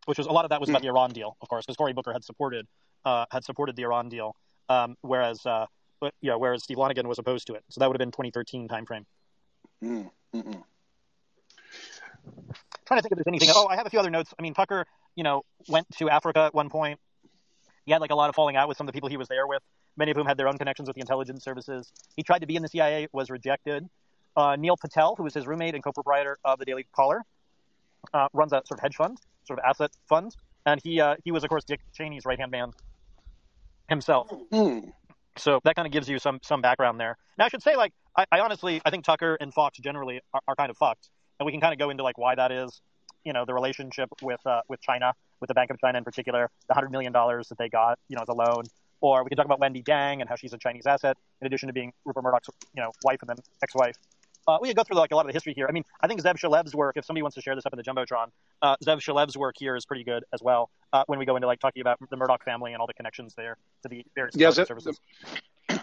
[0.05, 1.93] Which was a lot of that was about the Iran deal, of course, because Cory
[1.93, 2.65] Booker had supported
[3.05, 4.35] uh, had supported the Iran deal,
[4.69, 5.65] um, whereas uh,
[5.99, 7.63] but, yeah, whereas Steve Lonegan was opposed to it.
[7.69, 9.05] So that would have been 2013 timeframe.
[9.83, 10.63] Mm, mm
[12.85, 13.49] Trying to think if there's anything.
[13.53, 14.33] Oh, I have a few other notes.
[14.37, 14.85] I mean, Tucker
[15.17, 16.99] you know, went to Africa at one point.
[17.85, 19.27] He had like a lot of falling out with some of the people he was
[19.27, 19.63] there with,
[19.97, 21.91] many of whom had their own connections with the intelligence services.
[22.15, 23.89] He tried to be in the CIA, was rejected.
[24.35, 27.23] Uh, Neil Patel, who was his roommate and co-proprietor of the Daily Caller,
[28.13, 30.35] uh, runs a sort of hedge fund, sort of asset fund,
[30.65, 32.71] and he uh, he was of course Dick Cheney's right hand man
[33.89, 34.31] himself.
[34.51, 34.91] Mm.
[35.37, 37.17] So that kind of gives you some some background there.
[37.39, 40.41] Now I should say, like, I, I honestly I think Tucker and Fox generally are,
[40.47, 42.81] are kind of fucked, and we can kind of go into like why that is
[43.27, 46.49] you know the relationship with uh, with China, with the Bank of China in particular,
[46.69, 48.63] the hundred million dollars that they got, you know, as a loan.
[49.01, 51.67] Or we can talk about Wendy Deng and how she's a Chinese asset, in addition
[51.67, 53.95] to being Rupert Murdoch's, you know, wife and then ex-wife.
[54.47, 55.67] Uh, we could go through like a lot of the history here.
[55.69, 57.77] I mean, I think Zev Shalev's work, if somebody wants to share this up in
[57.77, 58.27] the jumbotron,
[58.61, 60.69] uh, Zev Shalev's work here is pretty good as well.
[60.93, 63.35] Uh, when we go into like talking about the Murdoch family and all the connections
[63.35, 64.99] there to the various yeah, Zev, services.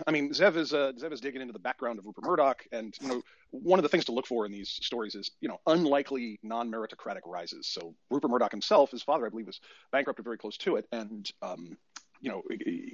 [0.07, 2.95] I mean, Zev is uh, Zev is digging into the background of Rupert Murdoch, and
[3.01, 5.61] you know, one of the things to look for in these stories is you know
[5.67, 7.67] unlikely non-meritocratic rises.
[7.67, 9.61] So Rupert Murdoch himself, his father, I believe, was
[9.93, 11.77] bankrupt or very close to it, and um,
[12.21, 12.43] you know,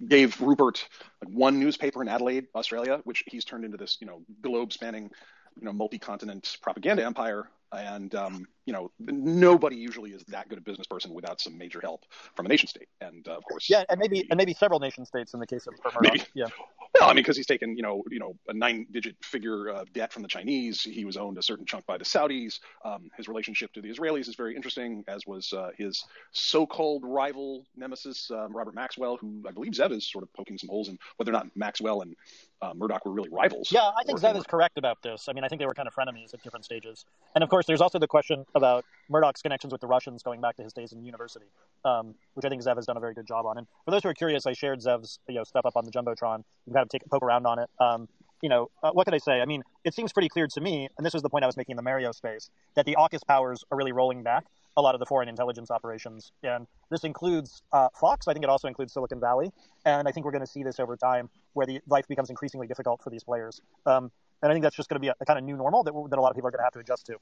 [0.08, 0.86] gave Rupert
[1.24, 5.10] like one newspaper in Adelaide, Australia, which he's turned into this you know globe-spanning
[5.58, 10.60] you know multi-continent propaganda empire and um, you know nobody usually is that good a
[10.60, 12.04] business person without some major help
[12.36, 12.86] from a nation state.
[13.00, 15.66] And uh, of course yeah and maybe and maybe several nation states in the case
[15.66, 16.22] of maybe.
[16.34, 16.46] yeah.
[16.94, 19.92] Well i mean because he's taken you know you know a nine digit figure of
[19.92, 20.82] debt from the chinese.
[20.82, 22.60] He was owned a certain chunk by the saudis.
[22.84, 27.66] Um, his relationship to the israelis is very interesting as was uh, his so-called rival
[27.76, 30.96] nemesis um, robert maxwell who i believe zev is sort of poking some holes in
[31.16, 32.14] whether or not maxwell and
[32.62, 33.72] uh, murdoch were really rivals.
[33.72, 35.28] Yeah i think zev is correct about this.
[35.28, 37.04] I mean i think they were kind of frenemies at different stages.
[37.34, 40.56] And of course there's also the question about Murdoch's connections with the Russians going back
[40.56, 41.46] to his days in university,
[41.84, 43.58] um, which I think Zev has done a very good job on.
[43.58, 45.90] And for those who are curious, I shared Zev's you know stuff up on the
[45.90, 46.38] jumbotron.
[46.38, 47.70] You can kind of take a poke around on it.
[47.80, 48.08] Um,
[48.42, 49.40] you know, uh, what could I say?
[49.40, 51.56] I mean, it seems pretty clear to me, and this was the point I was
[51.56, 54.46] making in the Mario space, that the AUKUS powers are really rolling back
[54.76, 56.32] a lot of the foreign intelligence operations.
[56.42, 58.28] And this includes uh, Fox.
[58.28, 59.50] I think it also includes Silicon Valley.
[59.84, 62.66] And I think we're going to see this over time where the life becomes increasingly
[62.66, 63.60] difficult for these players.
[63.86, 64.10] Um,
[64.42, 65.92] and I think that's just going to be a, a kind of new normal that,
[66.10, 67.16] that a lot of people are going to have to adjust to.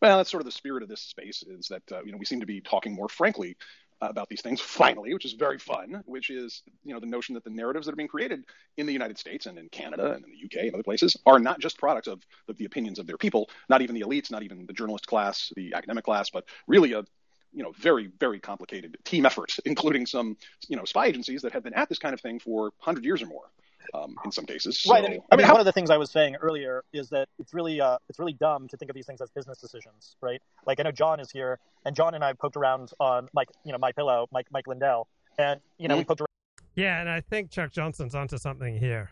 [0.00, 2.24] Well, that's sort of the spirit of this space is that uh, you know we
[2.24, 3.56] seem to be talking more frankly
[4.00, 6.02] about these things finally, which is very fun.
[6.06, 8.44] Which is you know the notion that the narratives that are being created
[8.76, 11.38] in the United States and in Canada and in the UK and other places are
[11.38, 14.42] not just products of the, the opinions of their people, not even the elites, not
[14.42, 17.04] even the journalist class, the academic class, but really a
[17.52, 20.36] you know very very complicated team effort, including some
[20.68, 23.22] you know spy agencies that have been at this kind of thing for hundred years
[23.22, 23.50] or more.
[23.94, 24.86] Um, in some cases.
[24.88, 25.04] Right.
[25.04, 27.54] I mean, I mean, one of the things I was saying earlier is that it's
[27.54, 30.40] really, uh, it's really dumb to think of these things as business decisions, right?
[30.66, 33.72] Like I know John is here, and John and I poked around on Mike, you
[33.72, 35.08] know, My Pillow, Mike, Mike Lindell,
[35.38, 36.26] and you know, we poked around.
[36.74, 39.10] Yeah, and I think Chuck Johnson's onto something here,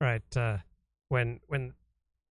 [0.00, 0.22] right?
[0.36, 0.58] Uh,
[1.08, 1.74] when when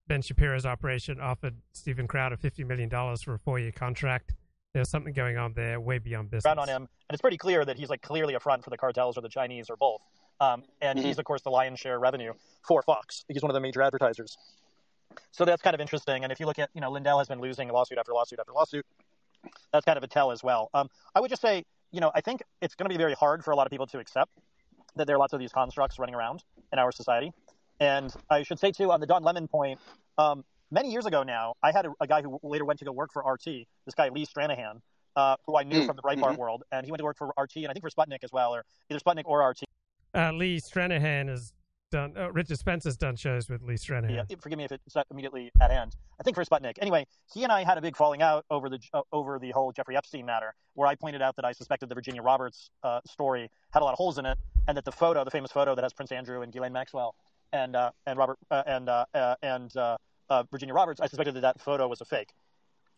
[0.08, 4.34] Ben Shapiro's operation offered Stephen Crowder fifty million dollars for a four-year contract,
[4.74, 6.46] there's something going on there way beyond business.
[6.46, 8.78] around on him, and it's pretty clear that he's like clearly a front for the
[8.78, 10.02] cartels or the Chinese or both.
[10.40, 11.08] Um, and Mm-hmm.
[11.08, 12.34] he's of course the lion's share revenue
[12.68, 13.26] for Fox.
[13.28, 14.38] He's one of the major advertisers.
[15.32, 16.24] So that's kind of interesting.
[16.24, 18.54] And if you look at, you know, Lindell has been losing lawsuit after lawsuit after
[18.54, 18.86] lawsuit.
[19.72, 20.70] That's kind of a tell as well.
[20.74, 23.44] Um, I would just say, you know, I think it's going to be very hard
[23.44, 24.32] for a lot of people to accept
[24.96, 26.44] that there are lots of these constructs running around
[26.74, 27.32] in our society.
[27.80, 29.80] And I should say too, on the Don Lemon point,
[30.18, 32.92] um, many years ago now, I had a, a guy who later went to go
[32.92, 33.46] work for RT.
[33.86, 34.82] This guy Lee Stranahan,
[35.16, 36.38] uh, who I knew Mm, from the Breitbart mhm.
[36.38, 38.54] world, and he went to work for RT and I think for Sputnik as well,
[38.54, 39.64] or either Sputnik or RT.
[40.14, 41.54] Uh, Lee Stranahan has
[41.92, 42.14] done.
[42.18, 44.26] Uh, Richard Spencer's done shows with Lee Stranahan.
[44.30, 45.96] Yeah, forgive me if it's not immediately at hand.
[46.20, 46.78] I think for Sputnik.
[46.82, 49.72] Anyway, he and I had a big falling out over the uh, over the whole
[49.72, 53.50] Jeffrey Epstein matter, where I pointed out that I suspected the Virginia Roberts uh, story
[53.72, 54.38] had a lot of holes in it,
[54.68, 57.16] and that the photo, the famous photo that has Prince Andrew and Ghislaine Maxwell
[57.54, 59.98] and uh, and Robert uh, and uh, uh, and uh,
[60.30, 62.30] uh, Virginia Roberts, I suspected that that photo was a fake,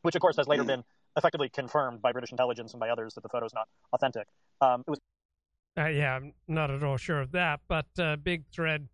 [0.01, 0.83] which of course has later been
[1.17, 4.27] effectively confirmed by British intelligence and by others that the photo is not authentic.
[4.61, 4.99] Um, it was
[5.77, 8.89] Uh, yeah, I'm not at all sure of that, but uh, big thread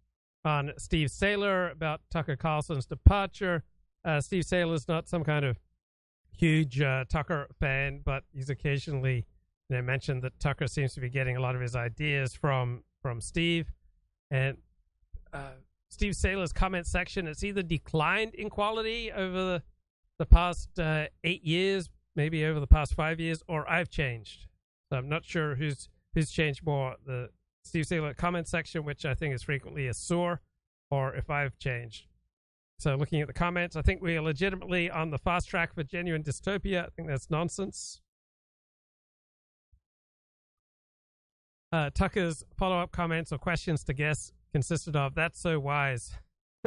[0.46, 3.64] on Steve Sailer about Tucker Carlson's departure.
[4.06, 5.58] Uh, Steve Sailer's not some kind of
[6.38, 9.26] huge uh, Tucker fan, but he's occasionally
[9.70, 12.84] you know, mentioned that Tucker seems to be getting a lot of his ideas from
[13.02, 13.72] from Steve,
[14.32, 14.58] and
[15.34, 15.52] uh,
[15.90, 19.64] Steve Sailer's comment section it's either declined in quality over the
[20.20, 24.48] the past uh, eight years, maybe over the past five years, or I've changed.
[24.90, 27.30] So I'm not sure who's who's change more, the
[27.64, 30.42] Steve Sailer comment section, which I think is frequently a sore,
[30.90, 32.08] or if I've changed.
[32.80, 35.84] So looking at the comments, I think we are legitimately on the fast track for
[35.84, 36.88] genuine dystopia.
[36.88, 38.02] I think that's nonsense.
[41.72, 46.16] Uh, Tucker's follow-up comments or questions to guests consisted of "That's so wise,"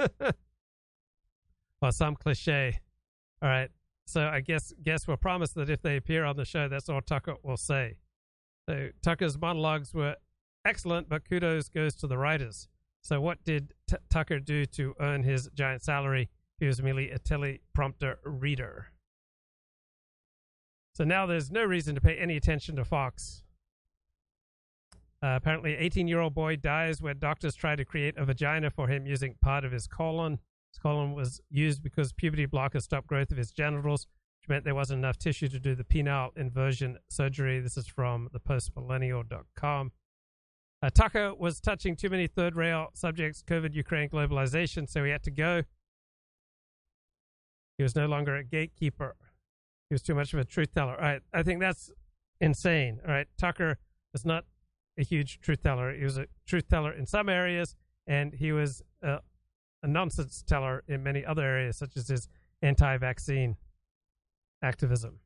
[1.82, 2.78] or some cliche.
[3.42, 3.70] All right,
[4.06, 7.00] so I guess guests were promised that if they appear on the show, that's all
[7.00, 7.96] Tucker will say.
[8.68, 10.16] So Tucker's monologues were
[10.64, 12.68] excellent, but kudos goes to the writers.
[13.02, 16.28] So what did T- Tucker do to earn his giant salary?
[16.58, 18.88] He was merely a teleprompter reader.
[20.94, 23.42] So now there's no reason to pay any attention to Fox.
[25.22, 28.88] Uh, apparently, 18 year old boy dies when doctors try to create a vagina for
[28.88, 30.38] him using part of his colon.
[30.72, 34.06] His colon was used because puberty blockers stopped growth of his genitals,
[34.40, 37.60] which meant there wasn't enough tissue to do the penile inversion surgery.
[37.60, 39.92] This is from thepostmillennial.com.
[40.82, 45.22] Uh, Tucker was touching too many third rail subjects, COVID, Ukraine, globalization, so he had
[45.24, 45.62] to go.
[47.76, 49.16] He was no longer a gatekeeper.
[49.90, 50.94] He was too much of a truth teller.
[50.94, 51.90] All right, I think that's
[52.40, 53.00] insane.
[53.06, 53.78] All right, Tucker
[54.14, 54.44] is not
[54.98, 55.92] a huge truth teller.
[55.92, 57.76] He was a truth teller in some areas,
[58.06, 59.18] and he was a,
[59.82, 62.28] a nonsense teller in many other areas, such as his
[62.62, 63.56] anti-vaccine
[64.62, 65.20] activism.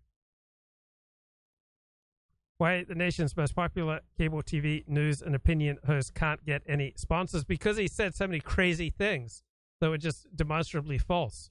[2.58, 7.44] Why the nation's most popular cable TV news and opinion host can't get any sponsors
[7.44, 9.42] because he said so many crazy things
[9.80, 11.50] that were just demonstrably false.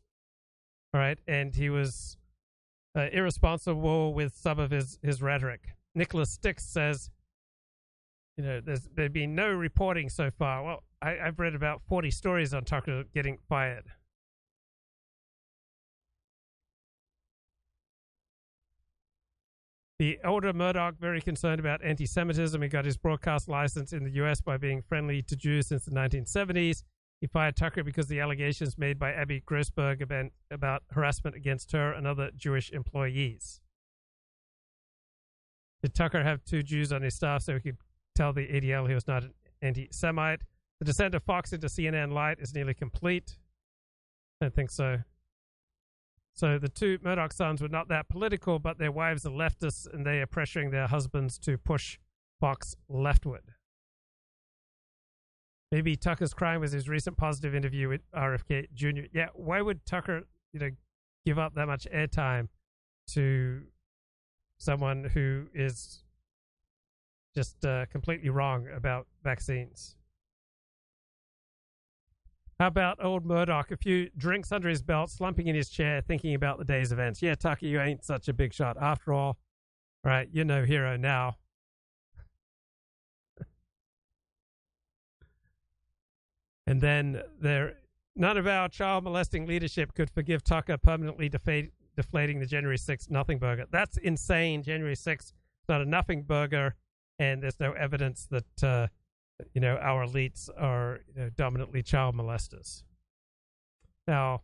[0.93, 2.17] All right, and he was
[2.95, 5.75] uh, irresponsible with some of his his rhetoric.
[5.95, 7.09] Nicholas Stix says,
[8.37, 10.63] you know, there's there's been no reporting so far.
[10.63, 13.85] Well, I, I've read about forty stories on Tucker getting fired.
[19.99, 24.11] The elder Murdoch, very concerned about anti Semitism, he got his broadcast license in the
[24.23, 26.83] US by being friendly to Jews since the 1970s.
[27.21, 31.93] He fired Tucker because the allegations made by Abby Grossberg about, about harassment against her
[31.93, 33.61] and other Jewish employees.
[35.81, 37.77] Did Tucker have two Jews on his staff so he could
[38.15, 40.41] tell the ADL he was not an anti Semite?
[40.79, 43.37] The descent of Fox into CNN Light is nearly complete.
[44.41, 44.97] I don't think so.
[46.35, 50.05] So the two Murdoch sons were not that political, but their wives are leftists and
[50.05, 51.99] they are pressuring their husbands to push
[52.39, 53.53] Fox leftward.
[55.71, 59.07] Maybe Tucker's crime was his recent positive interview with RFK Jr.
[59.11, 60.23] Yeah, why would Tucker,
[60.53, 60.69] you know,
[61.25, 62.47] give up that much airtime
[63.09, 63.61] to
[64.57, 66.03] someone who is
[67.35, 69.95] just uh, completely wrong about vaccines?
[72.59, 73.71] How about old Murdoch?
[73.71, 77.21] A few drinks under his belt, slumping in his chair, thinking about the day's events.
[77.21, 79.37] Yeah, Tucker, you ain't such a big shot after all.
[80.03, 81.37] Right, you're no hero now.
[86.65, 87.79] And then there,
[88.15, 93.09] none of our child molesting leadership could forgive Tucker permanently defa- deflating the January 6th
[93.09, 93.65] nothing burger.
[93.69, 94.63] That's insane.
[94.63, 95.33] January 6th is
[95.67, 96.75] not a nothing burger,
[97.19, 98.87] and there's no evidence that uh,
[99.53, 102.83] you know our elites are you know, dominantly child molesters.
[104.07, 104.41] Now,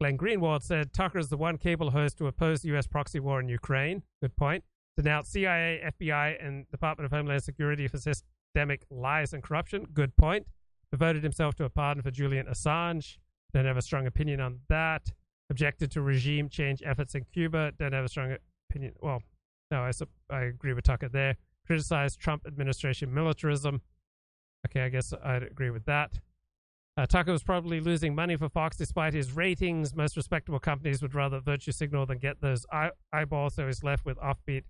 [0.00, 2.86] Glenn Greenwald said Tucker is the one cable host to oppose the U.S.
[2.86, 4.02] proxy war in Ukraine.
[4.20, 4.64] Good point.
[4.96, 9.86] Denounced CIA, FBI, and Department of Homeland Security for systemic lies and corruption.
[9.92, 10.46] Good point.
[10.92, 13.18] Devoted himself to a pardon for Julian Assange.
[13.52, 15.10] Don't have a strong opinion on that.
[15.50, 17.72] Objected to regime change efforts in Cuba.
[17.78, 18.36] Don't have a strong
[18.70, 18.94] opinion.
[19.00, 19.22] Well,
[19.70, 19.90] no, I,
[20.30, 21.36] I agree with Tucker there.
[21.66, 23.80] Criticized Trump administration militarism.
[24.66, 26.18] Okay, I guess I'd agree with that.
[26.96, 29.94] Uh, Tucker was probably losing money for Fox despite his ratings.
[29.94, 34.04] Most respectable companies would rather virtue signal than get those eye- eyeballs, so he's left
[34.04, 34.62] with offbeat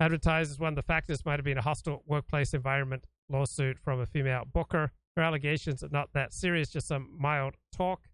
[0.00, 0.58] advertisers.
[0.58, 4.44] One of the factors might have been a hostile workplace environment lawsuit from a female
[4.52, 4.90] booker.
[5.16, 8.08] Her allegations are not that serious, just some mild talk.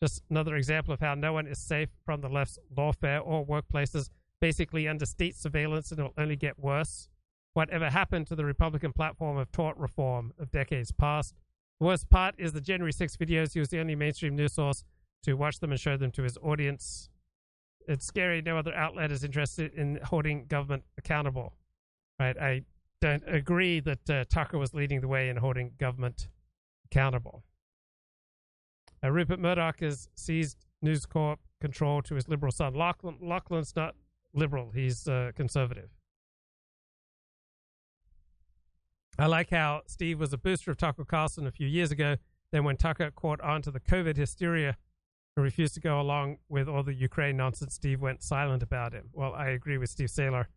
[0.00, 4.10] Just another example of how no one is safe from the left's lawfare or workplaces,
[4.40, 7.08] basically under state surveillance, and it will only get worse.
[7.56, 11.34] Whatever happened to the Republican platform of tort reform of decades past?
[11.80, 13.54] The worst part is the January 6 videos.
[13.54, 14.84] He was the only mainstream news source
[15.22, 17.08] to watch them and show them to his audience.
[17.88, 18.42] It's scary.
[18.42, 21.54] No other outlet is interested in holding government accountable.
[22.20, 22.36] Right?
[22.36, 22.62] I
[23.00, 26.28] don't agree that uh, Tucker was leading the way in holding government
[26.84, 27.42] accountable.
[29.02, 32.74] Uh, Rupert Murdoch has seized News Corp control to his liberal son.
[32.74, 33.94] Lachlan, Lachlan's not
[34.34, 35.88] liberal, he's uh, conservative.
[39.18, 42.16] I like how Steve was a booster of Tucker Carlson a few years ago.
[42.52, 44.76] Then, when Tucker caught on to the COVID hysteria
[45.36, 49.08] and refused to go along with all the Ukraine nonsense, Steve went silent about him.
[49.12, 50.48] Well, I agree with Steve Sailer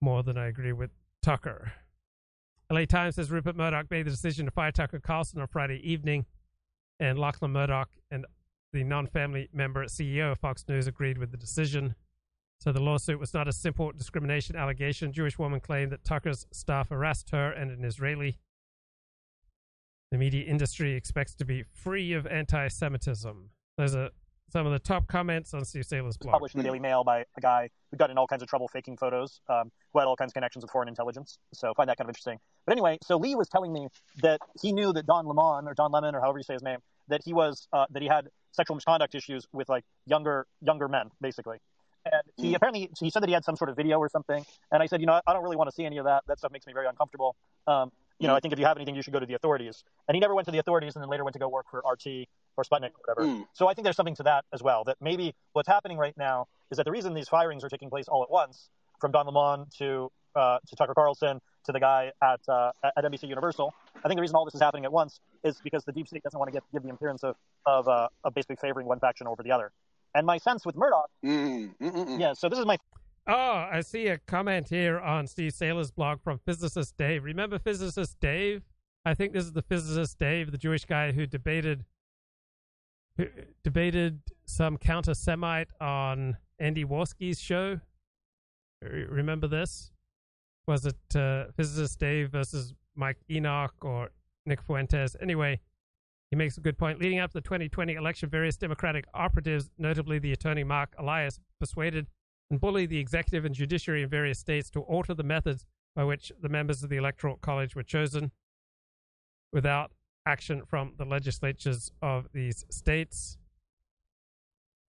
[0.00, 0.90] more than I agree with
[1.22, 1.72] Tucker.
[2.70, 6.26] LA Times says Rupert Murdoch made the decision to fire Tucker Carlson on Friday evening,
[7.00, 8.26] and Lachlan Murdoch and
[8.72, 11.94] the non family member CEO of Fox News agreed with the decision.
[12.62, 15.12] So the lawsuit was not a simple discrimination allegation.
[15.12, 18.38] Jewish woman claimed that Tucker's staff harassed her and an Israeli.
[20.12, 23.50] The media industry expects to be free of anti-Semitism.
[23.76, 24.10] Those are
[24.48, 26.34] some of the top comments on Steve Sailer's blog.
[26.34, 28.68] Published in the Daily Mail by a guy who got in all kinds of trouble
[28.68, 31.38] faking photos, um, who had all kinds of connections with foreign intelligence.
[31.52, 32.38] So I find that kind of interesting.
[32.64, 33.88] But anyway, so Lee was telling me
[34.20, 36.78] that he knew that Don Lemon or Don Lemon or however you say his name,
[37.08, 41.10] that he was uh, that he had sexual misconduct issues with like younger younger men,
[41.20, 41.58] basically.
[42.04, 42.54] And he Hmm.
[42.56, 44.44] apparently he said that he had some sort of video or something.
[44.70, 46.24] And I said, you know, I don't really want to see any of that.
[46.26, 47.36] That stuff makes me very uncomfortable.
[47.66, 49.82] Um, you know, I think if you have anything, you should go to the authorities.
[50.06, 51.78] And he never went to the authorities, and then later went to go work for
[51.80, 53.26] RT or Sputnik or whatever.
[53.26, 53.42] Hmm.
[53.52, 54.84] So I think there's something to that as well.
[54.84, 58.08] That maybe what's happening right now is that the reason these firings are taking place
[58.08, 58.70] all at once,
[59.00, 63.28] from Don Lemon to uh, to Tucker Carlson to the guy at uh, at NBC
[63.28, 66.06] Universal, I think the reason all this is happening at once is because the deep
[66.08, 69.00] state doesn't want to get give the appearance of of, uh, of basically favoring one
[69.00, 69.72] faction over the other.
[70.14, 72.34] And my sense with Murdoch, mm, mm, mm, yeah.
[72.34, 72.76] So this is my
[73.26, 77.22] Oh, I see a comment here on Steve Sailer's blog from physicist Dave.
[77.22, 78.62] Remember physicist Dave?
[79.04, 81.84] I think this is the physicist Dave, the Jewish guy who debated
[83.16, 83.26] who
[83.62, 87.78] debated some counter Semite on Andy Warski's show.
[88.80, 89.92] Remember this?
[90.66, 94.10] Was it uh, physicist Dave versus Mike Enoch or
[94.46, 95.14] Nick Fuentes?
[95.20, 95.60] Anyway,
[96.32, 96.98] he makes a good point.
[96.98, 102.06] Leading up to the 2020 election, various Democratic operatives, notably the attorney Mark Elias, persuaded
[102.50, 106.32] and bullied the executive and judiciary in various states to alter the methods by which
[106.40, 108.30] the members of the Electoral College were chosen
[109.52, 109.92] without
[110.24, 113.36] action from the legislatures of these states.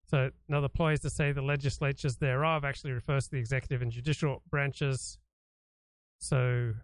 [0.09, 3.91] So, another ploy is to say the legislatures thereof actually refers to the executive and
[3.91, 5.17] judicial branches.
[6.19, 6.75] So,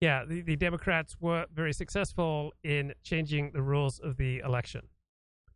[0.00, 4.82] yeah, the, the Democrats were very successful in changing the rules of the election.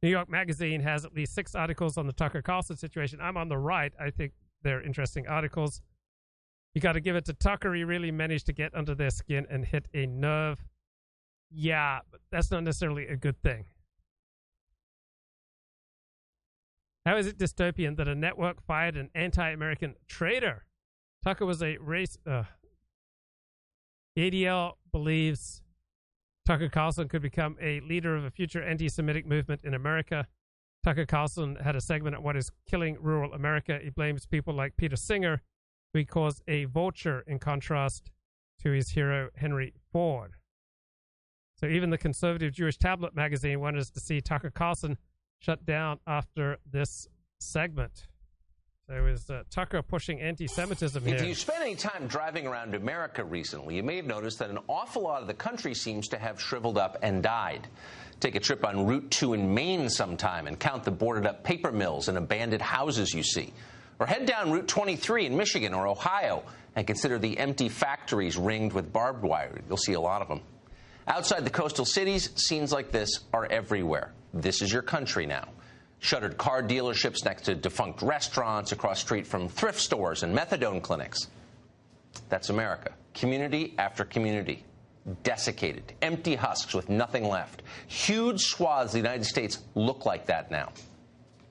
[0.02, 3.20] New York Magazine has at least six articles on the Tucker Carlson situation.
[3.22, 3.92] I'm on the right.
[4.00, 4.32] I think
[4.62, 5.80] they're interesting articles.
[6.74, 7.72] You got to give it to Tucker.
[7.74, 10.64] He really managed to get under their skin and hit a nerve.
[11.50, 13.66] Yeah, but that's not necessarily a good thing.
[17.04, 20.64] How is it dystopian that a network fired an anti American traitor?
[21.22, 22.16] Tucker was a race.
[22.26, 22.44] Uh,
[24.16, 25.62] ADL believes
[26.44, 30.26] Tucker Carlson could become a leader of a future anti Semitic movement in America.
[30.84, 33.78] Tucker Carlson had a segment on what is killing rural America.
[33.82, 35.42] He blames people like Peter Singer,
[35.92, 38.10] who he calls a vulture in contrast
[38.62, 40.32] to his hero Henry Ford.
[41.54, 44.98] So even the conservative Jewish tablet magazine wanted us to see Tucker Carlson
[45.38, 47.06] shut down after this
[47.38, 48.08] segment.
[48.88, 51.14] It was uh, Tucker pushing anti-Semitism here.
[51.14, 54.58] If you spent any time driving around America recently, you may have noticed that an
[54.68, 57.68] awful lot of the country seems to have shriveled up and died.
[58.20, 61.72] Take a trip on Route 2 in Maine sometime and count the boarded up paper
[61.72, 63.52] mills and abandoned houses you see.
[63.98, 66.42] Or head down Route 23 in Michigan or Ohio
[66.74, 69.60] and consider the empty factories ringed with barbed wire.
[69.68, 70.40] You'll see a lot of them.
[71.06, 74.12] Outside the coastal cities, scenes like this are everywhere.
[74.34, 75.48] This is your country now.
[76.02, 81.28] Shuttered car dealerships next to defunct restaurants across street from thrift stores and methadone clinics.
[82.28, 82.90] That's America.
[83.14, 84.64] Community after community.
[85.22, 87.62] Desiccated, empty husks with nothing left.
[87.86, 90.72] Huge swaths of the United States look like that now.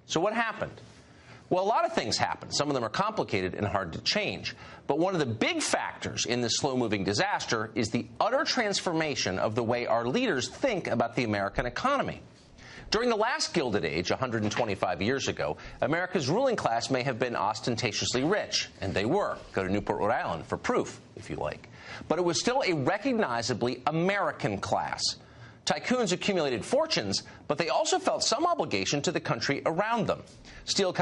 [0.06, 0.82] So, what happened?
[1.50, 2.54] Well, a lot of things happened.
[2.54, 4.54] Some of them are complicated and hard to change.
[4.86, 9.40] But one of the big factors in this slow moving disaster is the utter transformation
[9.40, 12.22] of the way our leaders think about the American economy.
[12.92, 18.26] During the last Gilded Age, 125 years ago, America's ruling class may have been ostentatiously
[18.26, 19.38] rich, and they were.
[19.54, 21.70] Go to Newport, Rhode Island for proof, if you like.
[22.10, 25.02] But it was still a recognizably American class.
[25.66, 30.22] Tycoons accumulated fortunes, but they also felt some obligation to the country around them.
[30.66, 30.94] Steel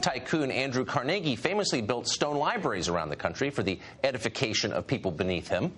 [0.00, 5.10] tycoon Andrew Carnegie famously built stone libraries around the country for the edification of people
[5.10, 5.72] beneath him.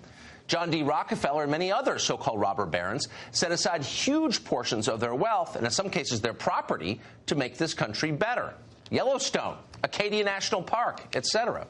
[0.47, 0.83] John D.
[0.83, 5.55] Rockefeller and many other so called robber barons set aside huge portions of their wealth,
[5.55, 8.53] and in some cases their property, to make this country better.
[8.91, 11.67] Yellowstone, Acadia National Park, etc.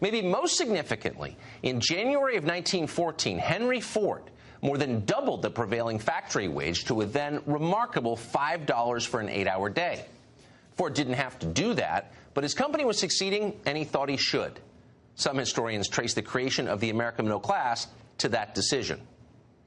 [0.00, 4.22] Maybe most significantly, in January of 1914, Henry Ford
[4.60, 9.46] more than doubled the prevailing factory wage to a then remarkable $5 for an eight
[9.46, 10.06] hour day.
[10.76, 14.16] Ford didn't have to do that, but his company was succeeding and he thought he
[14.16, 14.58] should.
[15.16, 17.86] Some historians trace the creation of the American middle class
[18.18, 19.00] to that decision.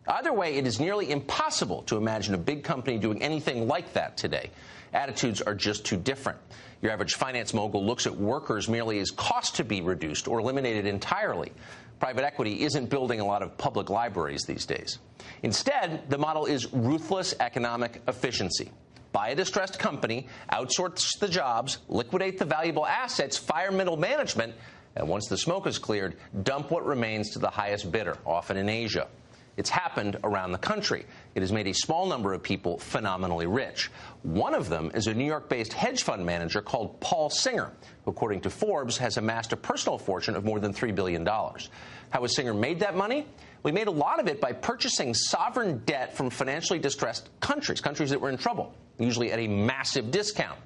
[0.07, 4.15] Either way, it is nearly impossible to imagine a big company doing anything like that
[4.17, 4.49] today.
[4.93, 6.39] Attitudes are just too different.
[6.81, 10.85] Your average finance mogul looks at workers merely as cost to be reduced or eliminated
[10.85, 11.51] entirely.
[11.99, 14.99] Private equity isn't building a lot of public libraries these days.
[15.43, 18.71] Instead, the model is ruthless economic efficiency.
[19.11, 24.53] Buy a distressed company, outsource the jobs, liquidate the valuable assets, fire middle management,
[24.97, 28.67] and once the smoke is cleared, dump what remains to the highest bidder, often in
[28.67, 29.07] Asia.
[29.55, 31.05] It's happened around the country.
[31.33, 33.89] It has made a small number of people phenomenally rich.
[34.21, 37.71] One of them is a New York based hedge fund manager called Paul Singer,
[38.05, 41.25] who, according to Forbes, has amassed a personal fortune of more than $3 billion.
[41.25, 43.25] How has Singer made that money?
[43.63, 48.11] We made a lot of it by purchasing sovereign debt from financially distressed countries, countries
[48.11, 50.59] that were in trouble, usually at a massive discount.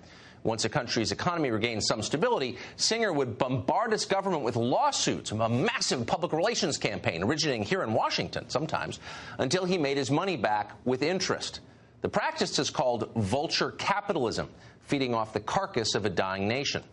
[0.43, 5.49] Once a country's economy regained some stability, Singer would bombard its government with lawsuits, a
[5.49, 8.99] massive public relations campaign originating here in Washington sometimes,
[9.37, 11.59] until he made his money back with interest.
[12.01, 14.49] The practice is called vulture capitalism,
[14.81, 16.83] feeding off the carcass of a dying nation.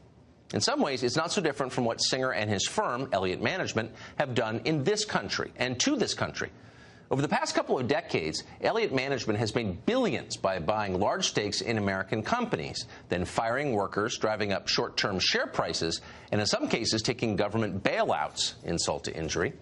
[0.52, 3.92] In some ways, it's not so different from what Singer and his firm, Elliott Management,
[4.16, 6.50] have done in this country and to this country.
[7.10, 11.62] Over the past couple of decades, Elliott Management has made billions by buying large stakes
[11.62, 16.02] in American companies, then firing workers, driving up short term share prices,
[16.32, 19.54] and in some cases taking government bailouts, insult to injury.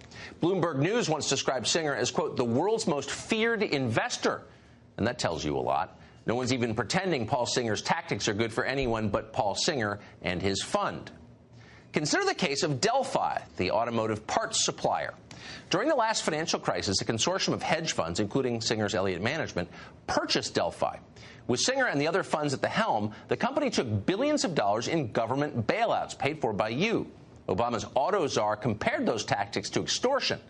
[0.42, 4.42] Bloomberg News once described Singer as, quote, the world's most feared investor.
[4.96, 6.00] And that tells you a lot.
[6.26, 10.42] No one's even pretending Paul Singer's tactics are good for anyone but Paul Singer and
[10.42, 11.12] his fund.
[11.92, 15.14] Consider the case of Delphi, the automotive parts supplier.
[15.68, 19.68] During the last financial crisis, a consortium of hedge funds, including Singer's Elliott Management,
[20.06, 20.96] purchased Delphi.
[21.48, 24.86] With Singer and the other funds at the helm, the company took billions of dollars
[24.86, 27.08] in government bailouts paid for by you.
[27.48, 30.40] Obama's auto czar compared those tactics to extortion,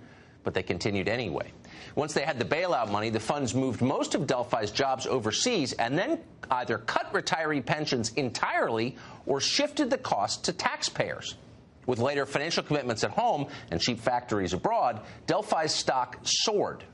[0.44, 1.50] but they continued anyway.
[1.94, 5.98] Once they had the bailout money, the funds moved most of Delphi's jobs overseas and
[5.98, 6.18] then
[6.50, 11.36] either cut retiree pensions entirely or shifted the cost to taxpayers.
[11.86, 16.84] With later financial commitments at home and cheap factories abroad, Delphi's stock soared.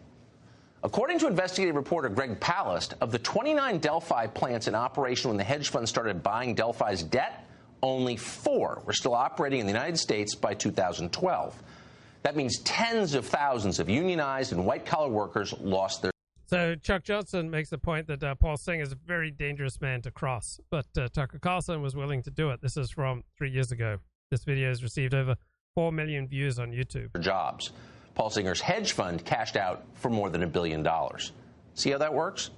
[0.85, 5.45] According to investigative reporter Greg Palast, of the 29 Delphi plants in operation when the
[5.45, 7.47] hedge fund started buying Delphi's debt,
[7.83, 11.63] only four were still operating in the United States by 2012.
[12.23, 16.13] That means tens of thousands of unionized and white collar workers lost their.
[16.47, 20.03] So Chuck Johnson makes the point that uh, Paul Singer is a very dangerous man
[20.03, 22.61] to cross, but uh, Tucker Carlson was willing to do it.
[22.61, 23.99] This is from three years ago.
[24.33, 25.37] This video has received over
[25.75, 27.21] 4 million views on YouTube.
[27.21, 27.73] Jobs.
[28.15, 31.33] Paul Singer's hedge fund cashed out for more than a billion dollars.
[31.75, 32.49] See how that works?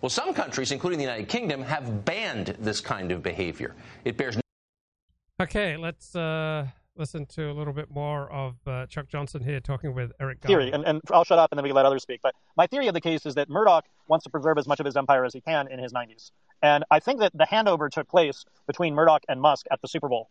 [0.00, 3.74] Well, some countries, including the United Kingdom, have banned this kind of behavior.
[4.06, 4.38] It bears
[5.38, 6.66] Okay, let's uh,
[6.96, 10.70] listen to a little bit more of uh, Chuck Johnson here talking with Eric theory,
[10.72, 12.20] and, and I'll shut up and then we can let others speak.
[12.22, 14.86] But my theory of the case is that Murdoch wants to preserve as much of
[14.86, 16.30] his empire as he can in his 90s.
[16.62, 20.08] And I think that the handover took place between Murdoch and Musk at the Super
[20.08, 20.30] Bowl,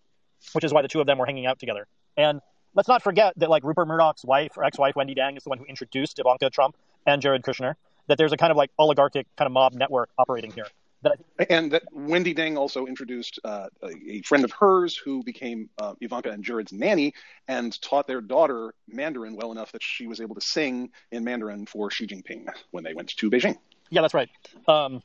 [0.53, 1.87] which is why the two of them were hanging out together.
[2.17, 2.41] And
[2.75, 5.57] let's not forget that like Rupert Murdoch's wife or ex-wife Wendy Deng is the one
[5.57, 6.75] who introduced Ivanka Trump
[7.05, 7.75] and Jared Kushner.
[8.07, 10.65] That there's a kind of like oligarchic kind of mob network operating here.
[11.03, 15.23] That I And that Wendy Deng also introduced uh, a, a friend of hers who
[15.23, 17.13] became uh, Ivanka and Jared's nanny
[17.47, 21.65] and taught their daughter Mandarin well enough that she was able to sing in Mandarin
[21.65, 23.57] for Xi Jinping when they went to Beijing.
[23.89, 24.29] Yeah, that's right.
[24.67, 25.01] Um,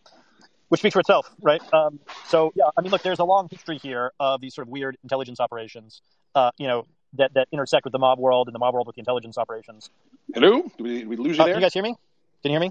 [0.69, 1.61] which speaks for itself, right?
[1.73, 4.73] Um, so yeah, I mean, look, there's a long history here of these sort of
[4.73, 6.03] weird intelligence operations,
[6.35, 8.97] uh, you know, that, that intersect with the mob world and the mob world with
[8.97, 9.91] the intelligence operations.
[10.35, 10.63] Hello?
[10.77, 11.55] Did we, did we lose you Uh, there?
[11.55, 11.95] you guys hear me?
[12.43, 12.71] Can you hear me?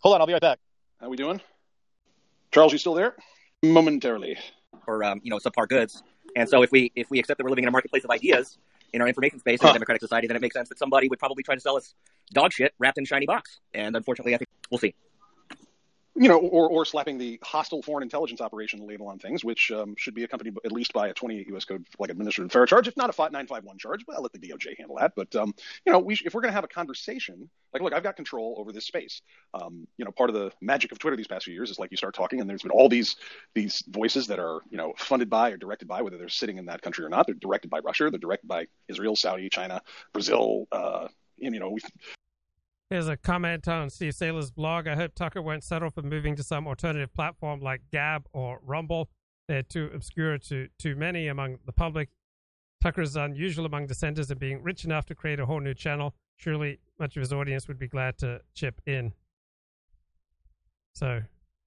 [0.00, 0.58] Hold on, I'll be right back.
[1.00, 1.40] How are we doing?
[2.50, 3.14] Charles, you still there?
[3.64, 4.36] Momentarily.
[4.86, 6.02] or um, you know subpar goods.
[6.36, 8.58] And so if we if we accept that we're living in a marketplace of ideas
[8.92, 11.18] in our information space in a democratic society, then it makes sense that somebody would
[11.18, 11.94] probably try to sell us
[12.32, 13.60] dog shit wrapped in a shiny box.
[13.72, 14.94] And unfortunately, I think we'll see.
[16.16, 19.96] You know, or, or slapping the hostile foreign intelligence operation label on things, which um,
[19.98, 21.64] should be accompanied at least by a 28 U.S.
[21.64, 24.06] Code like administrative FARA charge, if not a 951 charge.
[24.06, 25.14] But I'll let the DOJ handle that.
[25.16, 25.52] But um,
[25.84, 28.14] you know, we sh- if we're going to have a conversation, like, look, I've got
[28.14, 29.22] control over this space.
[29.54, 31.90] Um, you know, part of the magic of Twitter these past few years is like
[31.90, 33.16] you start talking, and there's been all these
[33.54, 36.66] these voices that are you know funded by or directed by, whether they're sitting in
[36.66, 37.26] that country or not.
[37.26, 38.08] They're directed by Russia.
[38.08, 39.82] They're directed by Israel, Saudi, China,
[40.12, 40.66] Brazil.
[40.70, 41.08] Uh,
[41.42, 41.80] and, you know, we
[42.90, 44.86] Here's a comment on Steve Sailer's blog.
[44.86, 49.08] I hope Tucker won't settle for moving to some alternative platform like Gab or Rumble.
[49.48, 52.10] They're too obscure to too many among the public.
[52.82, 56.14] Tucker is unusual among dissenters in being rich enough to create a whole new channel.
[56.36, 59.12] Surely much of his audience would be glad to chip in.
[60.94, 61.22] So,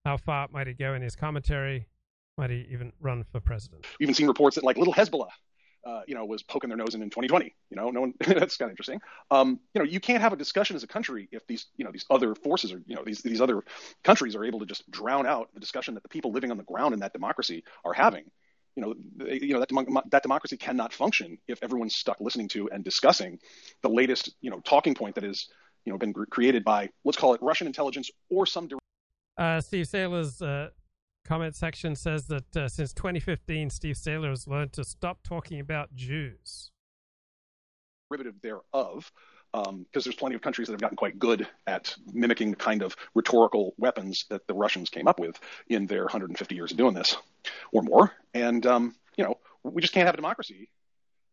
[0.06, 1.88] how far might he go in his commentary?
[2.38, 3.88] Might he even run for president?
[4.00, 5.30] We've even seen reports that like little Hezbollah,
[5.86, 7.54] uh, you know, was poking their nose in in 2020.
[7.70, 8.14] You know, no one.
[8.20, 9.00] that's kind of interesting.
[9.32, 11.92] Um, you know, you can't have a discussion as a country if these, you know,
[11.92, 13.64] these other forces are, you know, these these other
[14.04, 16.64] countries are able to just drown out the discussion that the people living on the
[16.64, 18.26] ground in that democracy are having.
[18.76, 22.48] You know, they, you know that demo- that democracy cannot function if everyone's stuck listening
[22.50, 23.40] to and discussing
[23.82, 25.50] the latest, you know, talking point that is,
[25.86, 28.70] you know, been created by let's call it Russian intelligence or some.
[29.38, 30.70] Uh, Steve Sailer's uh,
[31.28, 35.94] comment section says that uh, since 2015, Steve Sailer has learned to stop talking about
[35.94, 36.72] Jews.
[38.10, 39.12] derivative thereof,
[39.52, 42.96] because there's plenty of countries that have gotten quite good at mimicking the kind of
[43.14, 47.16] rhetorical weapons that the Russians came up with in their 150 years of doing this,
[47.72, 48.12] or more.
[48.34, 50.70] And um, you know, we just can't have a democracy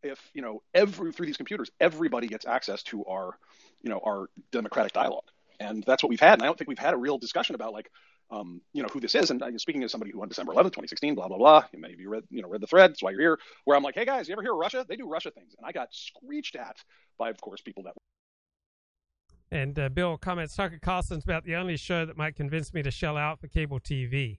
[0.05, 3.39] if you know every through these computers, everybody gets access to our,
[3.83, 5.25] you know, our democratic dialogue.
[5.59, 6.35] And that's what we've had.
[6.35, 7.91] And I don't think we've had a real discussion about like,
[8.31, 9.31] um, you know, who this is.
[9.31, 11.65] And uh, speaking as somebody who on December 11th, 2016, blah blah blah.
[11.75, 12.91] Many of you read, you know, read the thread.
[12.91, 13.39] That's why you're here.
[13.65, 14.85] Where I'm like, hey guys, you ever hear Russia?
[14.89, 15.55] They do Russia things.
[15.57, 16.77] And I got screeched at
[17.19, 17.95] by, of course, people that
[19.51, 22.91] And uh, Bill comments Tucker Carlson's about the only show that might convince me to
[22.91, 24.39] shell out for cable TV.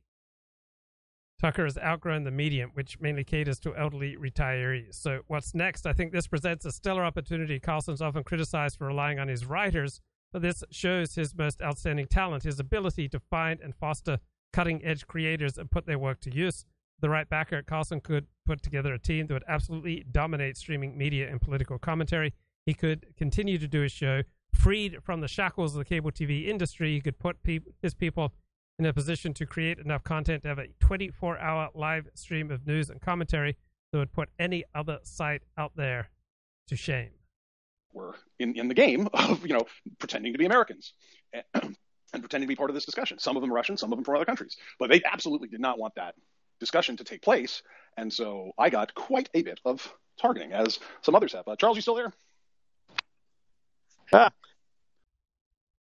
[1.39, 4.95] Tucker has outgrown the medium, which mainly caters to elderly retirees.
[4.95, 5.85] So, what's next?
[5.85, 7.59] I think this presents a stellar opportunity.
[7.59, 10.01] Carlson's often criticized for relying on his writers,
[10.39, 14.19] this shows his most outstanding talent, his ability to find and foster
[14.53, 16.65] cutting edge creators and put their work to use.
[16.99, 20.97] The right backer, at Carlson could put together a team that would absolutely dominate streaming
[20.97, 22.33] media and political commentary.
[22.65, 26.47] He could continue to do his show freed from the shackles of the cable TV
[26.47, 26.93] industry.
[26.93, 28.33] He could put peop his people
[28.79, 32.65] in a position to create enough content to have a 24 hour live stream of
[32.65, 33.57] news and commentary
[33.91, 36.09] that would put any other site out there
[36.67, 37.11] to shame.
[37.95, 39.65] Were in, in the game of, you know,
[39.97, 40.93] pretending to be Americans
[41.34, 41.43] and,
[42.13, 43.17] and pretending to be part of this discussion.
[43.17, 44.57] Some of them Russian, some of them from other countries.
[44.77, 46.15] But they absolutely did not want that
[46.59, 47.63] discussion to take place.
[47.97, 51.47] And so I got quite a bit of targeting, as some others have.
[51.47, 52.13] Uh, Charles, you still there?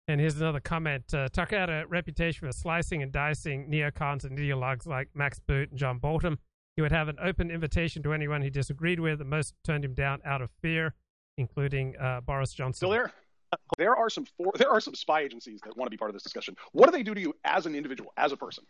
[0.08, 1.14] And here's another comment.
[1.14, 5.70] Uh, Tucker had a reputation for slicing and dicing neocons and ideologues like Max Boot
[5.70, 6.38] and John Bolton.
[6.76, 9.94] He would have an open invitation to anyone he disagreed with, and most turned him
[9.94, 10.94] down out of fear,
[11.38, 12.74] including uh, Boris Johnson.
[12.74, 13.12] Still there?
[13.76, 16.14] There are some for, there are some spy agencies that want to be part of
[16.14, 16.56] this discussion.
[16.72, 18.64] What do they do to you as an individual, as a person?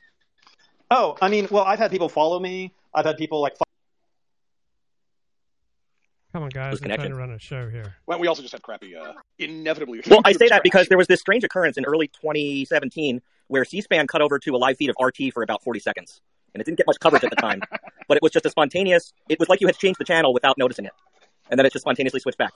[0.90, 2.72] Oh, I mean, well, I've had people follow me.
[2.92, 3.52] I've had people like.
[3.52, 3.62] Follow-
[6.32, 6.72] Come on, guys.
[6.72, 7.94] Those We're trying to run a show here.
[8.06, 10.00] Well, we also just had crappy, uh, inevitably.
[10.08, 14.06] Well, I say that because there was this strange occurrence in early 2017 where C-SPAN
[14.06, 16.22] cut over to a live feed of RT for about 40 seconds,
[16.54, 17.60] and it didn't get much coverage at the time.
[18.08, 19.12] but it was just a spontaneous.
[19.28, 20.92] It was like you had changed the channel without noticing it,
[21.52, 22.52] and then it just spontaneously switched back.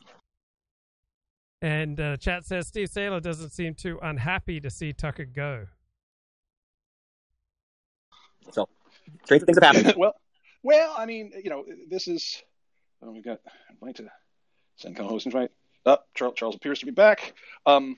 [1.63, 5.67] And uh, chat says Steve Sailer doesn't seem too unhappy to see Tucker go.
[8.51, 8.69] So,
[9.25, 9.95] strange things have happened.
[9.99, 10.15] well,
[10.65, 12.43] well, I mean, you know, this is
[13.03, 13.41] Oh, we got
[13.71, 14.11] invite to
[14.77, 15.51] send co-host invite.
[15.85, 17.35] Up, oh, Charles, Charles appears to be back.
[17.65, 17.97] Um,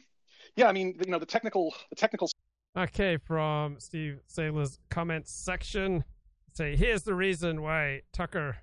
[0.56, 2.28] yeah, I mean, you know, the technical, the technical.
[2.76, 6.04] Okay, from Steve Sailer's comments section,
[6.52, 8.58] say here's the reason why Tucker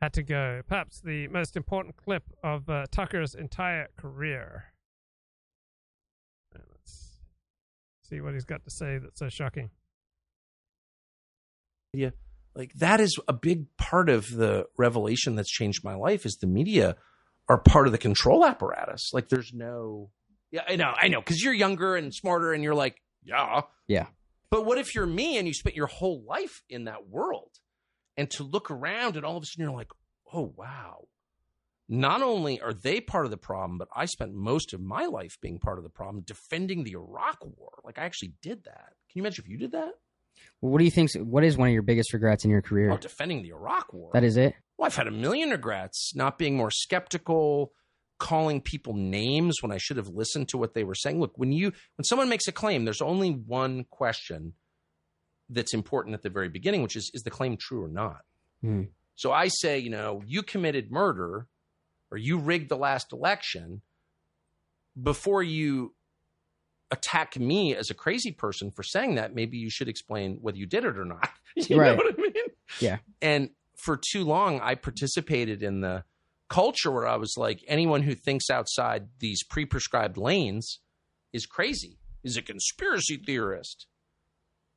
[0.00, 0.62] had to go.
[0.66, 4.72] Perhaps the most important clip of uh, Tucker's entire career.
[6.54, 7.18] Let's
[8.04, 9.70] see what he's got to say that's so shocking.
[11.92, 12.10] Yeah,
[12.54, 16.26] like that is a big part of the revelation that's changed my life.
[16.26, 16.96] Is the media
[17.48, 19.10] are part of the control apparatus.
[19.12, 20.10] Like there's no,
[20.50, 24.06] yeah, I know, I know, because you're younger and smarter, and you're like, yeah, yeah.
[24.50, 27.50] But what if you're me and you spent your whole life in that world?
[28.18, 29.92] And to look around and all of a sudden you're like,
[30.34, 31.06] oh, wow.
[31.88, 35.38] Not only are they part of the problem, but I spent most of my life
[35.40, 37.80] being part of the problem defending the Iraq war.
[37.82, 38.92] Like I actually did that.
[39.08, 39.92] Can you imagine if you did that?
[40.60, 41.12] Well, what do you think?
[41.14, 42.90] What is one of your biggest regrets in your career?
[42.90, 44.10] Oh, defending the Iraq war.
[44.12, 44.54] That is it?
[44.76, 46.12] Well, I've had a million regrets.
[46.14, 47.72] Not being more skeptical,
[48.18, 51.20] calling people names when I should have listened to what they were saying.
[51.20, 54.52] Look, when you when someone makes a claim, there's only one question
[55.50, 58.22] that's important at the very beginning, which is is the claim true or not?
[58.64, 58.88] Mm.
[59.16, 61.48] So I say, you know, you committed murder
[62.10, 63.82] or you rigged the last election
[65.00, 65.94] before you
[66.90, 70.66] attack me as a crazy person for saying that, maybe you should explain whether you
[70.66, 71.28] did it or not.
[71.56, 71.96] you right.
[71.96, 72.32] know what I mean?
[72.80, 72.98] Yeah.
[73.20, 76.04] And for too long, I participated in the
[76.48, 80.80] culture where I was like, anyone who thinks outside these pre prescribed lanes
[81.32, 83.86] is crazy, is a conspiracy theorist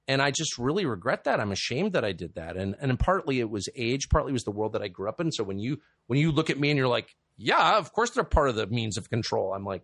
[0.08, 1.40] and I just really regret that.
[1.40, 4.44] I'm ashamed that I did that, and and partly it was age, partly it was
[4.44, 5.32] the world that I grew up in.
[5.32, 8.24] So when you when you look at me and you're like, yeah, of course they're
[8.24, 9.54] part of the means of control.
[9.54, 9.84] I'm like,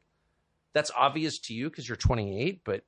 [0.74, 2.84] that's obvious to you because you're 28, but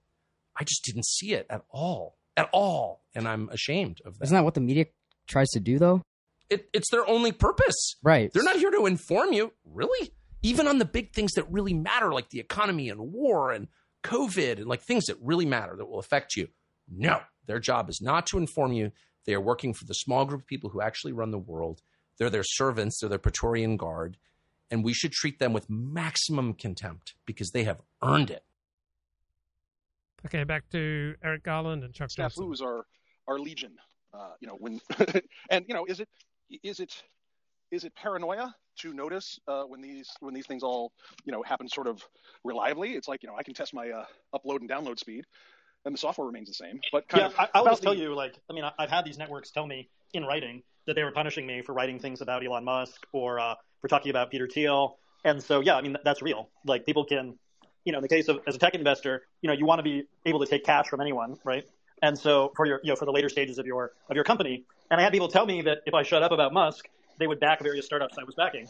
[0.57, 4.25] I just didn't see it at all, at all, and I'm ashamed of that.
[4.25, 4.85] Isn't that what the media
[5.27, 6.01] tries to do, though?
[6.49, 8.31] It, it's their only purpose, right?
[8.33, 10.11] They're not here to inform you, really.
[10.41, 13.67] Even on the big things that really matter, like the economy and war and
[14.03, 16.47] COVID, and like things that really matter that will affect you
[16.91, 18.91] no, their job is not to inform you.
[19.25, 21.81] They are working for the small group of people who actually run the world.
[22.17, 24.17] They're their servants, they're their Praetorian Guard,
[24.71, 28.43] and we should treat them with maximum contempt because they have earned it.
[30.25, 32.85] Okay, back to Eric Garland and Chuck Snafus are
[33.27, 33.71] our legion.
[34.13, 34.81] Uh, you know when,
[35.49, 36.09] and you know is it
[36.63, 37.03] is it
[37.71, 40.91] is it paranoia to notice uh, when these when these things all
[41.25, 42.03] you know happen sort of
[42.43, 42.93] reliably?
[42.93, 44.05] It's like you know I can test my uh,
[44.35, 45.25] upload and download speed,
[45.85, 46.79] and the software remains the same.
[46.91, 47.87] But yeah, I, I'll just the...
[47.87, 51.03] tell you, like, I mean, I've had these networks tell me in writing that they
[51.03, 54.47] were punishing me for writing things about Elon Musk or uh, for talking about Peter
[54.47, 56.49] Thiel, and so yeah, I mean, that's real.
[56.65, 57.37] Like, people can,
[57.85, 59.83] you know, in the case of as a tech investor, you know, you want to
[59.83, 61.65] be able to take cash from anyone, right?
[62.01, 64.65] And so for your, you know, for the later stages of your of your company,
[64.89, 66.87] and I had people tell me that if I shut up about Musk,
[67.17, 68.67] they would back various startups I was backing,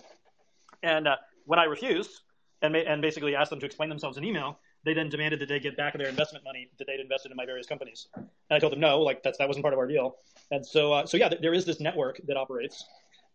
[0.84, 1.16] and uh,
[1.46, 2.22] when I refused
[2.62, 5.50] and ma- and basically asked them to explain themselves in email, they then demanded that
[5.50, 8.08] they get back their investment money that they'd invested in my various companies.
[8.16, 10.16] And I told them no, like that's that wasn't part of our deal.
[10.52, 12.86] And so, uh, so yeah, there is this network that operates,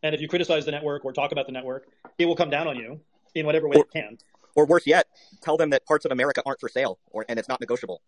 [0.02, 1.86] and if you criticize the network or talk about the network,
[2.18, 3.00] it will come down on you
[3.34, 4.18] in whatever way or, it can.
[4.54, 5.06] Or worse yet,
[5.42, 8.00] tell them that parts of America aren't for sale, or and it's not negotiable.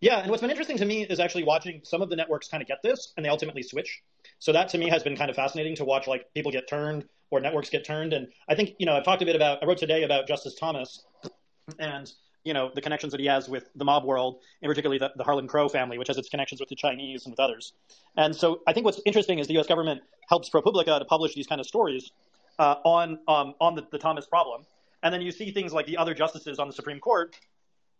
[0.00, 2.62] Yeah, and what's been interesting to me is actually watching some of the networks kind
[2.62, 4.02] of get this, and they ultimately switch.
[4.38, 7.04] So that to me has been kind of fascinating to watch, like people get turned
[7.30, 8.12] or networks get turned.
[8.12, 10.54] And I think you know I've talked a bit about I wrote today about Justice
[10.54, 11.04] Thomas,
[11.78, 12.10] and
[12.44, 15.24] you know, the connections that he has with the mob world, and particularly the, the
[15.24, 17.72] Harlan Crow family, which has its connections with the Chinese and with others.
[18.16, 19.66] And so I think what's interesting is the U.S.
[19.66, 22.12] government helps ProPublica to publish these kind of stories
[22.58, 24.64] uh, on um, on the, the Thomas problem.
[25.02, 27.36] And then you see things like the other justices on the Supreme Court,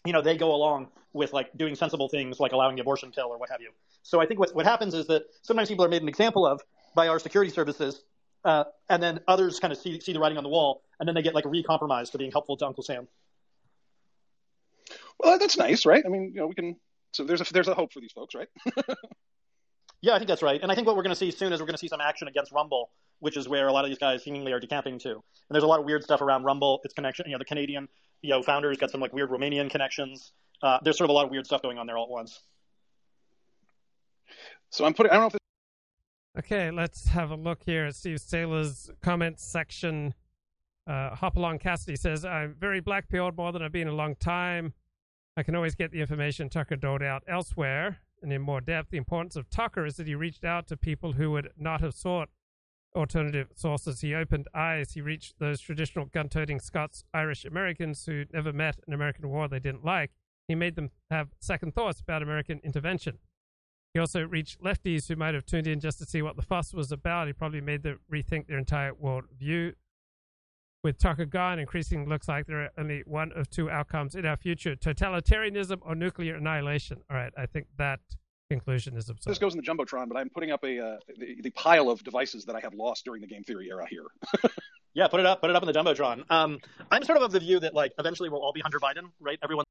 [0.04, 3.26] you know, they go along with like doing sensible things like allowing the abortion pill
[3.26, 3.70] or what have you.
[4.02, 6.60] So I think what, what happens is that sometimes people are made an example of
[6.94, 8.02] by our security services,
[8.44, 11.14] uh, and then others kind of see, see the writing on the wall, and then
[11.14, 13.08] they get like recompromised to being helpful to Uncle Sam.
[15.18, 16.02] Well, that's nice, right?
[16.04, 16.76] I mean, you know, we can.
[17.12, 18.48] So there's a there's a hope for these folks, right?
[20.02, 20.60] yeah, I think that's right.
[20.60, 22.00] And I think what we're going to see soon is we're going to see some
[22.00, 25.10] action against Rumble, which is where a lot of these guys seemingly are decamping to.
[25.12, 26.80] And there's a lot of weird stuff around Rumble.
[26.84, 27.88] Its connection, you know, the Canadian,
[28.22, 30.32] you know, founders got some like weird Romanian connections.
[30.62, 32.40] Uh, there's sort of a lot of weird stuff going on there all at once.
[34.70, 35.10] So I'm putting.
[35.10, 35.32] I don't know if.
[35.34, 35.38] This-
[36.36, 40.14] Okay, let's have a look here at Steve Sailer's comments section.
[40.84, 44.16] Uh, Hopalong Cassidy says, I'm very black pilled more than I've been in a long
[44.16, 44.74] time.
[45.36, 48.90] I can always get the information Tucker doled out elsewhere and in more depth.
[48.90, 51.94] The importance of Tucker is that he reached out to people who would not have
[51.94, 52.28] sought
[52.94, 54.00] alternative sources.
[54.00, 54.92] He opened eyes.
[54.92, 59.48] He reached those traditional gun toting Scots Irish Americans who never met an American war
[59.48, 60.12] they didn't like.
[60.46, 63.18] He made them have second thoughts about American intervention.
[63.92, 66.72] He also reached lefties who might have tuned in just to see what the fuss
[66.72, 67.26] was about.
[67.26, 69.74] He probably made them rethink their entire world view.
[70.84, 74.36] With Tucker gone, increasingly looks like there are only one of two outcomes in our
[74.36, 76.98] future totalitarianism or nuclear annihilation.
[77.10, 78.00] All right, I think that
[78.50, 79.30] conclusion is absurd.
[79.30, 82.04] This goes in the jumbotron, but I'm putting up a uh, the, the pile of
[82.04, 84.04] devices that I have lost during the game theory era here.
[84.94, 85.40] Yeah, put it up.
[85.40, 86.22] Put it up in the jumbotron.
[86.30, 89.10] Um, I'm sort of of the view that like eventually we'll all be Hunter Biden,
[89.20, 89.38] right?
[89.42, 89.64] Everyone.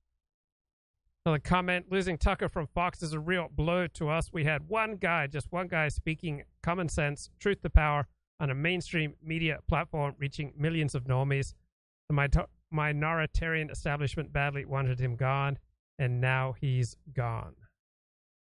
[1.26, 4.34] Another comment losing Tucker from Fox is a real blow to us.
[4.34, 8.56] We had one guy, just one guy, speaking common sense, truth to power on a
[8.56, 11.54] mainstream media platform, reaching millions of normies.
[12.10, 12.28] The mi-
[12.74, 15.60] minoritarian establishment badly wanted him gone,
[16.00, 17.56] and now he's gone.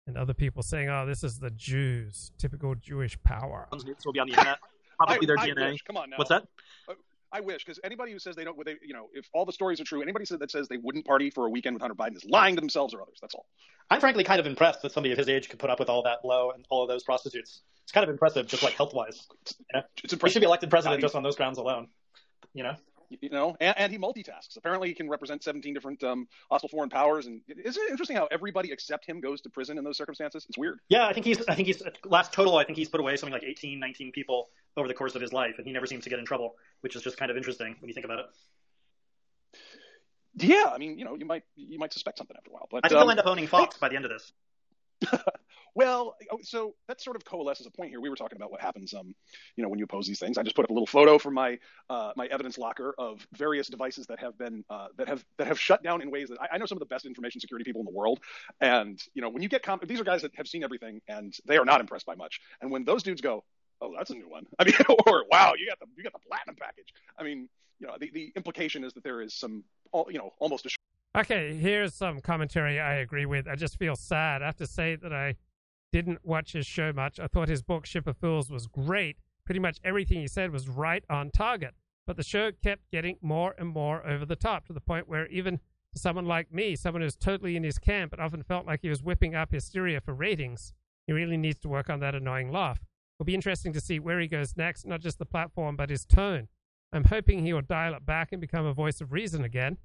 [0.06, 3.68] And other people saying, oh, this is the Jews, typical Jewish power.
[3.72, 4.58] Nukes will be on the internet.
[4.98, 5.72] Probably I, their I DNA.
[5.72, 5.82] Wish.
[5.82, 6.16] Come on now.
[6.16, 6.46] What's that?
[7.32, 9.80] I wish, because anybody who says they don't, they, you know, if all the stories
[9.80, 12.24] are true, anybody that says they wouldn't party for a weekend with Hunter Biden is
[12.24, 13.18] lying to themselves or others.
[13.20, 13.46] That's all.
[13.90, 16.04] I'm frankly kind of impressed that somebody of his age could put up with all
[16.04, 17.62] that blow and all of those prostitutes.
[17.84, 19.26] It's kind of impressive, just like health wise.
[19.58, 19.82] You know?
[20.02, 21.88] It's He should be elected president I mean- just on those grounds alone.
[22.52, 22.74] You know?
[23.20, 24.56] You know, and, and he multitasks.
[24.56, 27.26] Apparently, he can represent 17 different um, hostile foreign powers.
[27.26, 30.46] And isn't it interesting how everybody except him goes to prison in those circumstances?
[30.48, 30.80] It's weird.
[30.88, 31.46] Yeah, I think he's.
[31.46, 32.56] I think he's last total.
[32.56, 35.32] I think he's put away something like 18, 19 people over the course of his
[35.32, 37.76] life, and he never seems to get in trouble, which is just kind of interesting
[37.78, 38.26] when you think about it.
[40.36, 42.80] Yeah, I mean, you know, you might you might suspect something after a while, but
[42.84, 44.32] I think um, he'll end up owning Fox by the end of this.
[45.74, 48.00] Well, oh, so that sort of coalesces a point here.
[48.00, 49.14] We were talking about what happens, um,
[49.56, 50.38] you know, when you oppose these things.
[50.38, 51.58] I just put up a little photo from my
[51.90, 55.58] uh, my evidence locker of various devices that have been uh, that have that have
[55.58, 57.80] shut down in ways that I, I know some of the best information security people
[57.80, 58.20] in the world.
[58.60, 61.56] And you know, when you get these are guys that have seen everything and they
[61.56, 62.40] are not impressed by much.
[62.60, 63.42] And when those dudes go,
[63.80, 64.46] oh, that's a new one.
[64.60, 64.74] I mean,
[65.06, 66.94] or wow, you got the you got the platinum package.
[67.18, 67.48] I mean,
[67.80, 69.64] you know, the, the implication is that there is some,
[70.08, 70.70] you know, almost a
[71.16, 73.46] Okay, here's some commentary I agree with.
[73.46, 74.42] I just feel sad.
[74.42, 75.36] I have to say that I
[75.92, 77.20] didn't watch his show much.
[77.20, 79.18] I thought his book, Ship of Fools, was great.
[79.46, 81.74] Pretty much everything he said was right on target.
[82.04, 85.28] But the show kept getting more and more over the top to the point where
[85.28, 85.60] even
[85.94, 89.04] someone like me, someone who's totally in his camp, it often felt like he was
[89.04, 90.72] whipping up hysteria for ratings.
[91.06, 92.80] He really needs to work on that annoying laugh.
[93.16, 96.04] It'll be interesting to see where he goes next, not just the platform, but his
[96.04, 96.48] tone.
[96.92, 99.78] I'm hoping he will dial it back and become a voice of reason again.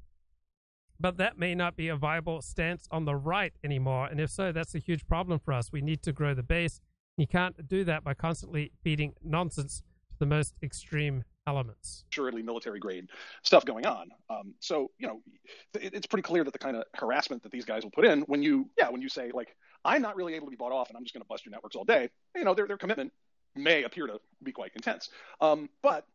[1.00, 4.08] But that may not be a viable stance on the right anymore.
[4.08, 5.72] And if so, that's a huge problem for us.
[5.72, 6.82] We need to grow the base.
[7.18, 9.82] You can't do that by constantly feeding nonsense
[10.12, 12.06] to the most extreme elements.
[12.12, 13.08] assuredly military grade
[13.44, 14.10] stuff going on.
[14.30, 15.22] Um, so you know,
[15.74, 18.22] it, it's pretty clear that the kind of harassment that these guys will put in
[18.22, 20.90] when you, yeah, when you say like, I'm not really able to be bought off,
[20.90, 22.10] and I'm just going to bust your networks all day.
[22.36, 23.12] You know, their their commitment
[23.56, 25.10] may appear to be quite intense.
[25.42, 26.06] Um, but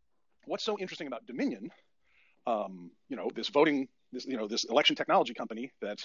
[0.47, 1.71] what's so interesting about Dominion?
[2.47, 6.01] Um, you know, this voting, this you know, this election technology company that,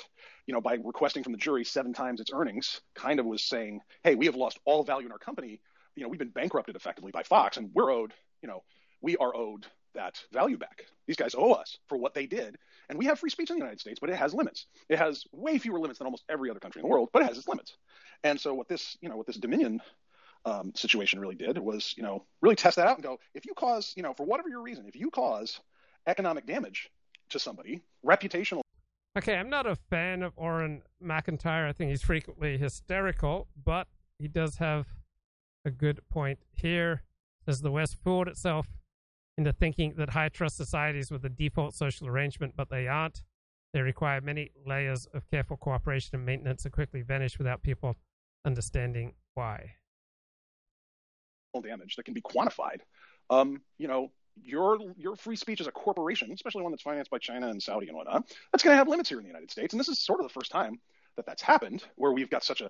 [0.45, 3.81] you know, by requesting from the jury seven times its earnings, kind of was saying,
[4.03, 5.61] hey, we have lost all value in our company.
[5.95, 8.64] You know, we've been bankrupted effectively by Fox, and we're owed, you know,
[9.02, 9.65] we are owed
[9.95, 10.86] that value back.
[11.07, 12.57] These guys owe us for what they did.
[12.90, 14.68] And we have free speech in the United States, but it has limits.
[14.88, 17.27] It has way fewer limits than almost every other country in the world, but it
[17.27, 17.76] has its limits.
[18.23, 19.81] And so what this, you know, what this Dominion
[20.45, 23.53] um, situation really did was, you know, really test that out and go, if you
[23.53, 25.60] cause, you know, for whatever your reason, if you cause
[26.07, 26.90] economic damage
[27.30, 28.61] to somebody, reputational
[29.18, 31.68] Okay, I'm not a fan of Auron MacIntyre.
[31.68, 33.88] I think he's frequently hysterical, but
[34.19, 34.85] he does have
[35.65, 37.03] a good point here.
[37.45, 38.68] Does the West fooled itself
[39.38, 43.23] into thinking that high trust societies were the default social arrangement, but they aren't?
[43.73, 47.95] They require many layers of careful cooperation and maintenance and quickly vanish without people
[48.45, 49.73] understanding why.
[51.64, 52.81] damage that can be quantified.
[53.30, 54.11] Um, you know,
[54.43, 57.88] your your free speech as a corporation, especially one that's financed by China and Saudi
[57.88, 59.73] and whatnot, that's going to have limits here in the United States.
[59.73, 60.80] And this is sort of the first time
[61.15, 62.69] that that's happened, where we've got such a.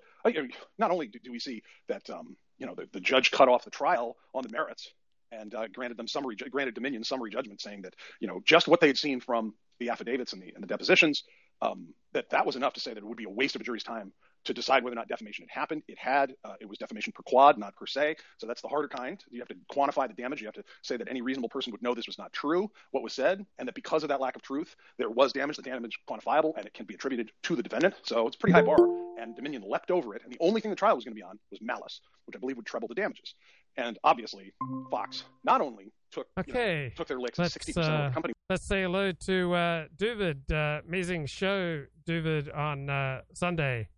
[0.78, 3.70] Not only do we see that, um, you know, the, the judge cut off the
[3.70, 4.92] trial on the merits
[5.32, 8.80] and uh, granted them summary, granted Dominion summary judgment, saying that you know just what
[8.80, 11.22] they had seen from the affidavits and the and the depositions,
[11.62, 13.64] um, that that was enough to say that it would be a waste of a
[13.64, 14.12] jury's time
[14.44, 15.82] to decide whether or not defamation had happened.
[15.88, 16.34] It had.
[16.44, 18.16] Uh, it was defamation per quod, not per se.
[18.38, 19.22] So that's the harder kind.
[19.30, 20.40] You have to quantify the damage.
[20.40, 23.02] You have to say that any reasonable person would know this was not true, what
[23.02, 25.56] was said, and that because of that lack of truth, there was damage.
[25.56, 27.94] The damage is quantifiable, and it can be attributed to the defendant.
[28.02, 28.78] So it's a pretty high bar.
[29.20, 31.22] And Dominion leapt over it, and the only thing the trial was going to be
[31.22, 33.34] on was malice, which I believe would treble the damages.
[33.76, 34.54] And obviously,
[34.90, 38.14] Fox not only took you know, took their licks let's, sixty percent of uh, the
[38.14, 38.32] company.
[38.48, 40.50] Let's say hello to uh, Duvid.
[40.50, 43.88] Uh, amazing show, Duvid, on uh, Sunday.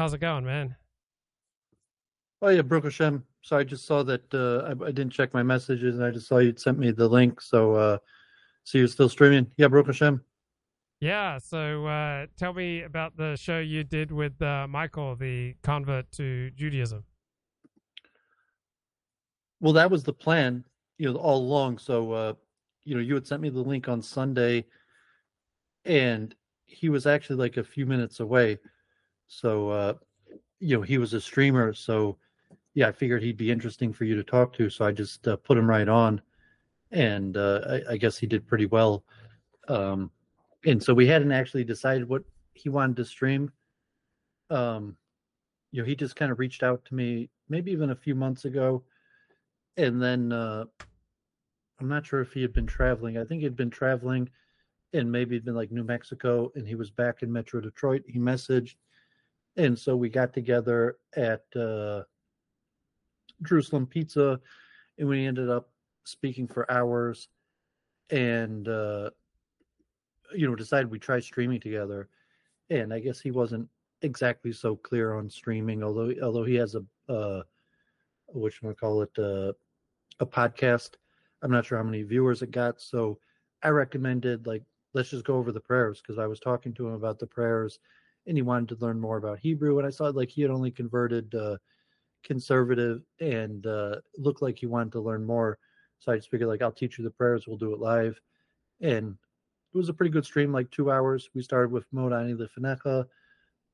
[0.00, 0.74] How's it going, man?
[2.40, 3.22] Oh yeah, Baruch Hashem.
[3.42, 6.26] So I just saw that uh, I, I didn't check my messages, and I just
[6.26, 7.38] saw you'd sent me the link.
[7.42, 7.98] So, uh,
[8.64, 9.48] so you're still streaming?
[9.58, 10.24] Yeah, Baruch Hashem.
[11.00, 16.10] Yeah, so uh, tell me about the show you did with uh, Michael, the convert
[16.12, 17.04] to Judaism.
[19.60, 20.64] Well, that was the plan,
[20.96, 21.76] you know, all along.
[21.76, 22.32] So, uh,
[22.84, 24.64] you know, you had sent me the link on Sunday,
[25.84, 28.56] and he was actually like a few minutes away.
[29.32, 29.94] So, uh,
[30.58, 31.72] you know, he was a streamer.
[31.72, 32.18] So,
[32.74, 34.68] yeah, I figured he'd be interesting for you to talk to.
[34.68, 36.20] So I just uh, put him right on,
[36.90, 39.04] and uh, I, I guess he did pretty well.
[39.68, 40.10] Um,
[40.66, 42.24] and so we hadn't actually decided what
[42.54, 43.52] he wanted to stream.
[44.50, 44.96] Um,
[45.70, 48.44] you know, he just kind of reached out to me maybe even a few months
[48.44, 48.82] ago,
[49.76, 50.64] and then uh,
[51.80, 53.16] I'm not sure if he had been traveling.
[53.16, 54.28] I think he'd been traveling,
[54.92, 58.02] and maybe he'd been like New Mexico, and he was back in Metro Detroit.
[58.08, 58.74] He messaged,
[59.60, 62.02] and so we got together at uh,
[63.42, 64.40] Jerusalem Pizza,
[64.98, 65.68] and we ended up
[66.04, 67.28] speaking for hours,
[68.08, 69.10] and uh,
[70.34, 72.08] you know decided we try streaming together.
[72.70, 73.68] And I guess he wasn't
[74.00, 77.42] exactly so clear on streaming, although although he has a uh,
[78.28, 79.52] what you to call it uh,
[80.20, 80.92] a podcast.
[81.42, 83.18] I'm not sure how many viewers it got, so
[83.62, 84.62] I recommended like
[84.94, 87.78] let's just go over the prayers because I was talking to him about the prayers,
[88.26, 90.70] and he wanted to learn more about Hebrew, and I saw like he had only
[90.70, 91.56] converted uh,
[92.22, 95.58] conservative and uh, looked like he wanted to learn more.
[95.98, 98.20] So I just figured like I'll teach you the prayers, we'll do it live,
[98.80, 99.16] and
[99.72, 101.30] it was a pretty good stream, like two hours.
[101.34, 103.06] We started with Modeh Ani Lefanecha.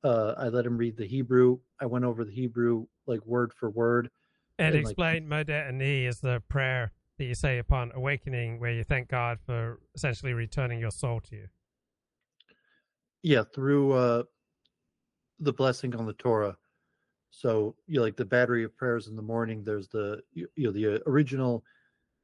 [0.04, 1.58] Uh, I let him read the Hebrew.
[1.80, 4.10] I went over the Hebrew like word for word.
[4.58, 8.84] And, like, explain Modeh Ani is the prayer that you say upon awakening, where you
[8.84, 11.48] thank God for essentially returning your soul to you.
[13.22, 14.22] yeah, through uh,
[15.40, 16.56] the blessing on the Torah.
[17.30, 19.62] So you know, like the battery of prayers in the morning.
[19.62, 21.64] There's the you, know the original,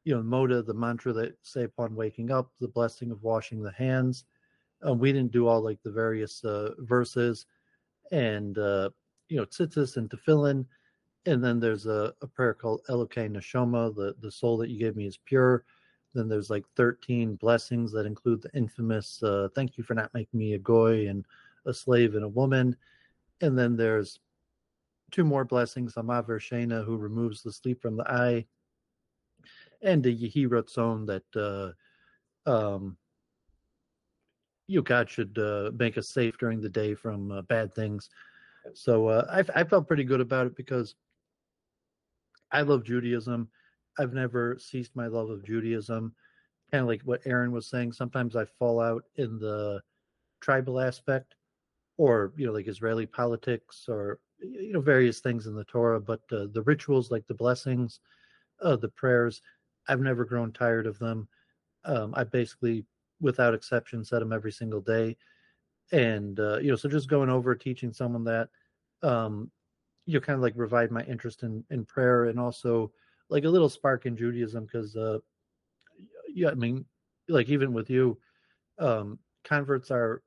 [0.05, 3.73] you know, moda, the mantra that say upon waking up, the blessing of washing the
[3.73, 4.25] hands.
[4.83, 7.47] Um, we didn't do all like the various uh, verses,
[8.11, 8.91] and uh,
[9.29, 10.65] you know, tzitzis and tefillin,
[11.27, 14.97] and then there's a, a prayer called Elokei Neshama, the the soul that you gave
[14.97, 15.65] me is pure.
[16.15, 20.39] Then there's like 13 blessings that include the infamous uh, "Thank you for not making
[20.39, 21.25] me a goy and
[21.67, 22.77] a slave and a woman,"
[23.41, 24.19] and then there's
[25.11, 28.47] two more blessings: Amav Shena, who removes the sleep from the eye,
[29.83, 31.75] and the Yehi Ratzon that
[32.47, 32.97] uh, um,
[34.85, 38.09] God should uh, make us safe during the day from uh, bad things.
[38.75, 40.95] So uh, I, I felt pretty good about it because
[42.53, 43.49] I love Judaism.
[43.99, 46.15] I've never ceased my love of Judaism.
[46.71, 47.93] Kind of like what Aaron was saying.
[47.93, 49.83] Sometimes I fall out in the
[50.41, 51.35] tribal aspect,
[52.03, 56.01] or you know, like Israeli politics, or you know, various things in the Torah.
[56.01, 58.01] But uh, the rituals, like the blessings,
[58.61, 59.41] uh, the prayers,
[59.87, 61.29] I've never grown tired of them.
[61.85, 62.85] Um, I basically,
[63.21, 65.17] without exception, said them every single day.
[65.93, 68.49] And uh, you know, so just going over teaching someone that,
[69.05, 69.53] um,
[70.07, 72.91] you know, kind of like revived my interest in in prayer and also
[73.29, 75.19] like a little spark in Judaism because, uh,
[76.35, 76.85] yeah, I mean,
[77.29, 78.19] like even with you,
[78.81, 80.21] um, converts are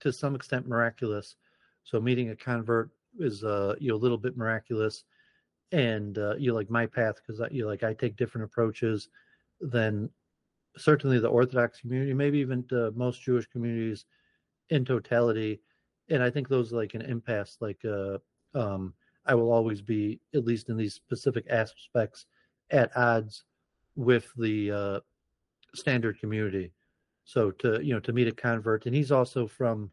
[0.00, 1.36] to some extent miraculous.
[1.84, 5.04] So meeting a convert is uh, you know a little bit miraculous,
[5.72, 9.08] and uh, you like my path because you like I take different approaches
[9.60, 10.10] than
[10.76, 12.64] certainly the Orthodox community, maybe even
[12.94, 14.04] most Jewish communities
[14.70, 15.60] in totality.
[16.08, 17.56] And I think those like an impasse.
[17.60, 18.18] Like uh,
[18.54, 18.94] um,
[19.24, 22.26] I will always be, at least in these specific aspects,
[22.70, 23.44] at odds
[23.96, 25.00] with the uh,
[25.74, 26.72] standard community.
[27.26, 29.90] So to you know to meet a convert, and he's also from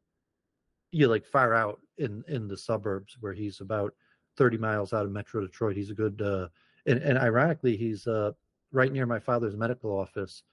[0.91, 3.93] you know, like far out in in the suburbs where he's about
[4.37, 5.75] 30 miles out of Metro Detroit.
[5.75, 6.47] He's a good uh,
[6.85, 8.31] and, and ironically he's uh,
[8.71, 10.43] right near my father's medical office.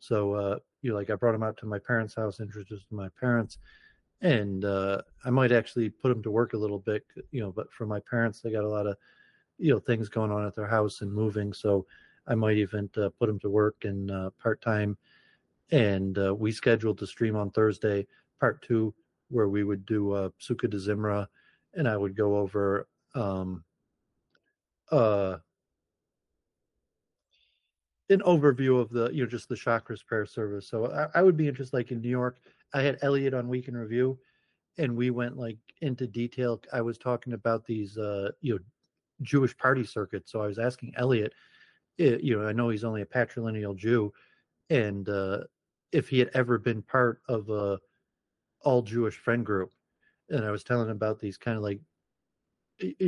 [0.00, 2.94] So uh, you know, like I brought him out to my parents' house, introduced to
[2.96, 3.58] my parents,
[4.20, 7.52] and uh, I might actually put him to work a little bit, you know.
[7.52, 8.96] But for my parents, they got a lot of
[9.58, 11.86] you know things going on at their house and moving, so
[12.26, 14.98] I might even uh, put him to work in uh, part time.
[15.70, 18.06] And uh, we scheduled to stream on Thursday,
[18.40, 18.94] part two,
[19.30, 21.26] where we would do uh, Sukkah de Zimra,
[21.74, 23.64] and I would go over um,
[24.90, 25.38] uh,
[28.10, 30.68] an overview of the you know just the Shacharis prayer service.
[30.68, 32.38] So I, I would be interested, like in New York,
[32.72, 34.18] I had Elliot on Week in Review,
[34.78, 36.60] and we went like into detail.
[36.72, 38.60] I was talking about these uh, you know
[39.22, 40.30] Jewish party circuits.
[40.30, 41.32] So I was asking Elliot,
[41.98, 44.12] eh, you know, I know he's only a patrilineal Jew,
[44.70, 45.38] and uh,
[45.94, 47.78] if he had ever been part of a
[48.62, 49.72] all Jewish friend group,
[50.28, 51.80] and I was telling him about these kind of like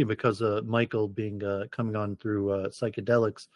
[0.07, 3.49] because uh, Michael being uh, coming on through uh, psychedelics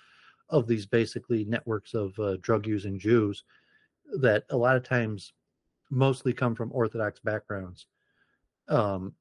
[0.49, 3.45] of these basically networks of uh, drug using Jews
[4.19, 5.33] that a lot of times
[5.91, 7.87] mostly come from Orthodox backgrounds.
[8.69, 9.15] Um,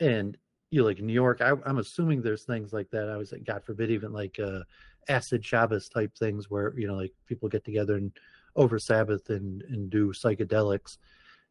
[0.00, 0.36] and
[0.70, 3.08] you like New York, I, I'm assuming there's things like that.
[3.08, 4.60] I was like, God forbid, even like uh,
[5.08, 8.10] acid Shabbos type things where you know, like people get together and
[8.56, 10.98] over Sabbath and and do psychedelics.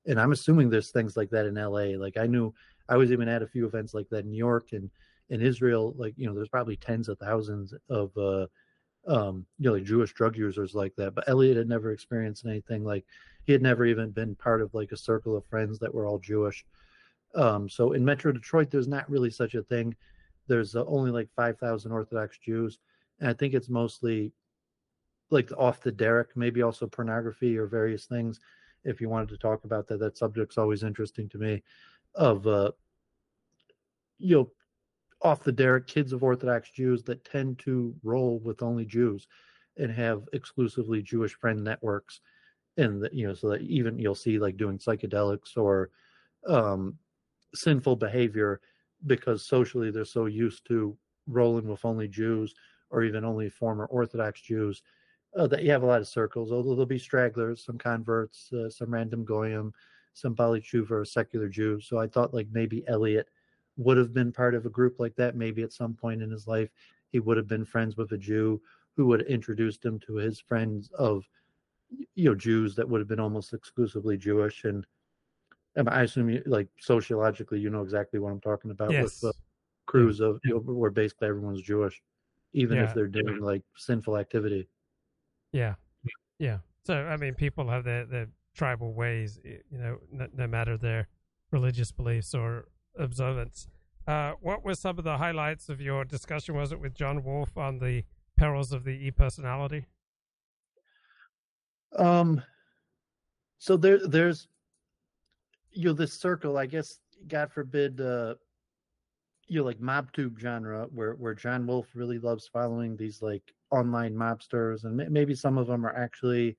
[0.05, 1.97] And I'm assuming there's things like that in LA.
[1.97, 2.53] Like I knew
[2.89, 4.89] I was even at a few events like that in New York and
[5.29, 5.93] in Israel.
[5.97, 8.47] Like you know, there's probably tens of thousands of uh,
[9.07, 11.15] um, you know, like Jewish drug users like that.
[11.15, 13.05] But Elliot had never experienced anything like
[13.45, 16.19] he had never even been part of like a circle of friends that were all
[16.19, 16.65] Jewish.
[17.33, 19.95] Um, so in Metro Detroit, there's not really such a thing.
[20.47, 22.79] There's uh, only like 5,000 Orthodox Jews.
[23.19, 24.33] And I think it's mostly
[25.31, 28.39] like off the derech, maybe also pornography or various things.
[28.83, 31.63] If you wanted to talk about that, that subject's always interesting to me.
[32.13, 32.71] Of, uh,
[34.17, 34.51] you know,
[35.21, 39.27] off the derech kids of Orthodox Jews that tend to roll with only Jews
[39.77, 42.19] and have exclusively Jewish friend networks.
[42.77, 45.89] And, you know, so that even you'll see like doing psychedelics or,
[46.47, 46.97] um,
[47.53, 48.59] sinful behavior
[49.07, 50.97] because socially they're so used to
[51.27, 52.53] rolling with only Jews
[52.89, 54.81] or even only former Orthodox Jews
[55.35, 56.51] uh, that you have a lot of circles.
[56.51, 59.73] Although there'll be stragglers, some converts, uh, some random goyim,
[60.13, 61.87] some Baalei Teshuva or secular Jews.
[61.87, 63.29] So I thought like maybe Elliot
[63.77, 65.35] would have been part of a group like that.
[65.35, 66.69] Maybe at some point in his life
[67.09, 68.61] he would have been friends with a Jew
[68.95, 71.29] who would have introduced him to his friends of
[72.15, 74.85] you know Jews that would have been almost exclusively Jewish and
[75.87, 78.97] I assume you like sociologically, you know exactly what I'm talking about Yes.
[78.97, 79.33] with the
[79.87, 82.01] crews of you know, where basically everyone's Jewish,
[82.53, 82.83] even Yeah.
[82.83, 84.69] if they're doing like sinful activity.
[85.51, 85.75] Yeah,
[86.39, 86.59] yeah.
[86.85, 91.07] So I mean, people have their their tribal ways, you know, no, no matter their
[91.51, 92.65] religious beliefs or
[92.97, 93.67] observance.
[94.07, 96.55] Uh, what were some of the highlights of your discussion?
[96.55, 98.03] Was it with John Wolfe on the
[98.35, 99.85] perils of the e personality?
[101.97, 102.41] Um,
[103.59, 104.47] so there, there's,
[105.71, 106.57] you know, this circle.
[106.57, 108.35] I guess, God forbid, uh,
[109.47, 114.15] you know, like MobTube genre, where where John Wolfe really loves following these like online
[114.15, 116.57] mobsters, and maybe some of them are actually,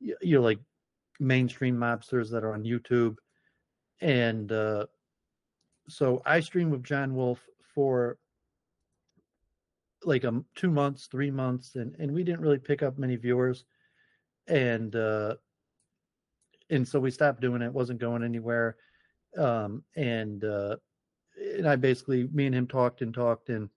[0.00, 0.60] you know, like
[1.18, 3.16] mainstream mobsters that are on YouTube,
[4.00, 4.86] and uh,
[5.88, 8.18] so I streamed with John Wolfe for
[10.04, 13.64] like um two months, three months, and and we didn't really pick up many viewers,
[14.46, 15.34] and uh,
[16.70, 17.66] and so we stopped doing it.
[17.66, 18.76] it wasn't going anywhere,
[19.36, 20.76] um, and uh,
[21.40, 23.68] and I basically me and him talked and talked, and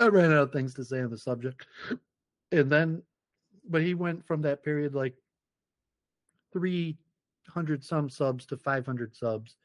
[0.00, 1.66] I ran out of things to say on the subject,
[2.52, 3.02] and then,
[3.68, 5.14] but he went from that period like
[6.52, 6.96] three
[7.48, 9.56] hundred some subs to five hundred subs,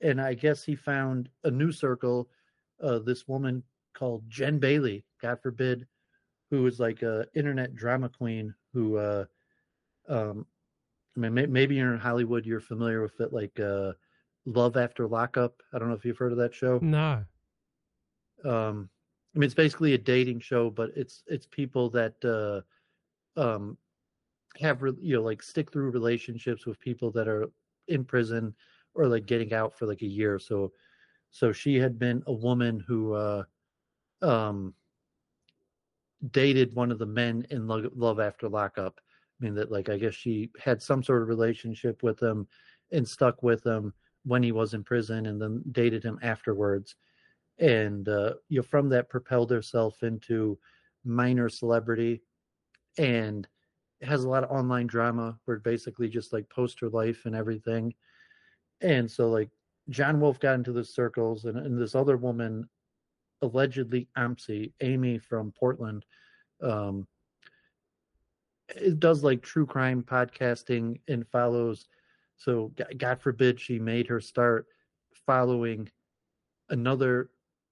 [0.00, 2.28] and I guess he found a new circle.
[2.82, 3.62] Uh, this woman
[3.94, 5.86] called Jen Bailey, God forbid,
[6.50, 9.24] who is like a internet drama queen who, uh,
[10.08, 10.44] um,
[11.16, 13.92] I mean, maybe you're in Hollywood, you're familiar with it, like uh,
[14.46, 15.62] Love After Lockup.
[15.72, 16.78] I don't know if you've heard of that show.
[16.82, 17.24] No.
[18.44, 18.88] Um,
[19.34, 22.64] I mean, it's basically a dating show, but it's it's people that
[23.36, 23.76] uh, um,
[24.60, 27.48] have re- you know like stick through relationships with people that are
[27.88, 28.54] in prison
[28.94, 30.38] or like getting out for like a year.
[30.38, 30.72] So,
[31.30, 33.44] so she had been a woman who uh,
[34.22, 34.74] um,
[36.30, 39.00] dated one of the men in Lo- Love After Lockup.
[39.40, 42.46] I mean that like I guess she had some sort of relationship with them
[42.92, 43.92] and stuck with him
[44.24, 46.96] when he was in prison, and then dated him afterwards.
[47.58, 50.58] And uh, you know, from that propelled herself into
[51.04, 52.22] minor celebrity,
[52.98, 53.46] and
[54.02, 57.94] has a lot of online drama where basically just like post her life and everything.
[58.80, 59.50] And so like
[59.88, 62.68] John Wolf got into the circles, and, and this other woman,
[63.42, 66.04] allegedly Amsi, Amy from Portland,
[66.62, 67.06] um,
[68.68, 71.86] it does like true crime podcasting and follows.
[72.36, 74.66] So God forbid she made her start
[75.26, 75.88] following
[76.70, 77.30] another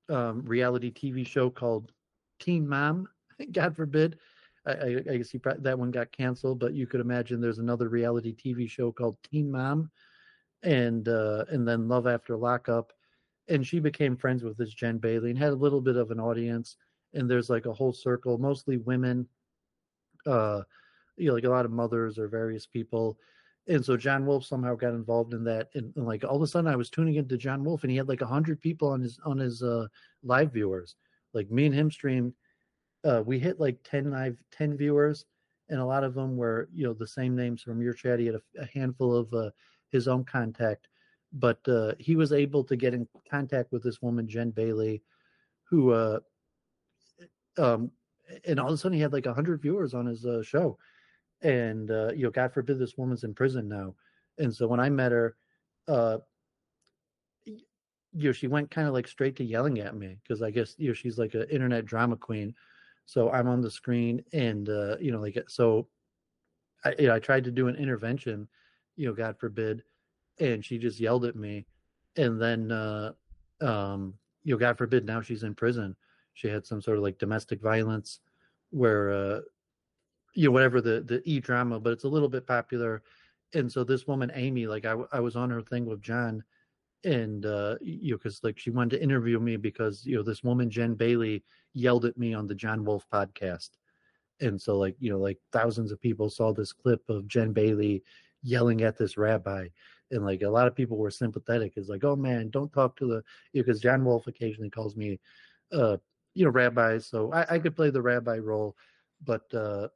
[0.09, 1.93] um, reality TV show called
[2.39, 3.09] Teen Mom.
[3.53, 4.19] God forbid.
[4.67, 8.35] I, I, I guess that one got canceled, but you could imagine there's another reality
[8.35, 9.91] TV show called Teen Mom,
[10.63, 12.93] and uh, and then Love After Lockup,
[13.49, 16.21] and she became friends with this Jen Bailey and had a little bit of an
[16.21, 16.77] audience.
[17.15, 19.27] And there's like a whole circle, mostly women,
[20.27, 20.63] uh,
[21.17, 23.19] you know, like a lot of mothers or various people.
[23.69, 26.47] And so John Wolf somehow got involved in that, and, and like all of a
[26.47, 29.21] sudden I was tuning into John Wolf, and he had like hundred people on his
[29.25, 29.87] on his uh,
[30.25, 30.97] live viewers.
[31.33, 32.35] Like me and him streamed,
[33.05, 35.27] uh, we hit like ten live ten viewers,
[35.69, 38.19] and a lot of them were you know the same names from your chat.
[38.19, 39.51] He had a, a handful of uh,
[39.91, 40.89] his own contact,
[41.33, 45.03] but uh, he was able to get in contact with this woman Jen Bailey,
[45.65, 46.19] who uh,
[47.59, 47.91] um,
[48.45, 50.79] and all of a sudden he had like hundred viewers on his uh, show,
[51.43, 53.95] and uh, you know, God forbid this woman's in prison now,
[54.39, 55.37] And so when I met her,
[55.89, 56.19] uh,
[57.45, 60.75] you know, she went kind of like straight to yelling at me because I guess
[60.79, 62.55] you know she's like an internet drama queen.
[63.07, 65.89] So I'm on the screen, and uh, you know, like so,
[66.85, 68.49] I you know, I tried to do an intervention,
[68.97, 69.83] you know, God forbid,
[70.39, 71.67] and she just yelled at me,
[72.17, 73.13] and then uh,
[73.61, 74.15] um,
[74.45, 75.97] you know, God forbid, now she's in prison.
[76.35, 78.21] She had some sort of like domestic violence,
[78.71, 79.41] where uh,
[80.35, 83.03] you know whatever the the e drama, but it's a little bit popular.
[83.55, 86.43] And so this woman Amy, like I I was on her thing with John,
[87.05, 90.43] and uh, you know because like she wanted to interview me because you know this
[90.43, 91.45] woman Jen Bailey
[91.75, 93.71] yelled at me on the John Wolf podcast,
[94.41, 98.03] and so like you know like thousands of people saw this clip of Jen Bailey
[98.43, 99.69] yelling at this rabbi.
[100.11, 101.73] And like a lot of people were sympathetic.
[101.77, 105.19] It's like, oh man, don't talk to the because John Wolf occasionally calls me
[105.73, 105.97] uh
[106.35, 108.77] you know rabbis so i, I could play the rabbi role
[109.25, 109.89] but uh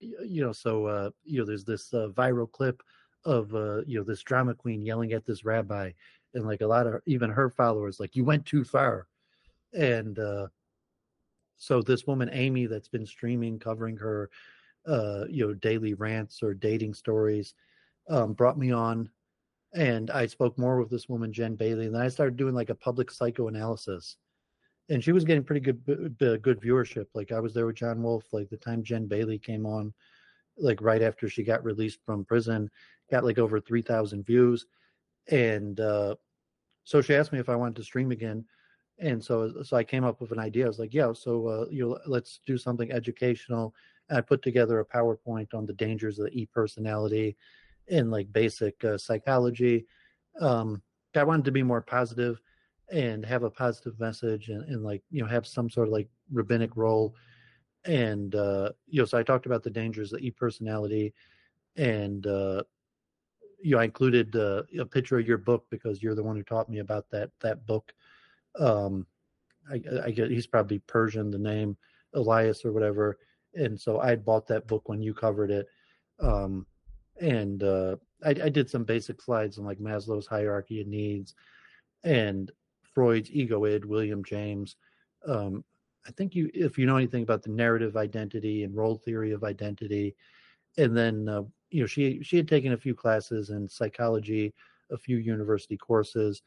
[0.00, 2.82] you know so uh you know there's this uh, viral clip
[3.24, 5.90] of uh you know this drama queen yelling at this rabbi
[6.34, 9.06] and like a lot of even her followers like you went too far.
[9.72, 10.48] And uh
[11.56, 14.30] so this woman amy that's been streaming covering her
[14.86, 17.54] uh you know daily rants or dating stories
[18.08, 19.10] um brought me on
[19.74, 22.70] and i spoke more with this woman jen bailey and then i started doing like
[22.70, 24.16] a public psychoanalysis
[24.88, 25.84] and she was getting pretty good
[26.18, 27.06] good viewership.
[27.14, 28.24] Like I was there with John Wolf.
[28.32, 29.92] Like the time Jen Bailey came on,
[30.56, 32.70] like right after she got released from prison,
[33.10, 34.66] got like over three thousand views,
[35.30, 36.14] and uh,
[36.84, 38.44] so she asked me if I wanted to stream again,
[38.98, 40.64] and so so I came up with an idea.
[40.64, 43.74] I was like, yeah, so uh, you know, let's do something educational.
[44.08, 47.36] And I put together a PowerPoint on the dangers of the e personality,
[47.90, 49.86] and like basic uh, psychology.
[50.40, 50.82] Um,
[51.14, 52.40] I wanted to be more positive
[52.90, 56.08] and have a positive message and, and like you know have some sort of like
[56.32, 57.14] rabbinic role.
[57.84, 61.14] And uh you know so i talked about the dangers of e-personality
[61.76, 62.62] and uh
[63.62, 66.42] you know i included uh, a picture of your book because you're the one who
[66.42, 67.92] taught me about that that book.
[68.58, 69.06] Um
[69.70, 71.76] i i get he's probably persian the name
[72.14, 73.18] elias or whatever.
[73.54, 75.66] And so i bought that book when you covered it.
[76.20, 76.66] Um
[77.20, 81.34] and uh I, I did some basic slides on like maslow's hierarchy of needs.
[82.02, 82.50] And
[82.94, 84.76] Freud's egoid, William James.
[85.26, 85.64] Um,
[86.06, 89.44] I think you, if you know anything about the narrative identity and role theory of
[89.44, 90.16] identity,
[90.76, 94.54] and then uh, you know she she had taken a few classes in psychology,
[94.90, 96.42] a few university courses,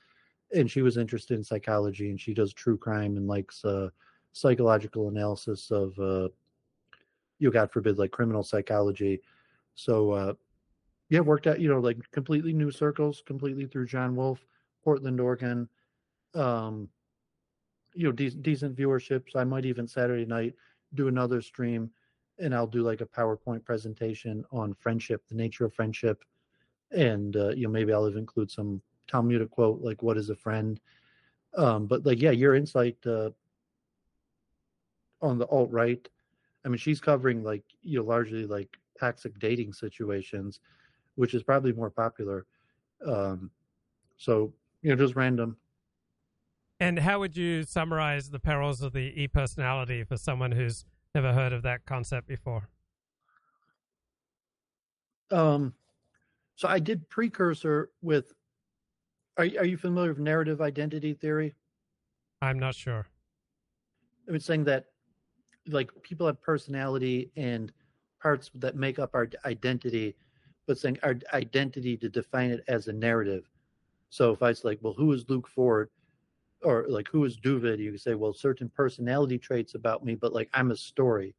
[0.56, 3.90] and she was interested in psychology and she does true crime and likes uh,
[4.34, 6.28] psychological analysis of uh,
[7.40, 9.22] you know, God forbid, like criminal psychology.
[9.76, 10.34] So uh,
[11.10, 14.46] yeah, worked out you know like completely new circles, completely through John Wolf,
[14.84, 15.70] Portland, Oregon
[16.36, 16.90] um
[17.94, 19.36] you know de- decent viewerships.
[19.36, 20.54] I might even saturday night
[20.94, 21.90] do another stream
[22.40, 26.24] and i'll do like a powerpoint presentation on friendship the nature of friendship.
[26.92, 30.36] And uh, you know maybe i'll even include some talmudic quote like what is a
[30.36, 30.80] friend?
[31.58, 33.32] Um but like yeah your insight uh
[35.22, 36.08] on the alt right
[36.66, 40.60] i mean she's covering like you know largely like toxic dating situations
[41.16, 42.46] which is probably more popular.
[43.06, 43.52] Um
[44.18, 45.58] so you know just random
[46.82, 50.84] And how would you summarize the perils of the e personality for someone who's
[51.14, 52.70] never heard of that concept before?
[55.30, 55.76] Um,
[56.56, 58.34] so I did precursor with.
[59.38, 61.54] Are are you familiar with narrative identity theory?
[62.42, 63.06] I'm not sure.
[64.28, 64.86] I was saying that,
[65.68, 67.72] like, people have personality and
[68.20, 70.16] parts that make up our identity,
[70.66, 73.48] but saying our identity to define it as a narrative.
[74.10, 75.90] So if I was like, well, who is Luke Ford?
[76.64, 77.80] Or like, who is Duvid?
[77.80, 81.36] You could say, well, certain personality traits about me, but like, I'm a story.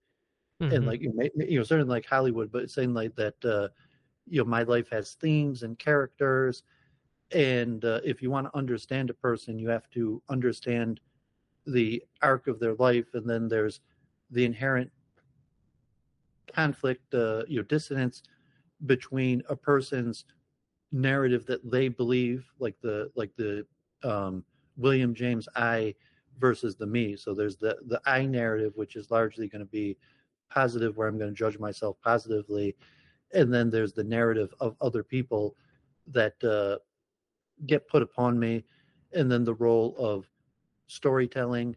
[0.70, 0.86] And Mhm.
[0.86, 3.68] like, you may- you know, certainly like Hollywood, but saying like that, uh,
[4.26, 6.64] you know, my life has themes and characters.
[7.32, 11.00] And uh, if you want to understand a person, you have to understand
[11.66, 13.14] the arc of their life.
[13.14, 13.80] And then there's
[14.30, 14.92] the inherent
[16.52, 18.22] conflict, uh, you know, dissonance
[18.86, 20.24] between a person's
[20.92, 23.66] narrative that they believe, like the like the
[24.04, 24.44] um,
[24.76, 25.94] William James I
[26.38, 27.16] versus the me.
[27.16, 29.96] So there's the the I narrative, which is largely going to be
[30.50, 32.76] positive, where I'm going to judge myself positively,
[33.32, 35.56] and then there's the narrative of other people
[36.08, 36.78] that uh,
[37.66, 38.64] get put upon me,
[39.12, 40.28] and then the role of
[40.86, 41.76] storytelling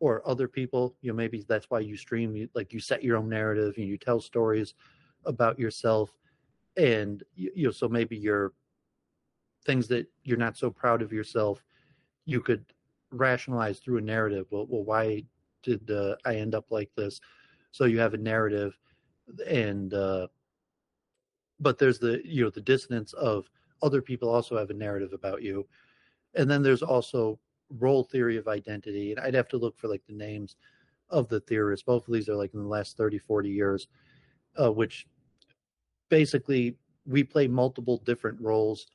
[0.00, 0.96] or other people.
[1.00, 2.36] You know, maybe that's why you stream.
[2.36, 4.74] You, like you set your own narrative and you tell stories
[5.24, 6.10] about yourself,
[6.76, 8.52] and you, you know, so maybe your
[9.64, 11.64] things that you're not so proud of yourself,
[12.24, 12.64] you could
[13.10, 14.46] rationalize through a narrative.
[14.50, 15.24] Well, well, why
[15.62, 17.20] did uh, I end up like this?
[17.70, 18.78] So you have a narrative,
[19.46, 20.28] and uh,
[21.60, 23.48] but there's the you know the dissonance of
[23.82, 25.66] other people also have a narrative about you.
[26.34, 27.38] And then there's also
[27.78, 29.12] role theory of identity.
[29.12, 30.56] And I'd have to look for like the names
[31.10, 31.84] of the theorists.
[31.84, 33.88] Both of these are like in the last 30, 40 years,
[34.60, 35.06] uh, which
[36.08, 36.76] basically
[37.06, 38.86] we play multiple different roles,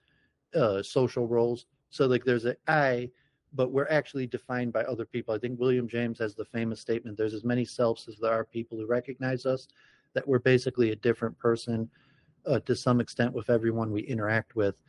[0.55, 1.65] uh, social roles.
[1.89, 3.09] So like there's an I,
[3.53, 5.33] but we're actually defined by other people.
[5.33, 8.45] I think William James has the famous statement: "There's as many selves as there are
[8.45, 9.67] people who recognize us."
[10.13, 11.89] That we're basically a different person
[12.45, 14.81] uh, to some extent with everyone we interact with,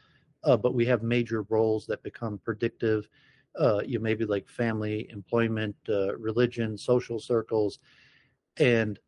[0.45, 3.09] uh, but we have major roles that become predictive.
[3.59, 7.79] Uh, you maybe like family, employment, uh, religion, social circles,
[8.59, 8.99] and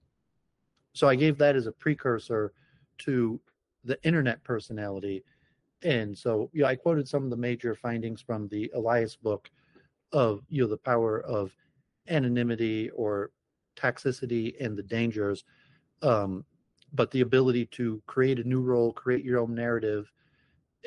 [0.93, 2.53] so I gave that as a precursor
[2.99, 3.41] to
[3.85, 5.25] the internet personality.
[5.83, 9.51] And so, you know, I quoted some of the major findings from the Elias book
[10.13, 11.55] of, you know, the power of
[12.09, 13.31] anonymity or
[13.77, 15.45] toxicity and the dangers.
[16.03, 16.45] Um,
[16.93, 20.11] but the ability to create a new role, create your own narrative,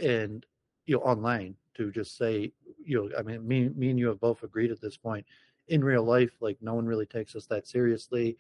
[0.02, 0.46] and
[0.86, 2.52] you know, online to just say,
[2.84, 5.26] you know, I mean, me, me and you have both agreed at this point.
[5.70, 8.38] In real life, like no one really takes us that seriously,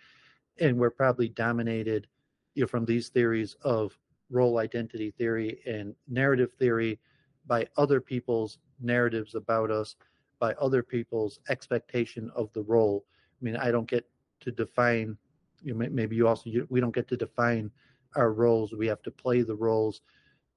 [0.59, 2.07] and we're probably dominated,
[2.53, 3.97] you know, from these theories of
[4.29, 6.99] role identity theory and narrative theory
[7.45, 9.95] by other people's narratives about us,
[10.39, 13.05] by other people's expectation of the role.
[13.41, 14.07] I mean, I don't get
[14.41, 15.17] to define.
[15.61, 17.71] You know, maybe you also you, we don't get to define
[18.15, 18.73] our roles.
[18.73, 20.01] We have to play the roles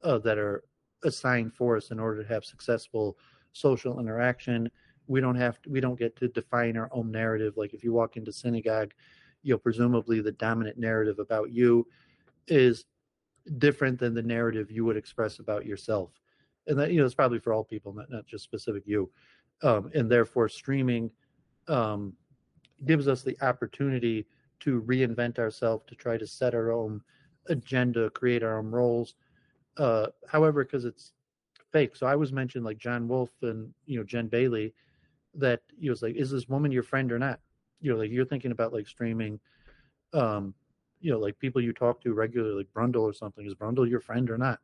[0.02, 0.64] uh, that are
[1.04, 3.16] assigned for us in order to have successful
[3.52, 4.70] social interaction.
[5.06, 7.54] We don't have to, we don't get to define our own narrative.
[7.56, 8.92] Like if you walk into synagogue,
[9.42, 11.86] you know, presumably the dominant narrative about you
[12.48, 12.84] is
[13.58, 16.10] different than the narrative you would express about yourself.
[16.66, 19.10] And that, you know, it's probably for all people, not, not just specific you.
[19.62, 21.10] Um, and therefore streaming
[21.68, 22.12] um,
[22.84, 24.26] gives us the opportunity
[24.60, 27.00] to reinvent ourselves, to try to set our own
[27.48, 29.14] agenda, create our own roles.
[29.76, 31.12] Uh, however, because it's
[31.72, 31.96] fake.
[31.96, 34.72] So I was mentioned like John Wolf and you know Jen Bailey,
[35.34, 37.40] that you know, was like, is this woman your friend or not?
[37.80, 39.38] You know, like you're thinking about like streaming,
[40.12, 40.54] um,
[41.06, 43.46] you know, like people you talk to regularly, like Brundle or something.
[43.46, 44.58] Is Brundle your friend or not?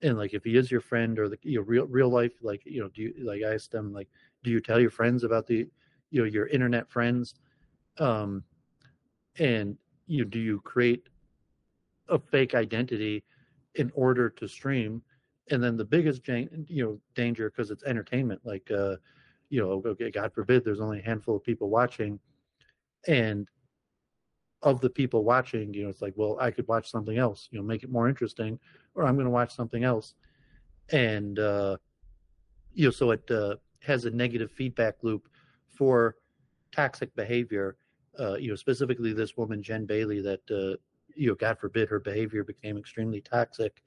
[0.00, 2.62] And like if he is your friend or the you know real real life, like
[2.64, 4.08] you know, do you like I asked them like,
[4.42, 5.68] do you tell your friends about the
[6.10, 7.34] you know your internet friends,
[7.98, 8.42] um,
[9.38, 9.76] and
[10.06, 11.06] you know, do you create
[12.08, 13.22] a fake identity
[13.74, 15.02] in order to stream?
[15.50, 18.96] And then the biggest you know danger because it's entertainment, like uh,
[19.50, 22.18] you know, okay, God forbid, there's only a handful of people watching,
[23.06, 23.46] and
[24.62, 27.58] of the people watching, you know, it's like, well, I could watch something else, you
[27.58, 28.58] know, make it more interesting,
[28.94, 30.14] or I'm going to watch something else,
[30.90, 31.76] and uh,
[32.72, 35.28] you know, so it uh, has a negative feedback loop
[35.66, 36.16] for
[36.72, 37.76] toxic behavior.
[38.18, 40.76] Uh, you know, specifically this woman Jen Bailey, that uh,
[41.14, 43.82] you know, God forbid, her behavior became extremely toxic,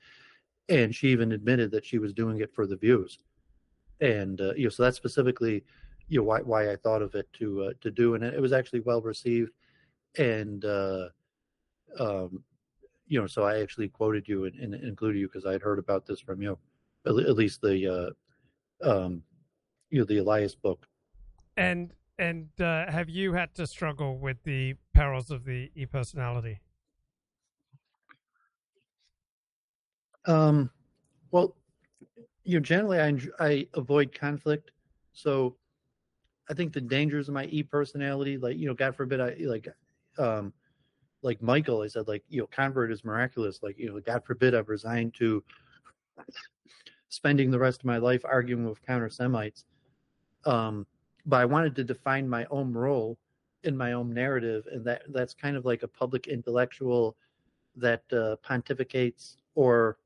[0.69, 3.19] and she even admitted that she was doing it for the views,
[3.99, 5.65] and uh, you know, so that's specifically
[6.07, 8.53] you know why why I thought of it to uh, to do, and it was
[8.53, 9.51] actually well received
[10.17, 11.09] and uh,
[11.99, 12.43] um,
[13.07, 15.79] you know, so I actually quoted you and, and included you because I had heard
[15.79, 16.57] about this from you,
[17.05, 18.15] at, at least the
[18.83, 19.23] uh, um,
[19.89, 20.87] you know the Elias book.
[21.57, 26.61] And and uh, have you had to struggle with the perils of the e personality?
[30.25, 30.69] Um,
[31.31, 31.55] well,
[32.43, 34.71] you know, generally I I avoid conflict,
[35.13, 35.55] so
[36.49, 39.67] I think the dangers of my e personality, like you know, God forbid, I like
[40.17, 40.53] um,
[41.21, 43.61] like Michael, I said, like, you know, convert is miraculous.
[43.61, 45.43] Like, you know, God forbid I've resigned to
[47.09, 49.65] spending the rest of my life arguing with counter Semites.
[50.45, 50.87] Um,
[51.25, 53.17] but I wanted to define my own role
[53.63, 57.15] in my own narrative, and that that's kind of like a public intellectual
[57.75, 59.97] that uh, pontificates or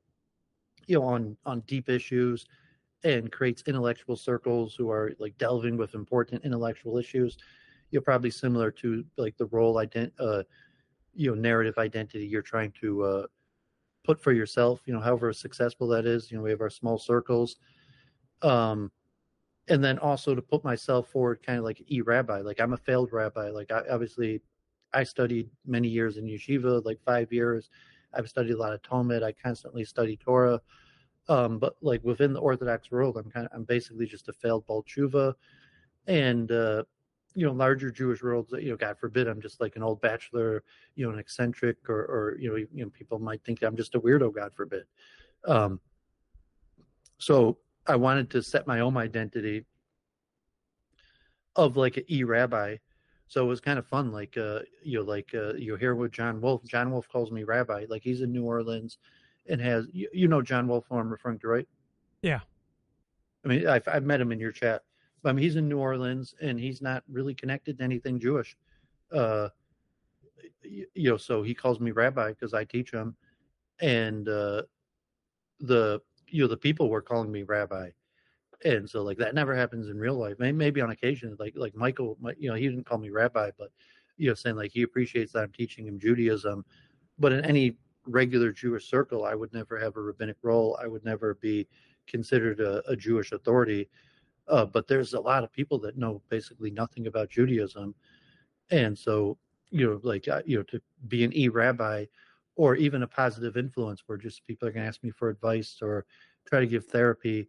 [0.86, 2.44] you know on on deep issues
[3.04, 7.38] and creates intellectual circles who are like delving with important intellectual issues
[7.96, 10.42] you know, probably similar to like the role ident, uh,
[11.14, 13.26] you know, narrative identity you're trying to uh,
[14.04, 14.82] put for yourself.
[14.84, 16.30] You know, however successful that is.
[16.30, 17.56] You know, we have our small circles,
[18.42, 18.92] um,
[19.68, 22.42] and then also to put myself forward, kind of like e rabbi.
[22.42, 23.48] Like I'm a failed rabbi.
[23.48, 24.42] Like I, obviously,
[24.92, 27.70] I studied many years in yeshiva, like five years.
[28.12, 29.22] I've studied a lot of Talmud.
[29.22, 30.60] I constantly study Torah.
[31.30, 34.66] Um, but like within the Orthodox world, I'm kind of I'm basically just a failed
[34.66, 35.32] Baal Teshuva,
[36.06, 36.82] and uh,
[37.36, 38.52] you know larger Jewish worlds.
[38.52, 40.64] You know, God forbid, I'm just like an old bachelor,
[40.94, 43.94] you know, an eccentric, or or you know, you know, people might think I'm just
[43.94, 44.34] a weirdo.
[44.34, 44.84] God forbid.
[45.46, 45.78] Um,
[47.18, 49.66] so I wanted to set my own identity
[51.54, 52.76] of like an e rabbi.
[53.28, 56.12] So it was kind of fun, like uh, you know, like uh, you hear with
[56.12, 56.64] John Wolf.
[56.64, 58.98] John Wolf calls me rabbi, like he's in New Orleans,
[59.46, 61.68] and has you, you know John Wolfo I'm referring to, right?
[62.22, 62.40] Yeah.
[63.44, 64.82] I mean, I've, I've met him in your chat.
[65.26, 68.56] I mean, he's in New Orleans and he's not really connected to anything Jewish.
[69.12, 69.48] Uh,
[70.62, 73.16] you, know, so he calls me rabbi because I teach him,
[73.80, 74.62] and uh,
[75.60, 77.90] the you know the people were calling me rabbi,
[78.64, 80.36] and so like that never happens in real life.
[80.38, 83.70] Maybe, maybe on occasion, like like Michael, you know, he didn't call me rabbi, but
[84.16, 86.64] you know, saying like he appreciates that I'm teaching him Judaism,
[87.18, 87.76] but in any
[88.06, 90.78] regular Jewish circle, I would never have a rabbinic role.
[90.82, 91.68] I would never be
[92.06, 93.88] considered a, a Jewish authority.
[94.48, 97.94] Uh, but there's a lot of people that know basically nothing about Judaism,
[98.70, 99.38] and so
[99.70, 102.04] you know, like uh, you know, to be an e rabbi
[102.54, 105.78] or even a positive influence, where just people are going to ask me for advice
[105.82, 106.06] or
[106.46, 107.48] try to give therapy.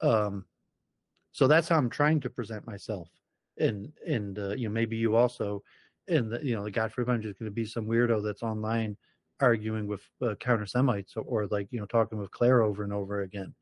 [0.00, 0.44] Um,
[1.32, 3.08] so that's how I'm trying to present myself,
[3.58, 5.62] and and uh, you know, maybe you also,
[6.08, 8.42] and the, you know, the God forbid, I'm just going to be some weirdo that's
[8.42, 8.96] online
[9.40, 12.92] arguing with uh, counter Semites or, or like you know talking with Claire over and
[12.92, 13.54] over again.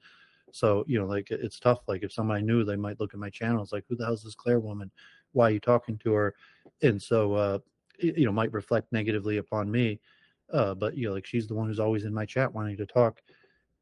[0.56, 1.80] So, you know, like it's tough.
[1.86, 3.62] Like if somebody knew, they might look at my channel.
[3.62, 4.90] It's like, who the hell's this Claire woman?
[5.32, 6.34] Why are you talking to her?
[6.80, 7.58] And so, uh,
[7.98, 10.00] you know, might reflect negatively upon me.
[10.50, 12.86] Uh, but you know, like she's the one who's always in my chat wanting to
[12.86, 13.20] talk.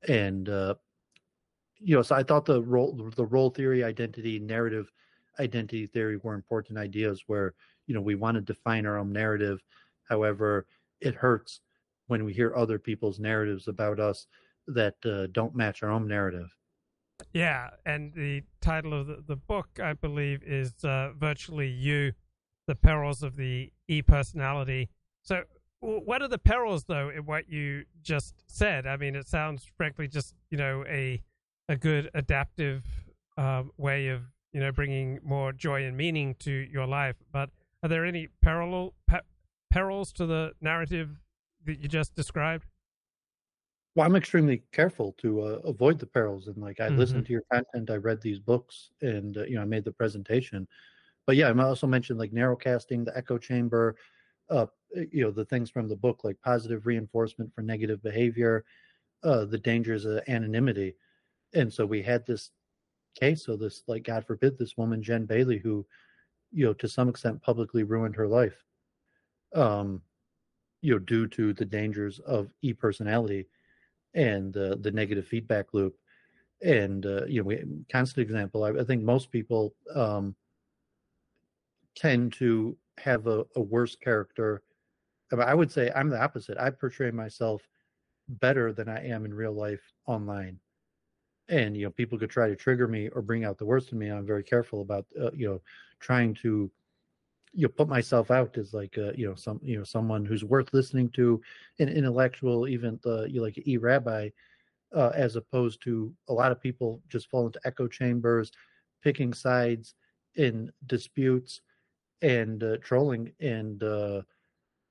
[0.09, 0.75] And, uh,
[1.79, 4.91] you know, so I thought the role, the role theory, identity, narrative,
[5.39, 7.55] identity theory were important ideas where,
[7.87, 9.63] you know, we want to define our own narrative.
[10.09, 10.67] However,
[11.01, 11.61] it hurts
[12.09, 14.27] when we hear other people's narratives about us
[14.67, 16.49] that uh, don't match our own narrative.
[17.35, 22.13] Yeah, and the title of the, the book, I believe, is uh, Virtually You
[22.69, 24.89] The Perils of the E Personality.
[25.23, 25.43] So,
[25.81, 28.87] what are the perils, though, in what you just said?
[28.87, 31.21] I mean, it sounds, frankly, just, you know, a,
[31.69, 32.85] a good adaptive
[33.37, 37.17] um, way of, you know, bringing more joy and meaning to your life.
[37.33, 37.51] But
[37.83, 39.19] are there any parallel pe-
[39.71, 41.21] perils to the narrative
[41.67, 42.65] that you just described?
[43.95, 46.99] Well, I'm extremely careful to uh, avoid the perils, and like I mm-hmm.
[46.99, 49.93] listened to your content, I read these books, and uh, you know I made the
[49.93, 50.67] presentation.
[51.27, 53.95] But yeah, I also mentioned like narrowcasting, the echo chamber,
[54.51, 54.67] uh,
[55.13, 58.65] you know the things from the book like positive reinforcement for negative behavior,
[59.23, 60.97] uh, the dangers of anonymity,
[61.55, 62.51] and so we had this
[63.15, 65.87] case of this like God forbid this woman Jen Bailey who,
[66.53, 68.65] you know, to some extent publicly ruined her life,
[69.55, 70.03] um,
[70.83, 73.47] you know, due to the dangers of e personality
[74.15, 75.97] and uh, the negative feedback loop.
[76.63, 78.65] And uh, you know, we, constant example.
[78.65, 80.35] I, I think most people um,
[81.95, 84.63] tend to have a, a worse character.
[85.39, 86.59] I would say I'm the opposite.
[86.59, 87.67] I portray myself
[88.29, 90.59] better than I am in real life online.
[91.49, 93.99] And you know, people could try to trigger me or bring out the worst in
[93.99, 94.11] me.
[94.11, 95.61] I'm very careful about uh, you know
[96.01, 96.71] trying to
[97.55, 100.45] you know put myself out as like a, you know some you know someone who's
[100.45, 101.41] worth listening to
[101.79, 104.29] an intellectual even the you know, like e rabbi
[104.95, 108.53] uh, as opposed to a lot of people just fall into echo chambers
[109.03, 109.95] picking sides
[110.37, 111.61] in disputes
[112.23, 114.23] and uh, trolling and uh,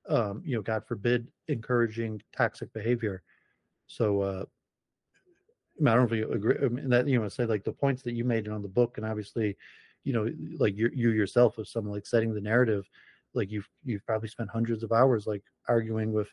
[0.08, 3.22] um, you know god forbid encouraging toxic behavior.
[3.86, 4.44] So uh
[5.80, 8.02] I don't know if you agree I mean, that you know say like the points
[8.02, 9.56] that you made on the book and obviously
[10.04, 12.88] you know like you you yourself as someone like setting the narrative
[13.34, 16.28] like you've you've probably spent hundreds of hours like arguing with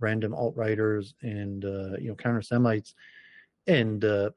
[0.00, 2.94] random alt writers and uh, you know counter semites
[3.66, 4.30] and uh,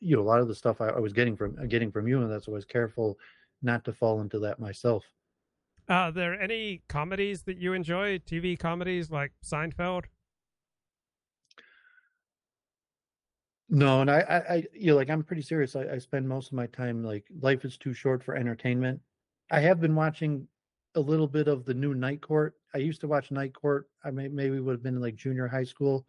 [0.00, 2.22] you know a lot of the stuff I, I, was getting from getting from you
[2.22, 3.18] and that's why I was careful
[3.62, 5.04] not to fall into that myself.
[5.88, 8.18] Are there any comedies that you enjoy?
[8.18, 10.04] TV comedies like Seinfeld?
[13.68, 15.74] No, and I, I, I, you know, like I'm pretty serious.
[15.74, 19.00] I, I spend most of my time like life is too short for entertainment.
[19.50, 20.46] I have been watching
[20.94, 22.54] a little bit of the new Night Court.
[22.74, 23.88] I used to watch Night Court.
[24.04, 26.06] I may, maybe would have been in like junior high school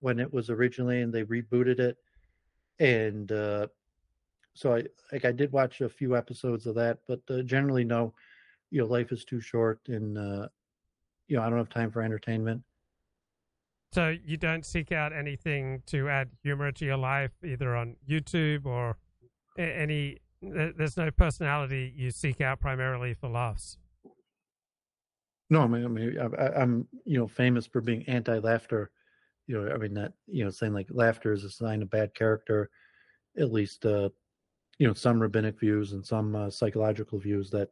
[0.00, 1.96] when it was originally, and they rebooted it.
[2.78, 3.68] And uh,
[4.54, 8.14] so I like I did watch a few episodes of that, but uh, generally no.
[8.70, 10.48] You know, life is too short, and uh,
[11.28, 12.62] you know I don't have time for entertainment.
[13.92, 18.64] So you don't seek out anything to add humor to your life, either on YouTube
[18.64, 18.96] or
[19.58, 20.18] any.
[20.40, 23.76] There's no personality you seek out primarily for laughs.
[25.50, 28.90] No, I mean, I mean, I, am you know famous for being anti-laughter.
[29.46, 32.14] You know, I mean that you know saying like laughter is a sign of bad
[32.14, 32.70] character.
[33.38, 34.08] At least, uh,
[34.78, 37.68] you know, some rabbinic views and some uh, psychological views that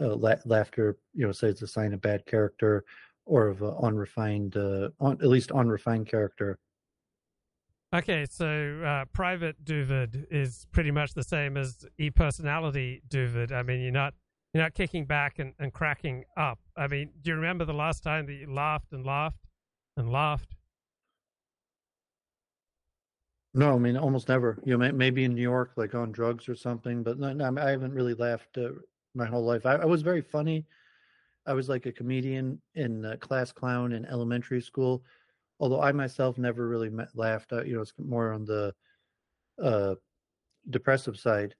[0.00, 2.84] uh, la- laughter, you know, says it's a sign of bad character
[3.26, 6.58] or of unrefined, uh, on, at least unrefined character.
[7.94, 13.52] Okay, so uh, private Duvid is pretty much the same as e-personality Duvid.
[13.52, 14.14] I mean, you're not
[14.52, 16.58] you're not kicking back and, and cracking up.
[16.76, 19.46] I mean, do you remember the last time that you laughed and laughed
[19.96, 20.54] and laughed?
[23.54, 24.58] No, I mean almost never.
[24.64, 27.62] You know, may, maybe in New York, like on drugs or something, but no, no
[27.62, 28.70] I haven't really laughed uh,
[29.14, 29.64] my whole life.
[29.64, 30.66] I, I, was very funny.
[31.46, 35.04] I was like a comedian in uh, class clown in elementary school,
[35.60, 37.52] although I myself never really met, laughed.
[37.52, 38.74] Uh, you know, it's more on the
[39.62, 39.94] uh,
[40.70, 41.54] depressive side.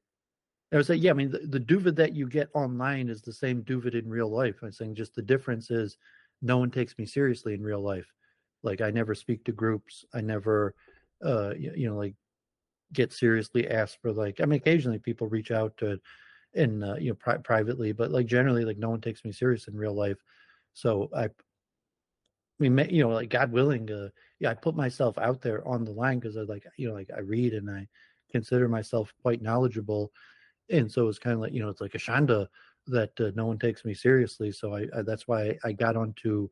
[0.72, 3.32] I was like, yeah, I mean, the, the duvid that you get online is the
[3.32, 4.56] same duvid in real life.
[4.62, 5.96] I'm saying just the difference is
[6.42, 8.06] no one takes me seriously in real life.
[8.64, 10.04] Like I never speak to groups.
[10.12, 10.74] I never,
[11.24, 12.14] uh, you, you know, like
[12.92, 14.40] get seriously asked for like.
[14.40, 16.00] I mean, occasionally people reach out to,
[16.56, 19.68] and uh, you know, pri- privately, but like generally, like no one takes me serious
[19.68, 20.18] in real life.
[20.72, 21.30] So I, I
[22.58, 24.08] mean, you know, like God willing, uh,
[24.40, 27.10] yeah, I put myself out there on the line because I like, you know, like
[27.14, 27.86] I read and I
[28.30, 30.10] consider myself quite knowledgeable,
[30.70, 32.48] and so it's kind of like, you know, it's like a shanda
[32.88, 34.52] that uh, no one takes me seriously.
[34.52, 36.48] So I, I that's why I got onto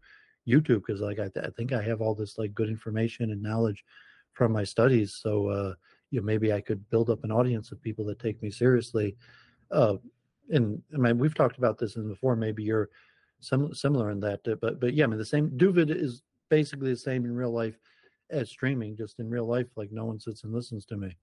[0.46, 3.42] YouTube because like I, th- I, think I have all this like good information and
[3.42, 3.84] knowledge
[4.32, 5.18] from my studies.
[5.20, 5.74] So uh,
[6.10, 9.16] you know maybe I could build up an audience of people that take me seriously.
[9.74, 9.96] Uh,
[10.50, 12.36] and I mean we've talked about this before.
[12.36, 12.90] Maybe you're
[13.40, 15.50] similar in that, uh, but but yeah, I mean the same.
[15.50, 17.78] Duvid is basically the same in real life
[18.30, 18.96] as streaming.
[18.96, 21.16] Just in real life, like no one sits and listens to me.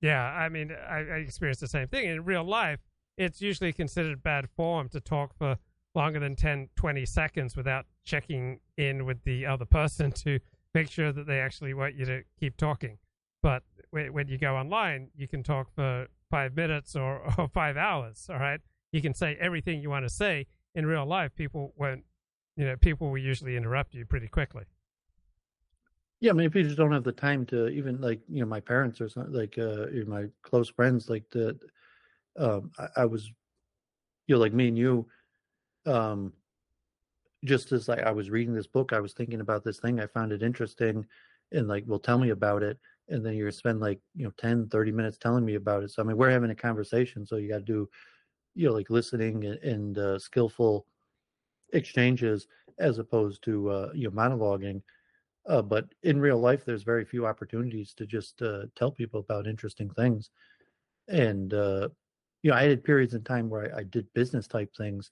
[0.00, 2.80] Yeah, I mean I, I experienced the same thing in real life.
[3.16, 5.56] It's usually considered bad form to talk for
[5.94, 10.38] longer than 10, 20 seconds without checking in with the other person to
[10.74, 12.98] make sure that they actually want you to keep talking.
[13.42, 18.28] But when you go online, you can talk for five minutes or, or five hours.
[18.30, 18.60] All right.
[18.92, 20.46] You can say everything you want to say.
[20.74, 22.04] In real life, people won't,
[22.54, 24.64] you know, people will usually interrupt you pretty quickly.
[26.20, 28.60] Yeah, I mean, you just don't have the time to even like, you know, my
[28.60, 31.58] parents or something like, uh, my close friends, like the,
[32.38, 33.30] um, I, I was,
[34.26, 35.06] you know, like me and you,
[35.86, 36.32] um,
[37.44, 40.00] just as like I was reading this book, I was thinking about this thing.
[40.00, 41.06] I found it interesting
[41.52, 42.78] and like, well, tell me about it.
[43.08, 45.90] And then you're spend like, you know, 10, 30 minutes telling me about it.
[45.90, 47.24] So, I mean, we're having a conversation.
[47.26, 47.88] So you got to do,
[48.54, 50.86] you know, like listening and, and uh, skillful
[51.72, 54.82] exchanges as opposed to, uh, you know, monologuing.
[55.48, 59.46] Uh, but in real life, there's very few opportunities to just uh, tell people about
[59.46, 60.30] interesting things.
[61.08, 61.88] And, uh,
[62.42, 65.10] you know, I had periods in time where I, I did business type things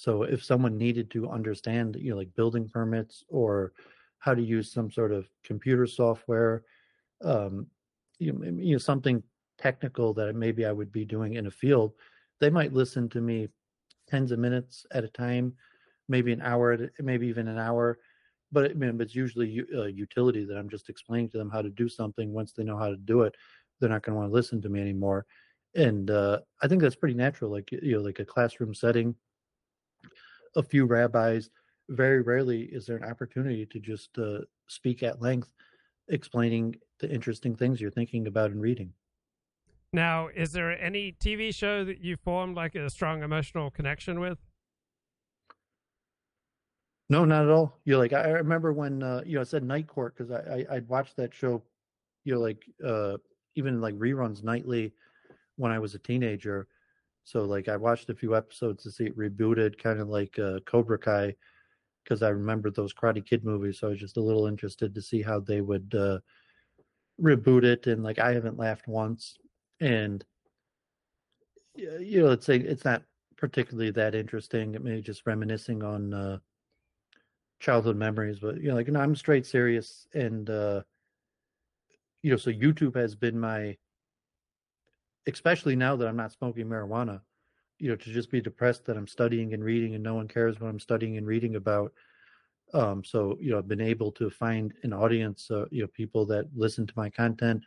[0.00, 3.74] so if someone needed to understand, you know, like building permits or
[4.18, 6.64] how to use some sort of computer software,
[7.22, 7.66] um,
[8.18, 9.22] you, know, you know, something
[9.58, 11.92] technical that maybe I would be doing in a field,
[12.40, 13.48] they might listen to me
[14.08, 15.54] tens of minutes at a time,
[16.08, 17.98] maybe an hour, maybe even an hour.
[18.52, 21.70] But I mean, it's usually a utility that I'm just explaining to them how to
[21.70, 22.32] do something.
[22.32, 23.34] Once they know how to do it,
[23.78, 25.26] they're not going to want to listen to me anymore.
[25.74, 27.50] And uh, I think that's pretty natural.
[27.50, 29.14] Like you know, like a classroom setting,
[30.56, 31.50] a few rabbis.
[31.88, 35.52] Very rarely is there an opportunity to just uh, speak at length,
[36.08, 38.92] explaining the interesting things you're thinking about and reading.
[39.92, 44.38] Now, is there any TV show that you formed like a strong emotional connection with?
[47.08, 47.80] No, not at all.
[47.84, 50.74] You're like I remember when uh, you know I said Night Court because I, I
[50.74, 51.60] would watched that show,
[52.24, 53.16] you know, like uh,
[53.56, 54.92] even like reruns nightly
[55.56, 56.68] when I was a teenager,
[57.24, 60.60] so like I watched a few episodes to see it rebooted, kind of like uh,
[60.66, 61.34] Cobra Kai,
[62.04, 63.80] because I remembered those Karate Kid movies.
[63.80, 66.20] So I was just a little interested to see how they would uh,
[67.20, 67.86] reboot it.
[67.86, 69.36] And like I haven't laughed once,
[69.80, 70.24] and
[71.74, 73.02] you know, it's a, it's not
[73.36, 74.74] particularly that interesting.
[74.74, 76.38] It may just reminiscing on uh,
[77.60, 80.82] childhood memories, but you know, like you know, I'm straight serious, and uh,
[82.22, 83.76] you know, so YouTube has been my
[85.26, 87.20] especially now that I'm not smoking marijuana,
[87.78, 90.60] you know, to just be depressed that I'm studying and reading and no one cares
[90.60, 91.92] what I'm studying and reading about.
[92.72, 96.24] Um, so, you know, I've been able to find an audience, uh, you know, people
[96.26, 97.64] that listen to my content,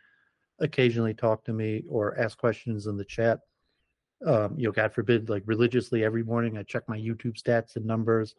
[0.60, 3.40] occasionally talk to me or ask questions in the chat.
[4.24, 7.84] Um, you know, God forbid, like religiously every morning I check my YouTube stats and
[7.84, 8.34] numbers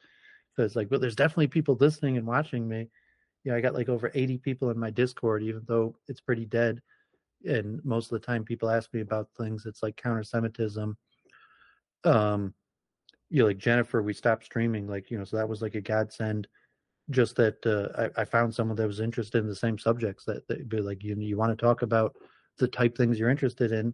[0.56, 2.78] because, like, but there's definitely people listening and watching me.
[2.80, 2.86] Yeah,
[3.44, 6.46] you know, I got like over 80 people in my Discord, even though it's pretty
[6.46, 6.82] dead
[7.46, 10.98] and most of the time people ask me about things it's like counter-semitism
[12.04, 12.54] um
[13.36, 15.82] you know like jennifer we stopped streaming like you know so that was like a
[15.82, 16.48] godsend
[17.10, 20.48] just that uh, I, I, found someone that was interested in the same subjects that,
[20.48, 22.16] that be like you you want to talk about
[22.60, 23.94] the type things you're interested in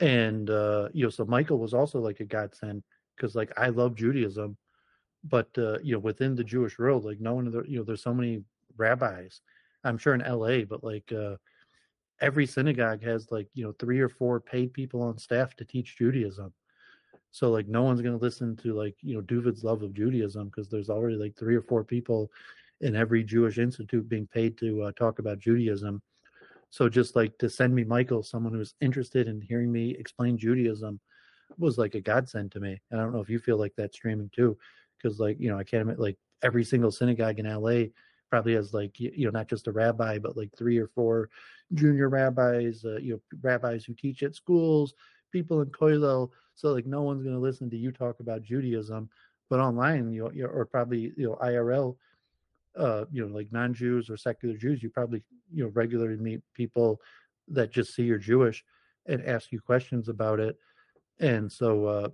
[0.00, 2.82] and uh you know so michael was also like a godsend
[3.14, 4.56] because like i love judaism
[5.24, 8.14] but uh you know within the jewish world like no one you know there's so
[8.14, 8.42] many
[8.78, 9.42] rabbis
[9.84, 11.36] i'm sure in la but like uh
[12.20, 15.98] every synagogue has like you know three or four paid people on staff to teach
[15.98, 16.52] Judaism.
[17.34, 20.46] So like no one's going to listen to like you know Duvid's love of Judaism
[20.46, 22.30] because there's already like three or four people
[22.80, 26.00] in every Jewish institute being paid to uh, talk about Judaism.
[26.70, 31.00] so just like to send me Michael, someone who's interested in hearing me explain Judaism,
[31.58, 32.80] was like a godsend to me.
[32.92, 34.56] And I don't know if you feel like that streaming too,
[34.96, 37.86] because like you know I can't like every single synagogue in LA
[38.30, 41.30] probably has like you know not just a rabbi but like three or four
[41.72, 44.94] junior rabbis, uh, you know rabbis who teach at schools,
[45.32, 46.30] people in kollel.
[46.54, 49.08] So like no one's going to listen to you talk about Judaism,
[49.50, 51.96] but online you know, or probably you know IRL
[52.76, 55.22] uh, you know, like non-Jews or secular Jews, you probably,
[55.52, 57.00] you know, regularly meet people
[57.48, 58.64] that just see you're Jewish
[59.06, 60.56] and ask you questions about it.
[61.20, 62.08] And so, uh,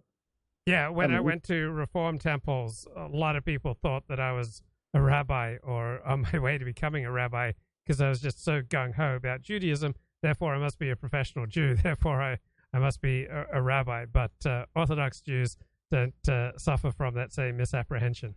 [0.67, 4.05] yeah, when I, I mean, mean, went to Reform temples, a lot of people thought
[4.09, 4.63] that I was
[4.93, 7.53] a rabbi or on my way to becoming a rabbi
[7.85, 9.95] because I was just so gung ho about Judaism.
[10.23, 11.75] Therefore, I must be a professional Jew.
[11.83, 12.39] Therefore, I,
[12.73, 14.07] I must be a, a rabbi.
[14.07, 15.57] But uh, Orthodox Jews
[15.91, 18.35] don't uh, suffer from that same misapprehension.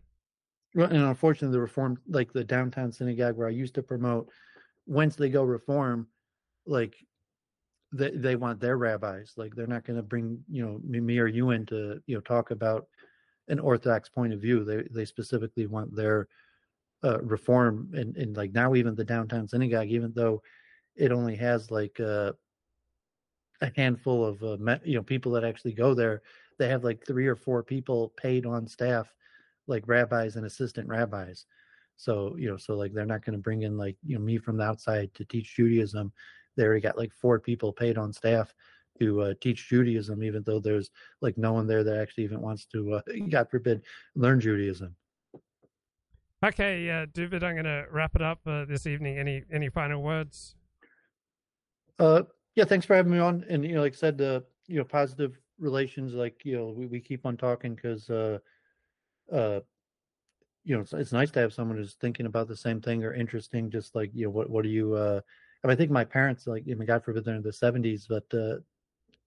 [0.75, 4.29] Well, and unfortunately, the reform, like the downtown synagogue where I used to promote,
[4.87, 6.07] once they go reform,
[6.65, 6.95] like
[7.93, 9.33] they they want their rabbis.
[9.37, 12.21] Like they're not going to bring you know me, or you in to you know
[12.21, 12.87] talk about
[13.49, 14.63] an orthodox point of view.
[14.63, 16.27] They they specifically want their
[17.03, 20.41] uh, reform, and and like now even the downtown synagogue, even though
[20.95, 22.31] it only has like uh,
[23.63, 26.21] a handful of uh, you know people that actually go there,
[26.59, 29.11] they have like three or four people paid on staff
[29.67, 31.45] like rabbis and assistant rabbis.
[31.95, 34.37] So, you know, so like they're not going to bring in like, you know, me
[34.37, 36.11] from the outside to teach Judaism.
[36.55, 38.53] They already got like four people paid on staff
[38.99, 40.91] to uh, teach Judaism, even though there's
[41.21, 43.83] like no one there that actually even wants to, uh, God forbid,
[44.15, 44.95] learn Judaism.
[46.43, 49.17] Okay, uh, David, I'm going to wrap it up uh, this evening.
[49.17, 50.55] Any any final words?
[51.97, 52.23] Uh,
[52.55, 53.45] yeah, thanks for having me on.
[53.49, 56.13] And you know, like I said, uh, you know, positive relations.
[56.13, 58.39] Like you know, we, we keep on talking because uh,
[59.31, 59.59] uh,
[60.63, 63.13] you know, it's, it's nice to have someone who's thinking about the same thing or
[63.13, 63.69] interesting.
[63.69, 64.93] Just like you know, what what do you?
[64.93, 65.21] Uh,
[65.63, 68.05] I, mean, I think my parents, like, I mean, God forbid, they're in the seventies,
[68.07, 68.57] but uh,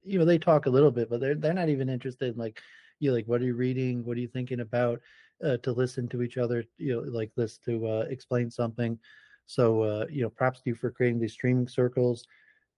[0.03, 2.61] you know, they talk a little bit, but they're they're not even interested in like,
[3.01, 4.05] you know, like, what are you reading?
[4.05, 5.01] What are you thinking about?
[5.45, 8.99] Uh, to listen to each other, you know, like this to uh, explain something.
[9.45, 12.25] So, uh, you know, props to you for creating these streaming circles.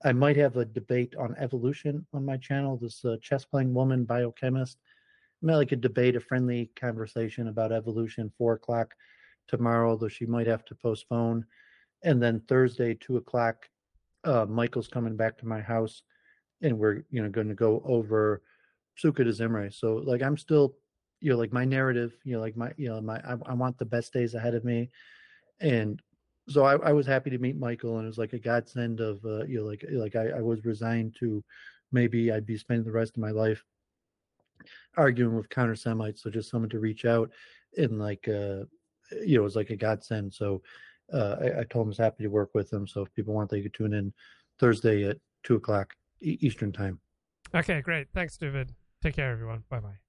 [0.04, 2.76] I might have a debate on evolution on my channel.
[2.76, 4.78] This uh, chess playing woman, biochemist,
[5.42, 8.32] might like a debate, a friendly conversation about evolution.
[8.39, 8.94] Four o'clock
[9.48, 11.44] tomorrow, though she might have to postpone.
[12.05, 13.68] And then Thursday, two o'clock,
[14.24, 16.02] uh, Michael's coming back to my house,
[16.62, 18.42] and we're you know going to go over
[19.02, 19.73] Sukkah de Zimri.
[19.73, 20.76] So like I'm still
[21.20, 23.78] you know like my narrative, you know like my you know my I, I want
[23.78, 24.90] the best days ahead of me,
[25.60, 26.00] and
[26.49, 29.25] so I, I was happy to meet Michael, and it was like a godsend of
[29.25, 31.43] uh, you know like like I, I was resigned to
[31.93, 33.65] maybe I'd be spending the rest of my life
[34.97, 36.23] arguing with counter Semites.
[36.23, 37.31] So just someone to reach out
[37.77, 38.65] and like uh
[39.25, 40.33] you know it was like a godsend.
[40.33, 40.62] So
[41.12, 42.86] uh I, I told him I was happy to work with him.
[42.86, 44.12] So if people want they could tune in
[44.59, 47.01] Thursday at two o'clock Eastern time.
[47.55, 48.09] Okay, great.
[48.12, 48.75] Thanks, David.
[49.01, 49.65] Take care, everyone.
[49.70, 50.07] Bye bye.